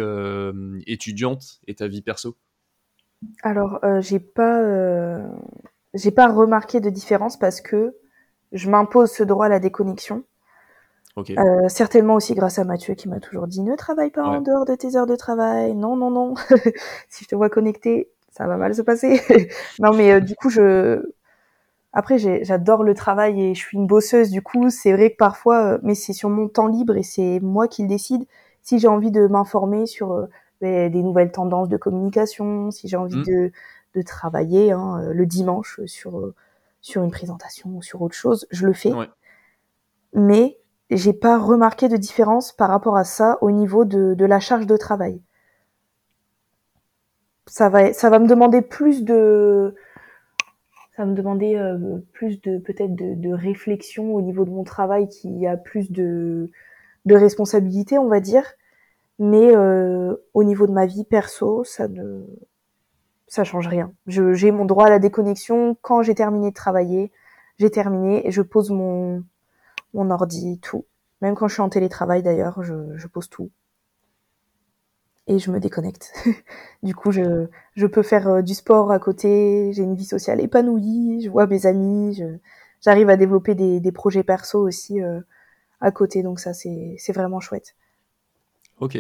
étudiante 0.86 1.62
et 1.68 1.76
ta 1.76 1.88
vie 1.88 2.02
perso? 2.02 2.38
Alors, 3.44 3.80
heu, 3.84 4.02
j'ai 4.02 4.20
pas, 4.20 4.62
heu, 4.62 5.24
j'ai 5.94 6.12
pas 6.12 6.28
remarqué 6.28 6.80
de 6.80 6.90
différence 6.90 7.38
parce 7.38 7.62
que 7.62 7.96
je 8.52 8.70
m'impose 8.70 9.12
ce 9.12 9.24
droit 9.24 9.46
à 9.46 9.50
la 9.50 9.60
déconnexion. 9.60 10.24
Certainement 11.68 12.16
aussi 12.16 12.34
grâce 12.36 12.60
à 12.60 12.64
Mathieu 12.64 12.94
qui 12.94 13.08
m'a 13.08 13.20
toujours 13.20 13.48
dit: 13.48 13.62
«Ne 13.62 13.76
travaille 13.76 14.12
pas 14.12 14.24
en 14.24 14.42
dehors 14.42 14.66
de 14.66 14.76
tes 14.76 14.96
heures 14.96 15.08
de 15.08 15.16
travail. 15.16 15.74
Non, 15.76 15.96
non, 15.96 16.12
non. 16.12 16.34
Si 17.10 17.24
je 17.24 17.30
te 17.30 17.36
vois 17.36 17.50
connectée, 17.50 18.12
ça 18.32 18.48
va 18.48 18.58
mal 18.58 18.76
se 18.76 18.82
passer». 18.84 19.22
Non, 19.80 19.94
mais 19.94 20.14
heu, 20.14 20.22
du 20.22 20.36
coup, 20.36 20.50
je 20.50 21.04
après 21.94 22.18
j'adore 22.44 22.84
le 22.84 22.94
travail 22.94 23.42
et 23.42 23.56
je 23.56 23.60
suis 23.60 23.78
une 23.78 23.88
bosseuse, 23.88 24.30
du 24.32 24.42
coup, 24.42 24.70
c'est 24.70 24.94
vrai 24.94 25.12
que 25.12 25.18
parfois, 25.18 25.76
heu 25.76 25.80
mais 25.84 25.96
c'est 25.96 26.14
sur 26.14 26.30
mon 26.30 26.48
temps 26.50 26.68
libre 26.68 26.98
et 26.98 27.04
c'est 27.04 27.40
moi 27.42 27.68
qui 27.68 27.84
le 27.84 27.88
décide. 27.90 28.26
Si 28.64 28.80
j'ai 28.80 28.88
envie 28.88 29.12
de 29.12 29.28
m'informer 29.28 29.86
sur, 29.88 30.14
heu, 30.14 30.30
beh, 30.62 30.90
des 30.90 31.04
nouvelles 31.04 31.32
tendances 31.32 31.70
de 31.70 31.78
communication, 31.78 32.72
si 32.72 32.88
j'ai 32.88 32.98
envie 32.98 33.18
Mmh. 33.18 33.26
de 33.26 33.52
de 33.96 34.02
travailler, 34.04 34.72
hein, 34.72 35.02
heu, 35.04 35.14
le 35.14 35.26
dimanche, 35.26 35.82
sur, 35.86 36.18
heu, 36.20 36.36
sur 36.82 37.04
une 37.04 37.12
présentation 37.12 37.70
ou 37.72 37.82
sur 37.82 38.02
autre 38.04 38.16
chose, 38.16 38.48
je 38.52 38.66
le 38.68 38.74
fais. 38.74 38.98
Ouais. 38.98 39.10
Mais 40.14 40.58
j'ai 40.90 41.12
pas 41.12 41.38
remarqué 41.38 41.90
de 41.90 41.98
différence 41.98 42.54
par 42.54 42.70
rapport 42.70 42.96
à 42.96 43.04
ça 43.04 43.38
au 43.42 43.52
niveau 43.52 43.84
de 43.84 44.14
de 44.14 44.26
la 44.26 44.40
charge 44.40 44.66
de 44.66 44.78
travail. 44.78 45.22
Ça 47.52 47.68
va 47.68 47.92
ça 47.92 48.10
va 48.10 48.18
me 48.20 48.28
demander 48.28 48.62
plus 48.62 49.04
de 49.04 49.76
ça 50.96 51.04
va 51.04 51.12
me 51.12 51.16
demander, 51.16 51.56
heu, 51.58 52.06
plus 52.14 52.42
de 52.42 52.58
peut-être 52.58 52.96
de 52.96 53.16
de 53.16 53.34
réflexion 53.34 54.14
au 54.16 54.22
niveau 54.22 54.46
de 54.46 54.50
mon 54.52 54.64
travail 54.64 55.08
qui 55.10 55.46
a 55.48 55.58
plus 55.58 55.92
de 55.92 56.50
de 57.06 57.16
responsabilités, 57.16 58.00
on 58.00 58.08
va 58.10 58.22
dire. 58.22 58.46
Mais 59.20 59.56
heu, 59.56 60.24
au 60.34 60.44
niveau 60.44 60.68
de 60.68 60.74
ma 60.74 60.86
vie 60.88 61.06
perso, 61.06 61.64
ça 61.66 61.88
ne 61.90 62.24
ça 63.28 63.44
change 63.44 63.68
rien. 63.68 63.94
J'ai 64.08 64.52
mon 64.52 64.66
droit 64.66 64.86
à 64.88 64.90
la 64.90 65.00
déconnexion. 65.00 65.78
Quand 65.82 66.04
j'ai 66.04 66.16
terminé 66.16 66.50
de 66.50 66.56
travailler, 66.56 67.12
j'ai 67.60 67.70
terminé 67.72 68.28
et 68.28 68.32
je 68.32 68.42
pose 68.42 68.72
mon 68.72 69.24
mon 69.94 70.12
ordi, 70.12 70.60
tout. 70.62 70.86
Même 71.22 71.36
quand 71.36 71.48
je 71.50 71.54
suis 71.56 71.62
en 71.64 71.70
télétravail 71.70 72.24
d'ailleurs, 72.24 72.64
je 72.64 72.76
je 72.98 73.08
pose 73.08 73.30
tout 73.30 73.52
et 75.28 75.40
je 75.40 75.52
me 75.52 75.60
déconnecte. 75.60 76.14
Du 76.84 76.96
coup, 76.96 77.12
je 77.12 77.48
je 77.76 77.86
peux 77.88 78.04
faire, 78.04 78.28
heu, 78.28 78.44
du 78.44 78.54
sport 78.56 78.92
à 78.92 79.00
côté, 79.00 79.72
j'ai 79.74 79.84
une 79.84 79.96
vie 79.96 80.06
sociale 80.06 80.42
épanouie, 80.42 81.22
je 81.24 81.30
vois 81.30 81.48
mes 81.48 81.66
amis, 81.68 82.16
je 82.16 82.26
j'arrive 82.82 83.10
à 83.10 83.18
développer 83.18 83.56
des 83.56 83.80
des 83.80 83.92
projets 83.92 84.24
perso 84.24 84.60
aussi, 84.68 85.00
heu, 85.02 85.24
à 85.82 85.92
côté 85.92 86.24
donc 86.24 86.40
ça 86.40 86.54
c'est 86.54 86.96
c'est 86.98 87.14
vraiment 87.14 87.40
chouette. 87.40 87.76
OK, 88.80 88.98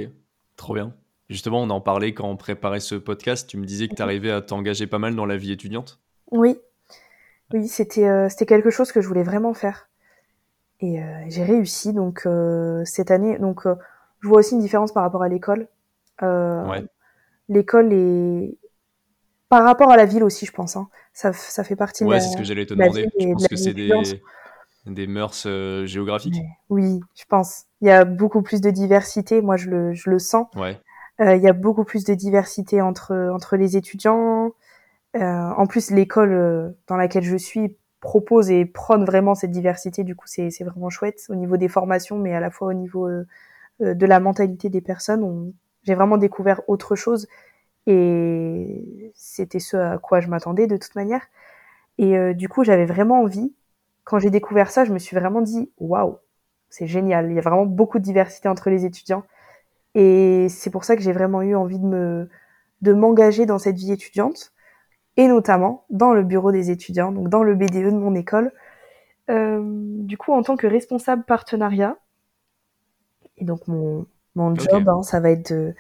trop 0.57 0.73
bien. 0.75 0.93
Justement, 1.29 1.62
on 1.63 1.69
en 1.69 1.81
parlait 1.81 2.13
quand 2.13 2.29
on 2.29 2.38
préparait 2.38 2.81
ce 2.81 2.95
podcast, 2.95 3.49
tu 3.49 3.57
me 3.57 3.65
disais 3.65 3.88
que 3.88 3.95
tu 3.95 4.01
arrivais 4.01 4.31
à 4.31 4.41
t'engager 4.41 4.86
pas 4.86 4.99
mal 4.99 5.15
dans 5.15 5.25
la 5.25 5.38
vie 5.38 5.51
étudiante? 5.53 5.99
Oui, 6.29 6.60
oui, 7.53 7.67
c'était, 7.67 8.29
c'était 8.29 8.45
quelque 8.45 8.69
chose 8.69 8.91
que 8.91 9.01
je 9.01 9.07
voulais 9.07 9.23
vraiment 9.23 9.53
faire 9.53 9.88
et 10.81 10.99
j'ai 11.29 11.43
réussi 11.43 11.93
donc 11.93 12.27
cette 12.86 13.12
année 13.12 13.38
donc 13.38 13.65
je 14.21 14.27
vois 14.27 14.39
aussi 14.39 14.55
une 14.55 14.62
différence 14.62 14.91
par 14.91 15.03
rapport 15.03 15.23
à 15.23 15.29
l'école. 15.29 15.67
Ouais. 16.21 16.86
l'école 17.49 17.93
est 17.93 18.57
par 19.49 19.63
rapport 19.65 19.91
à 19.91 19.97
la 19.97 20.05
ville 20.05 20.23
aussi, 20.23 20.45
je 20.45 20.51
pense, 20.53 20.77
hein, 20.77 20.88
ça 21.13 21.34
ça 21.34 21.63
fait 21.63 21.75
partie 21.75 22.05
de 22.05 22.10
la 22.10 22.19
c'est 22.21 22.31
ce 22.31 22.38
que 22.38 22.43
j'allais 22.43 22.65
te 22.65 22.73
demander. 22.73 23.03
De 23.03 23.34
penses 23.34 23.41
la 23.43 23.47
que 23.49 23.55
c'est 23.57 23.73
des 23.73 24.21
des 24.86 25.07
mœurs, 25.07 25.45
heu, 25.45 25.86
géographiques? 25.86 26.41
Oui, 26.69 27.01
je 27.15 27.23
pense. 27.27 27.65
Il 27.81 27.88
y 27.88 27.91
a 27.91 28.05
beaucoup 28.05 28.41
plus 28.41 28.62
de 28.62 28.69
diversité, 28.71 29.41
moi 29.41 29.57
je 29.57 29.69
le 29.69 29.93
je 29.93 30.10
le 30.10 30.19
sens. 30.19 30.47
Ouais. 30.55 30.79
Heu, 31.19 31.36
il 31.36 31.41
y 31.43 31.47
a 31.49 31.53
beaucoup 31.53 31.84
plus 31.84 32.03
de 32.05 32.13
diversité 32.13 32.81
entre, 32.81 33.13
entre 33.34 33.57
les 33.57 33.75
étudiants. 33.77 34.53
En 35.13 35.67
plus 35.67 35.91
l'école, 35.91 36.73
dans 36.88 36.95
laquelle 36.95 37.23
je 37.23 37.36
suis 37.36 37.75
propose 37.99 38.49
et 38.49 38.65
prône 38.65 39.03
vraiment 39.05 39.36
cette 39.36 39.51
diversité, 39.51 40.03
du 40.03 40.15
coup 40.15 40.25
c'est 40.27 40.49
vraiment 40.63 40.89
chouette 40.89 41.25
au 41.29 41.36
niveau 41.36 41.57
des 41.57 41.67
formations, 41.67 42.17
mais 42.17 42.34
à 42.34 42.39
la 42.39 42.49
fois 42.49 42.69
au 42.69 42.73
niveau, 42.73 43.10
de 43.79 44.05
la 44.05 44.19
mentalité 44.21 44.69
des 44.69 44.81
personnes. 44.81 45.23
On 45.23 45.53
j'ai 45.84 45.96
vraiment 45.96 46.17
découvert 46.17 46.62
autre 46.67 46.96
chose 46.96 47.28
et 47.88 49.12
c'était 49.15 49.60
ce 49.60 49.78
à 49.78 49.98
quoi 49.98 50.20
je 50.22 50.28
m'attendais 50.28 50.67
de 50.67 50.78
toute 50.78 50.96
manière 50.96 51.28
et 51.98 52.17
heu, 52.17 52.34
du 52.34 52.50
coup, 52.50 52.63
j'avais 52.63 52.86
vraiment 52.86 53.22
envie 53.22 53.54
quand 54.04 54.20
j'ai 54.20 54.32
découvert 54.32 54.72
ça, 54.72 54.86
je 54.86 54.91
me 54.94 55.00
suis 55.00 55.15
vraiment 55.15 55.41
dit: 55.41 55.72
«Waouh, 55.78 56.17
c'est 56.70 56.88
génial». 56.88 57.30
Il 57.30 57.36
y 57.36 57.39
a 57.39 57.41
vraiment 57.41 57.65
beaucoup 57.65 58.00
de 58.00 58.04
diversité 58.04 58.50
entre 58.50 58.70
les 58.70 58.86
étudiants 58.86 59.24
et 59.96 60.48
c'est 60.50 60.70
pour 60.72 60.86
ça 60.86 60.96
que 60.96 61.02
j'ai 61.04 61.12
vraiment 61.13 61.41
eu 61.41 61.56
envie 61.56 61.80
de 61.80 61.86
me 61.86 62.30
de 62.82 62.94
m'engager 62.94 63.46
dans 63.46 63.60
cette 63.60 63.78
vie 63.78 63.91
étudiante 63.91 64.54
et 65.17 65.28
notamment 65.28 65.86
dans 65.91 66.13
le 66.13 66.24
bureau 66.24 66.52
des 66.52 66.72
étudiants, 66.72 67.12
donc 67.12 67.30
dans 67.30 67.44
le 67.44 67.56
BDE 67.56 67.91
de 67.91 67.98
mon 67.98 68.15
école. 68.15 68.52
Hem, 69.28 70.06
du 70.06 70.17
coup, 70.17 70.34
en 70.34 70.44
tant 70.44 70.58
que 70.58 70.67
responsable 70.67 71.24
partenariat 71.26 71.98
et 73.38 73.46
donc 73.46 73.67
mon 73.67 74.08
mon 74.36 74.58
job, 74.58 74.88
OK. 74.88 74.89
hein, 74.89 75.04
ça 75.04 75.20
va 75.20 75.32
être 75.32 75.52
de 75.52 75.76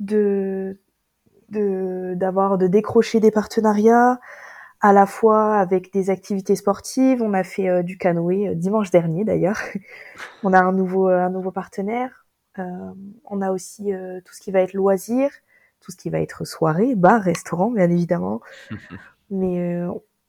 de 0.00 0.78
de 1.50 2.14
d'avoir 2.16 2.58
de 2.58 2.66
décrocher 2.68 3.20
des 3.20 3.30
partenariats, 3.32 4.20
à 4.80 4.92
la 4.92 5.06
fois 5.06 5.56
avec 5.58 5.92
des 5.92 6.10
activités 6.10 6.56
sportives. 6.56 7.22
On 7.22 7.34
a 7.34 7.44
fait, 7.44 7.68
heu, 7.70 7.82
du 7.84 7.98
canoë, 7.98 8.48
heu, 8.50 8.54
dimanche 8.56 8.90
dernier 8.90 9.24
d'ailleurs. 9.24 9.60
On 10.44 10.52
a 10.54 10.60
un 10.60 10.72
nouveau, 10.72 11.08
heu, 11.10 11.14
un 11.18 11.30
nouveau 11.30 11.52
partenaire. 11.52 12.26
On 13.24 13.40
a 13.42 13.52
aussi, 13.52 13.92
tout 14.24 14.34
ce 14.34 14.40
qui 14.40 14.50
va 14.50 14.60
être 14.60 14.72
loisirs, 14.74 15.30
tout 15.80 15.92
ce 15.92 15.96
qui 15.96 16.10
va 16.10 16.20
être 16.20 16.44
soirée, 16.44 16.94
bar, 16.94 17.20
restaurant, 17.22 17.70
bien 17.70 17.90
évidemment. 17.90 18.40
Mais 19.30 19.82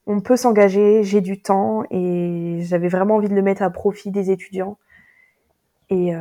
on 0.07 0.21
peut 0.21 0.37
s'engager, 0.37 1.03
j'ai 1.03 1.21
du 1.21 1.41
temps 1.41 1.83
et 1.91 2.59
j'avais 2.63 2.89
vraiment 2.89 3.15
envie 3.17 3.29
de 3.29 3.35
le 3.35 3.41
mettre 3.41 3.63
à 3.63 3.69
profit 3.69 4.11
des 4.11 4.31
étudiants 4.31 4.77
et 5.89 6.13
heu 6.13 6.19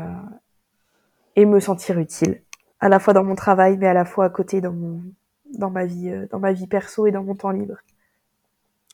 et 1.37 1.47
me 1.47 1.61
sentir 1.61 1.99
utile, 1.99 2.43
à 2.81 2.89
la 2.89 2.99
fois 3.01 3.15
dans 3.15 3.25
mon 3.25 3.35
travail, 3.35 3.77
mais 3.79 3.87
à 3.87 3.95
la 3.95 4.05
fois 4.05 4.27
à 4.27 4.31
côté 4.31 4.61
dans 4.61 4.73
mon 4.73 5.03
dans 5.59 5.71
ma 5.71 5.87
vie, 5.87 6.11
heu, 6.11 6.29
dans 6.31 6.39
ma 6.41 6.53
vie 6.53 6.67
perso 6.67 7.07
et 7.07 7.11
dans 7.13 7.25
mon 7.25 7.35
temps 7.35 7.51
libre. 7.51 7.77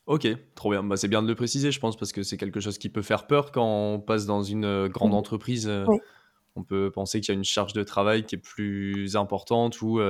OK, 0.07 0.27
trop 0.55 0.71
bien. 0.71 0.83
Bah, 0.83 0.97
c'est 0.97 1.09
bien 1.09 1.23
de 1.23 1.29
le 1.29 1.35
préciser, 1.35 1.71
je 1.73 1.81
pense, 1.81 1.97
parce 1.97 2.13
que 2.13 2.23
c'est 2.23 2.37
quelque 2.37 2.61
chose 2.61 2.77
qui 2.79 2.91
peut 2.91 3.03
faire 3.03 3.27
peur 3.27 3.53
quand 3.53 3.65
on 3.67 4.01
passe 4.01 4.27
dans 4.27 4.43
une, 4.43 4.65
heu, 4.67 4.89
grande 4.89 5.15
entreprise, 5.15 5.71
Oui. 5.87 5.99
on 6.57 6.65
peut 6.65 6.91
penser 6.93 7.21
qu'il 7.21 7.35
y 7.35 7.37
a 7.37 7.39
une 7.39 7.45
charge 7.45 7.73
de 7.73 7.83
travail 7.85 8.25
qui 8.27 8.37
est 8.37 8.39
plus 8.39 9.17
importante 9.17 9.83
ou, 9.83 10.01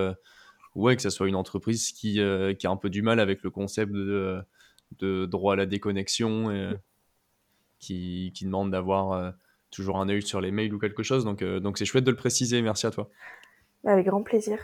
ouais, 0.75 0.97
que 0.97 1.03
ça 1.03 1.11
soit 1.11 1.29
une 1.29 1.37
entreprise 1.37 1.93
qui, 1.93 2.21
qui 2.59 2.67
a 2.67 2.71
un 2.71 2.77
peu 2.77 2.91
du 2.91 3.03
mal 3.03 3.21
avec 3.21 3.43
le 3.43 3.51
concept 3.51 3.93
de, 3.93 4.41
de 4.99 5.27
droit 5.27 5.55
à 5.55 5.57
la 5.57 5.67
déconnexion 5.67 6.51
et 6.53 6.75
qui 7.79 8.33
qui 8.35 8.45
demande 8.45 8.71
d'avoir, 8.71 9.35
toujours 9.75 9.99
un 9.99 10.09
œil 10.09 10.23
sur 10.23 10.41
les 10.41 10.51
mails 10.51 10.73
ou 10.73 10.79
quelque 10.79 11.03
chose 11.03 11.25
donc 11.25 11.43
heu, 11.43 11.61
donc 11.61 11.79
c'est 11.79 11.85
chouette 11.85 12.05
de 12.05 12.11
le 12.11 12.17
préciser, 12.17 12.63
merci 12.63 12.87
à 12.87 12.91
toi. 12.91 13.11
Avec 13.85 14.07
grand 14.07 14.23
plaisir. 14.23 14.59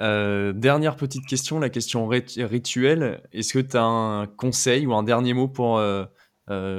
Heu, 0.00 0.52
dernière 0.56 0.96
petite 0.96 1.26
question, 1.26 1.58
la 1.60 1.68
question 1.68 2.06
rit 2.06 2.24
rituelle. 2.38 3.22
Est-ce 3.32 3.52
que 3.52 3.58
tu 3.58 3.76
as 3.76 3.84
un 3.84 4.26
conseil 4.26 4.86
ou 4.86 4.94
un 4.94 5.02
dernier 5.02 5.34
mot 5.34 5.48
pour, 5.48 5.78
heu, 5.78 6.06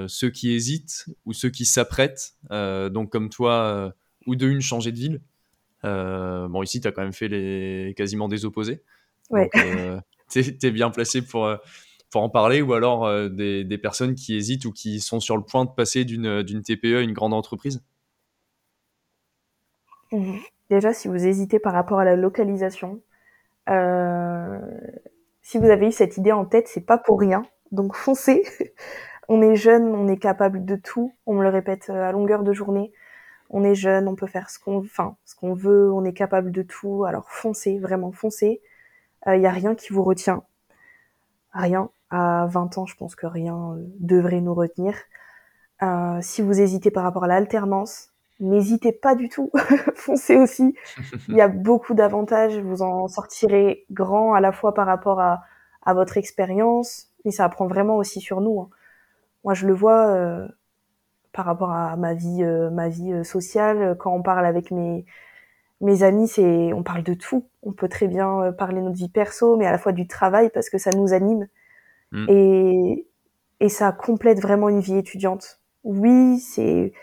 ceux 0.08 0.30
qui 0.30 0.54
hésitent 0.54 1.06
ou 1.26 1.34
ceux 1.34 1.50
qui 1.50 1.66
s'apprêtent, 1.66 2.34
donc 2.50 3.12
comme 3.12 3.30
toi, 3.30 3.94
ou 4.26 4.36
de 4.36 4.48
une 4.48 4.62
changer 4.62 4.92
de 4.92 4.98
ville? 4.98 5.22
Bon 5.84 6.64
ici 6.64 6.82
tu 6.82 6.88
as 6.88 6.92
quand 6.92 7.04
même 7.04 7.14
fait 7.14 7.28
les 7.28 7.94
quasiment 7.96 8.28
des 8.28 8.46
opposés, 8.46 8.82
Ouais. 9.30 9.50
donc 9.54 9.56
heu, 9.58 10.00
tu 10.32 10.40
es 10.40 10.58
tu 10.58 10.66
es 10.68 10.72
bien 10.72 10.90
placé 10.90 11.22
pour, 11.22 11.48
en 12.20 12.30
parler 12.30 12.62
ou 12.62 12.74
alors, 12.74 13.08
heu, 13.08 13.30
des 13.30 13.78
personnes 13.78 14.16
qui 14.16 14.36
hésitent 14.36 14.66
ou 14.66 14.72
qui 14.72 15.00
sont 15.00 15.20
sur 15.20 15.38
le 15.38 15.44
point 15.44 15.66
de 15.66 15.72
passer 15.72 16.06
d'une, 16.06 16.44
d'une 16.44 16.62
TPE 16.62 16.98
à 16.98 17.02
une 17.02 17.14
grande 17.14 17.34
entreprise? 17.34 17.82
Mmh 20.12 20.18
mh. 20.18 20.40
Déjà, 20.70 20.94
si 20.94 21.08
vous 21.08 21.28
hésitez 21.28 21.60
par 21.60 21.74
rapport 21.74 22.00
à 22.00 22.06
la 22.06 22.16
localisation, 22.16 23.02
euh, 23.70 24.60
si 25.42 25.60
vous 25.60 25.66
avez 25.70 25.88
eu 25.88 25.92
cette 25.92 26.18
idée 26.18 26.32
en 26.32 26.46
tête, 26.46 26.68
c'est 26.68 26.86
pas 26.86 26.98
pour 26.98 27.20
rien. 27.20 27.46
Donc 27.72 27.96
foncez. 27.96 28.44
on 29.30 29.42
est 29.42 29.56
jeune, 29.56 29.84
on 29.96 30.08
est 30.08 30.18
capable 30.18 30.66
de 30.66 30.76
tout. 30.76 31.14
On 31.26 31.36
me 31.36 31.44
le 31.44 31.50
répète 31.50 31.90
à 31.90 32.12
longueur 32.12 32.44
de 32.44 32.54
journée. 32.54 32.92
On 33.52 33.64
est 33.64 33.76
jeune, 33.76 34.08
on 34.08 34.16
peut 34.16 34.28
faire 34.28 34.50
ce 34.50 34.60
qu'on, 34.60 34.80
enfin, 34.80 35.18
ce 35.26 35.36
veut. 35.46 35.92
On 35.94 36.04
est 36.04 36.14
capable 36.14 36.52
de 36.52 36.64
tout. 36.64 37.06
Alors 37.06 37.30
foncez, 37.30 37.80
vraiment 37.80 38.12
foncez. 38.12 38.62
Il 39.28 39.34
euh, 39.34 39.38
n'y 39.38 39.48
a 39.48 39.52
rien 39.52 39.76
qui 39.76 39.94
vous 39.94 40.04
retient. 40.04 40.44
Rien. 41.54 41.90
À 42.18 42.46
20 42.46 42.78
ans, 42.78 42.86
je 42.86 42.96
pense 42.96 43.14
que 43.14 43.28
rien 43.28 43.74
euh, 43.74 43.84
devrait 44.00 44.40
nous 44.40 44.54
retenir. 44.54 44.96
Euh, 45.84 46.18
si 46.22 46.42
vous 46.42 46.62
hésitez 46.62 46.90
par 46.90 47.04
rapport 47.04 47.26
à 47.26 47.28
l'alternance, 47.28 48.12
n'hésitez 48.40 48.94
pas 48.94 49.16
du 49.16 49.28
tout. 49.28 49.52
Foncez 49.96 50.38
aussi. 50.38 50.76
Il 51.28 51.36
y 51.36 51.42
a 51.42 51.50
beaucoup 51.50 51.94
d'avantages. 51.94 52.58
Vous 52.58 52.82
en 52.82 53.10
sortirez 53.10 53.86
grand 53.92 54.34
à 54.34 54.40
la 54.40 54.54
fois 54.54 54.74
par 54.74 54.88
rapport 54.88 55.20
à, 55.20 55.44
à 55.84 55.94
votre 55.94 56.16
expérience, 56.16 57.10
mais 57.26 57.32
ça 57.32 57.44
apprend 57.44 57.68
vraiment 57.68 57.98
aussi 57.98 58.22
sur 58.22 58.40
nous. 58.40 58.62
Hein. 58.62 58.70
Moi, 59.44 59.54
je 59.54 59.68
le 59.68 59.74
vois 59.74 60.08
euh, 60.08 60.48
par 61.34 61.44
rapport 61.44 61.72
à 61.72 61.98
ma 61.98 62.14
vie, 62.14 62.44
euh, 62.44 62.70
ma 62.70 62.88
vie 62.88 63.26
sociale. 63.26 63.98
Quand 64.00 64.14
on 64.14 64.22
parle 64.22 64.46
avec 64.46 64.72
mes 64.72 65.06
mes 65.82 66.04
amis, 66.04 66.30
c'est 66.30 66.72
on 66.72 66.82
parle 66.82 67.04
de 67.04 67.14
tout. 67.14 67.46
On 67.62 67.74
peut 67.74 67.90
très 67.90 68.08
bien 68.08 68.54
parler 68.54 68.78
de 68.80 68.86
notre 68.86 68.96
vie 68.96 69.10
perso, 69.10 69.58
mais 69.58 69.66
à 69.66 69.72
la 69.74 69.78
fois 69.78 69.92
du 69.92 70.08
travail 70.08 70.50
parce 70.50 70.70
que 70.70 70.78
ça 70.78 70.92
nous 70.92 71.14
anime 71.14 71.50
mm. 72.12 72.26
et 72.30 73.08
et 73.60 73.70
ça 73.70 73.92
complète 73.92 74.40
vraiment 74.42 74.70
une 74.70 74.82
vie 74.82 74.98
étudiante. 74.98 75.60
Oui, 75.84 76.40
c'est 76.40 76.94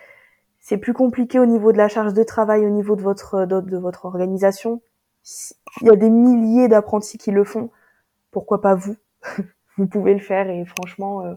c'est 0.61 0.79
plus 0.79 0.93
compliqué 0.93 1.39
au 1.41 1.47
niveau 1.47 1.73
de 1.73 1.79
la 1.79 1.89
charge 1.89 2.15
de 2.15 2.23
travail, 2.23 2.65
au 2.65 2.71
niveau 2.71 2.95
de 2.95 3.03
votre 3.03 3.47
de, 3.47 3.77
votre 3.77 4.05
organisation. 4.05 4.81
Il 5.81 5.89
y 5.89 5.91
a 5.91 5.97
des 5.97 6.11
milliers 6.11 6.69
d'apprentis 6.69 7.19
qui 7.19 7.31
le 7.31 7.45
font. 7.45 7.71
Pourquoi 8.31 8.61
pas 8.61 8.75
vous? 8.75 8.97
Vous 9.79 9.87
pouvez 9.87 10.13
le 10.13 10.21
faire 10.21 10.51
et 10.51 10.65
franchement, 10.67 11.25
euh, 11.25 11.35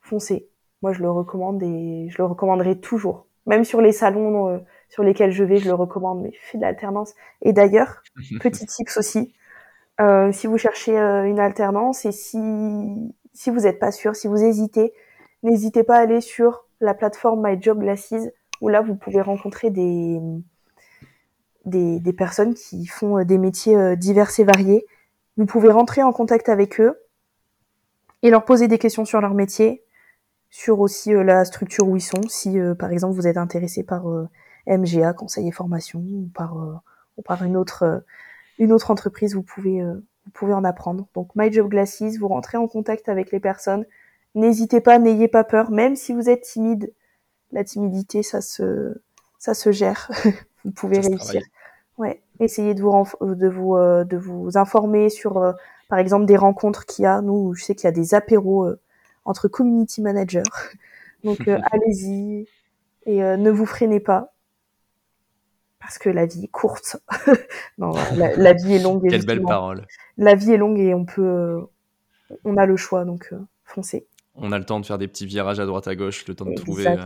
foncez. 0.00 0.48
Moi, 0.82 0.92
je 0.92 1.02
le 1.02 1.10
recommande 1.10 1.62
et 1.62 2.08
je 2.08 2.18
le 2.18 2.24
recommanderai 2.24 2.78
toujours. 2.78 3.26
Même 3.46 3.64
sur 3.64 3.80
les 3.80 3.90
salons 3.90 4.48
euh, 4.48 4.58
sur 4.88 5.02
lesquels 5.02 5.32
je 5.32 5.42
vais, 5.42 5.56
je 5.56 5.66
le 5.66 5.74
recommande. 5.74 6.22
Mais 6.22 6.30
faites 6.40 6.60
de 6.60 6.64
l'alternance. 6.64 7.14
Et 7.42 7.52
d'ailleurs, 7.52 8.02
petit 8.40 8.66
tips 8.66 8.96
aussi, 8.96 9.34
euh, 10.00 10.32
si 10.32 10.48
vous 10.48 10.58
cherchez 10.58 10.98
euh, 10.98 11.24
une 11.24 11.38
alternance 11.38 12.04
et 12.04 12.12
si 12.12 13.14
si 13.32 13.50
vous 13.50 13.60
n'êtes 13.60 13.78
pas 13.78 13.90
sûr, 13.92 14.14
si 14.14 14.28
vous 14.28 14.42
hésitez, 14.42 14.92
n'hésitez 15.42 15.82
pas 15.82 15.96
à 15.96 16.00
aller 16.00 16.20
sur 16.20 16.66
la 16.80 16.94
plateforme 16.94 17.42
My 17.44 17.60
Job 17.60 17.80
Glasses 17.80 18.14
où 18.60 18.68
là 18.68 18.80
vous 18.80 18.94
pouvez 18.94 19.20
rencontrer 19.20 19.70
des, 19.70 20.20
des, 21.64 22.12
personnes 22.12 22.54
qui 22.54 22.86
font 22.86 23.18
euh, 23.18 23.24
des 23.24 23.38
métiers 23.38 23.96
divers 23.96 24.30
et 24.38 24.44
variés. 24.44 24.86
Vous 25.36 25.46
pouvez 25.46 25.70
rentrer 25.70 26.02
en 26.02 26.12
contact 26.12 26.48
avec 26.48 26.80
eux 26.80 27.00
et 28.22 28.30
leur 28.30 28.44
poser 28.44 28.68
des 28.68 28.78
questions 28.78 29.04
sur 29.04 29.20
leur 29.20 29.34
métier, 29.34 29.84
sur 30.50 30.80
aussi 30.80 31.12
la 31.12 31.44
structure 31.44 31.88
où 31.88 31.96
ils 31.96 32.00
sont. 32.00 32.22
Si 32.28 32.56
par 32.78 32.90
exemple 32.92 33.14
vous 33.14 33.26
êtes 33.26 33.36
intéressé 33.36 33.82
par 33.82 34.04
MGA, 34.66 35.12
conseiller 35.12 35.50
formation, 35.50 35.98
ou 36.00 36.30
par, 36.32 36.56
ou 37.16 37.22
par 37.22 37.42
une 37.42 37.56
autre 37.56 38.04
une 38.58 38.72
autre 38.72 38.90
entreprise, 38.90 39.34
vous 39.34 39.42
pouvez 39.42 39.82
vous 39.82 40.30
pouvez 40.32 40.54
en 40.54 40.64
apprendre. 40.64 41.06
Donc 41.14 41.30
My 41.34 41.52
Job 41.52 41.68
Glasses, 41.68 42.16
vous 42.18 42.28
rentrez 42.28 42.56
en 42.56 42.66
contact 42.66 43.08
avec 43.08 43.30
les 43.30 43.40
personnes, 43.40 43.84
N'hésitez 44.34 44.80
pas, 44.80 44.98
n'ayez 44.98 45.28
pas 45.28 45.44
peur, 45.44 45.70
même 45.70 45.94
si 45.94 46.12
vous 46.12 46.28
êtes 46.28 46.42
timide. 46.42 46.92
La 47.52 47.62
timidité, 47.62 48.22
ça 48.24 48.40
se, 48.40 49.00
ça 49.38 49.54
se 49.54 49.70
gère. 49.70 50.10
vous 50.64 50.72
pouvez 50.72 50.98
réussir. 50.98 51.40
Ouais. 51.98 52.20
Essayez 52.40 52.74
de 52.74 52.82
vous, 52.82 53.06
de 53.20 53.48
vous, 53.48 53.76
euh, 53.76 54.02
de 54.02 54.16
vous 54.16 54.58
informer 54.58 55.08
sur, 55.08 55.38
euh, 55.38 55.52
par 55.88 56.00
exemple, 56.00 56.26
des 56.26 56.36
rencontres 56.36 56.84
qu'il 56.84 57.04
y 57.04 57.06
a. 57.06 57.20
Nous, 57.20 57.54
je 57.54 57.62
sais 57.62 57.76
qu'il 57.76 57.84
y 57.84 57.88
a 57.88 57.92
des 57.92 58.14
apéros 58.14 58.64
euh, 58.64 58.80
entre 59.24 59.46
community 59.46 60.02
managers. 60.02 60.42
Donc, 61.22 61.46
allez-y 61.72 62.48
et 63.06 63.20
ne 63.20 63.50
vous 63.50 63.66
freinez 63.66 64.00
pas 64.00 64.33
parce 65.84 65.98
que 65.98 66.08
la 66.08 66.26
vie 66.26 66.44
est 66.44 66.48
courte. 66.48 66.96
non, 67.78 67.92
la, 68.16 68.52
vie 68.54 68.74
est 68.74 68.82
longue. 68.82 69.06
Quelle 69.08 69.26
belle 69.26 69.42
parole. 69.42 69.86
La 70.16 70.34
vie 70.34 70.52
est 70.52 70.56
longue 70.56 70.78
et 70.78 70.94
on 70.94 71.04
peut, 71.04 71.60
on 72.44 72.56
a 72.56 72.66
le 72.66 72.76
choix, 72.76 73.04
donc 73.04 73.32
foncez 73.64 74.06
on 74.36 74.52
a 74.52 74.58
le 74.58 74.64
temps 74.64 74.80
de 74.80 74.86
faire 74.86 74.98
des 74.98 75.08
petits 75.08 75.26
virages 75.26 75.60
à 75.60 75.66
droite 75.66 75.88
à 75.88 75.94
gauche, 75.94 76.26
le 76.26 76.34
temps 76.34 76.44
de 76.44 76.54
trouver, 76.54 76.86
euh, 76.86 76.96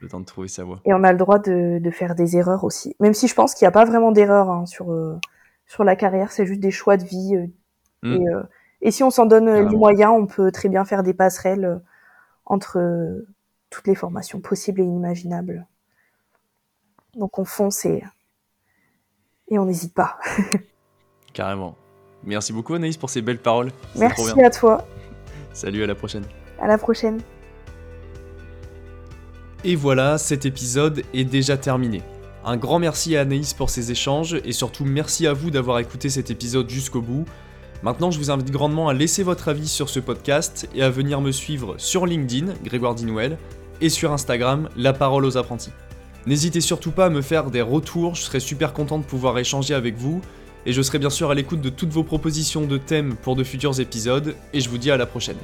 le 0.00 0.08
temps 0.08 0.20
de 0.20 0.24
trouver 0.24 0.48
sa 0.48 0.64
voie. 0.64 0.80
Et 0.84 0.92
on 0.92 1.04
a 1.04 1.12
le 1.12 1.18
droit 1.18 1.38
de, 1.38 1.80
faire 1.92 2.14
des 2.14 2.36
erreurs 2.36 2.64
aussi. 2.64 2.96
Même 3.00 3.14
si 3.14 3.28
je 3.28 3.34
pense 3.34 3.54
qu'il 3.54 3.64
n'y 3.64 3.68
a 3.68 3.72
pas 3.72 3.84
vraiment 3.84 4.12
d'erreur 4.12 4.50
hein, 4.50 4.66
sur 4.66 4.92
euh, 4.92 5.18
sur 5.66 5.84
la 5.84 5.96
carrière, 5.96 6.32
c'est 6.32 6.46
juste 6.46 6.60
des 6.60 6.70
choix 6.70 6.96
de 6.96 7.04
vie. 7.04 7.36
Euh, 8.04 8.16
hmm. 8.16 8.46
et, 8.80 8.90
si 8.90 9.02
on 9.02 9.10
s'en 9.10 9.26
donne 9.26 9.68
les 9.68 9.76
moyens, 9.76 10.12
on 10.16 10.26
peut 10.26 10.50
très 10.50 10.68
bien 10.68 10.84
faire 10.84 11.02
des 11.02 11.14
passerelles 11.14 11.80
entre 12.46 12.80
toutes 13.70 13.86
les 13.86 13.94
formations 13.94 14.40
possibles 14.40 14.80
et 14.80 14.84
inimaginables. 14.84 15.66
Donc 17.18 17.38
on 17.38 17.44
fonce 17.44 17.84
et, 17.84 18.02
et 19.48 19.58
on 19.58 19.66
n'hésite 19.66 19.92
pas. 19.92 20.18
Carrément. 21.34 21.76
Merci 22.24 22.52
beaucoup 22.52 22.74
Anaïs 22.74 22.96
pour 22.96 23.10
ces 23.10 23.22
belles 23.22 23.38
paroles. 23.38 23.70
Merci 23.96 24.42
à 24.42 24.50
toi. 24.50 24.86
Salut, 25.52 25.82
à 25.82 25.86
la 25.86 25.94
prochaine. 25.94 26.24
À 26.60 26.66
la 26.66 26.78
prochaine. 26.78 27.20
Et 29.64 29.74
voilà, 29.74 30.18
cet 30.18 30.46
épisode 30.46 31.02
est 31.12 31.24
déjà 31.24 31.56
terminé. 31.56 32.02
Un 32.44 32.56
grand 32.56 32.78
merci 32.78 33.16
à 33.16 33.22
Anaïs 33.22 33.54
pour 33.54 33.70
ses 33.70 33.90
échanges 33.90 34.36
et 34.44 34.52
surtout 34.52 34.84
merci 34.84 35.26
à 35.26 35.32
vous 35.32 35.50
d'avoir 35.50 35.80
écouté 35.80 36.08
cet 36.08 36.30
épisode 36.30 36.70
jusqu'au 36.70 37.02
bout. 37.02 37.24
Maintenant, 37.82 38.10
je 38.10 38.18
vous 38.18 38.30
invite 38.30 38.50
grandement 38.50 38.88
à 38.88 38.94
laisser 38.94 39.22
votre 39.22 39.48
avis 39.48 39.68
sur 39.68 39.88
ce 39.88 40.00
podcast 40.00 40.68
et 40.74 40.82
à 40.82 40.90
venir 40.90 41.20
me 41.20 41.32
suivre 41.32 41.74
sur 41.78 42.06
LinkedIn, 42.06 42.54
Grégoire 42.64 42.94
Dinouel, 42.94 43.38
et 43.80 43.88
sur 43.88 44.12
Instagram, 44.12 44.68
La 44.76 44.92
Parole 44.92 45.24
aux 45.24 45.36
Apprentis. 45.36 45.72
N'hésitez 46.28 46.60
surtout 46.60 46.90
pas 46.90 47.06
à 47.06 47.08
me 47.08 47.22
faire 47.22 47.50
des 47.50 47.62
retours, 47.62 48.14
je 48.14 48.20
serai 48.20 48.38
super 48.38 48.74
content 48.74 48.98
de 48.98 49.02
pouvoir 49.02 49.38
échanger 49.38 49.72
avec 49.72 49.96
vous, 49.96 50.20
et 50.66 50.74
je 50.74 50.82
serai 50.82 50.98
bien 50.98 51.08
sûr 51.08 51.30
à 51.30 51.34
l'écoute 51.34 51.62
de 51.62 51.70
toutes 51.70 51.88
vos 51.88 52.02
propositions 52.02 52.66
de 52.66 52.76
thèmes 52.76 53.16
pour 53.22 53.34
de 53.34 53.42
futurs 53.42 53.80
épisodes, 53.80 54.36
et 54.52 54.60
je 54.60 54.68
vous 54.68 54.76
dis 54.76 54.90
à 54.90 54.98
la 54.98 55.06
prochaine. 55.06 55.38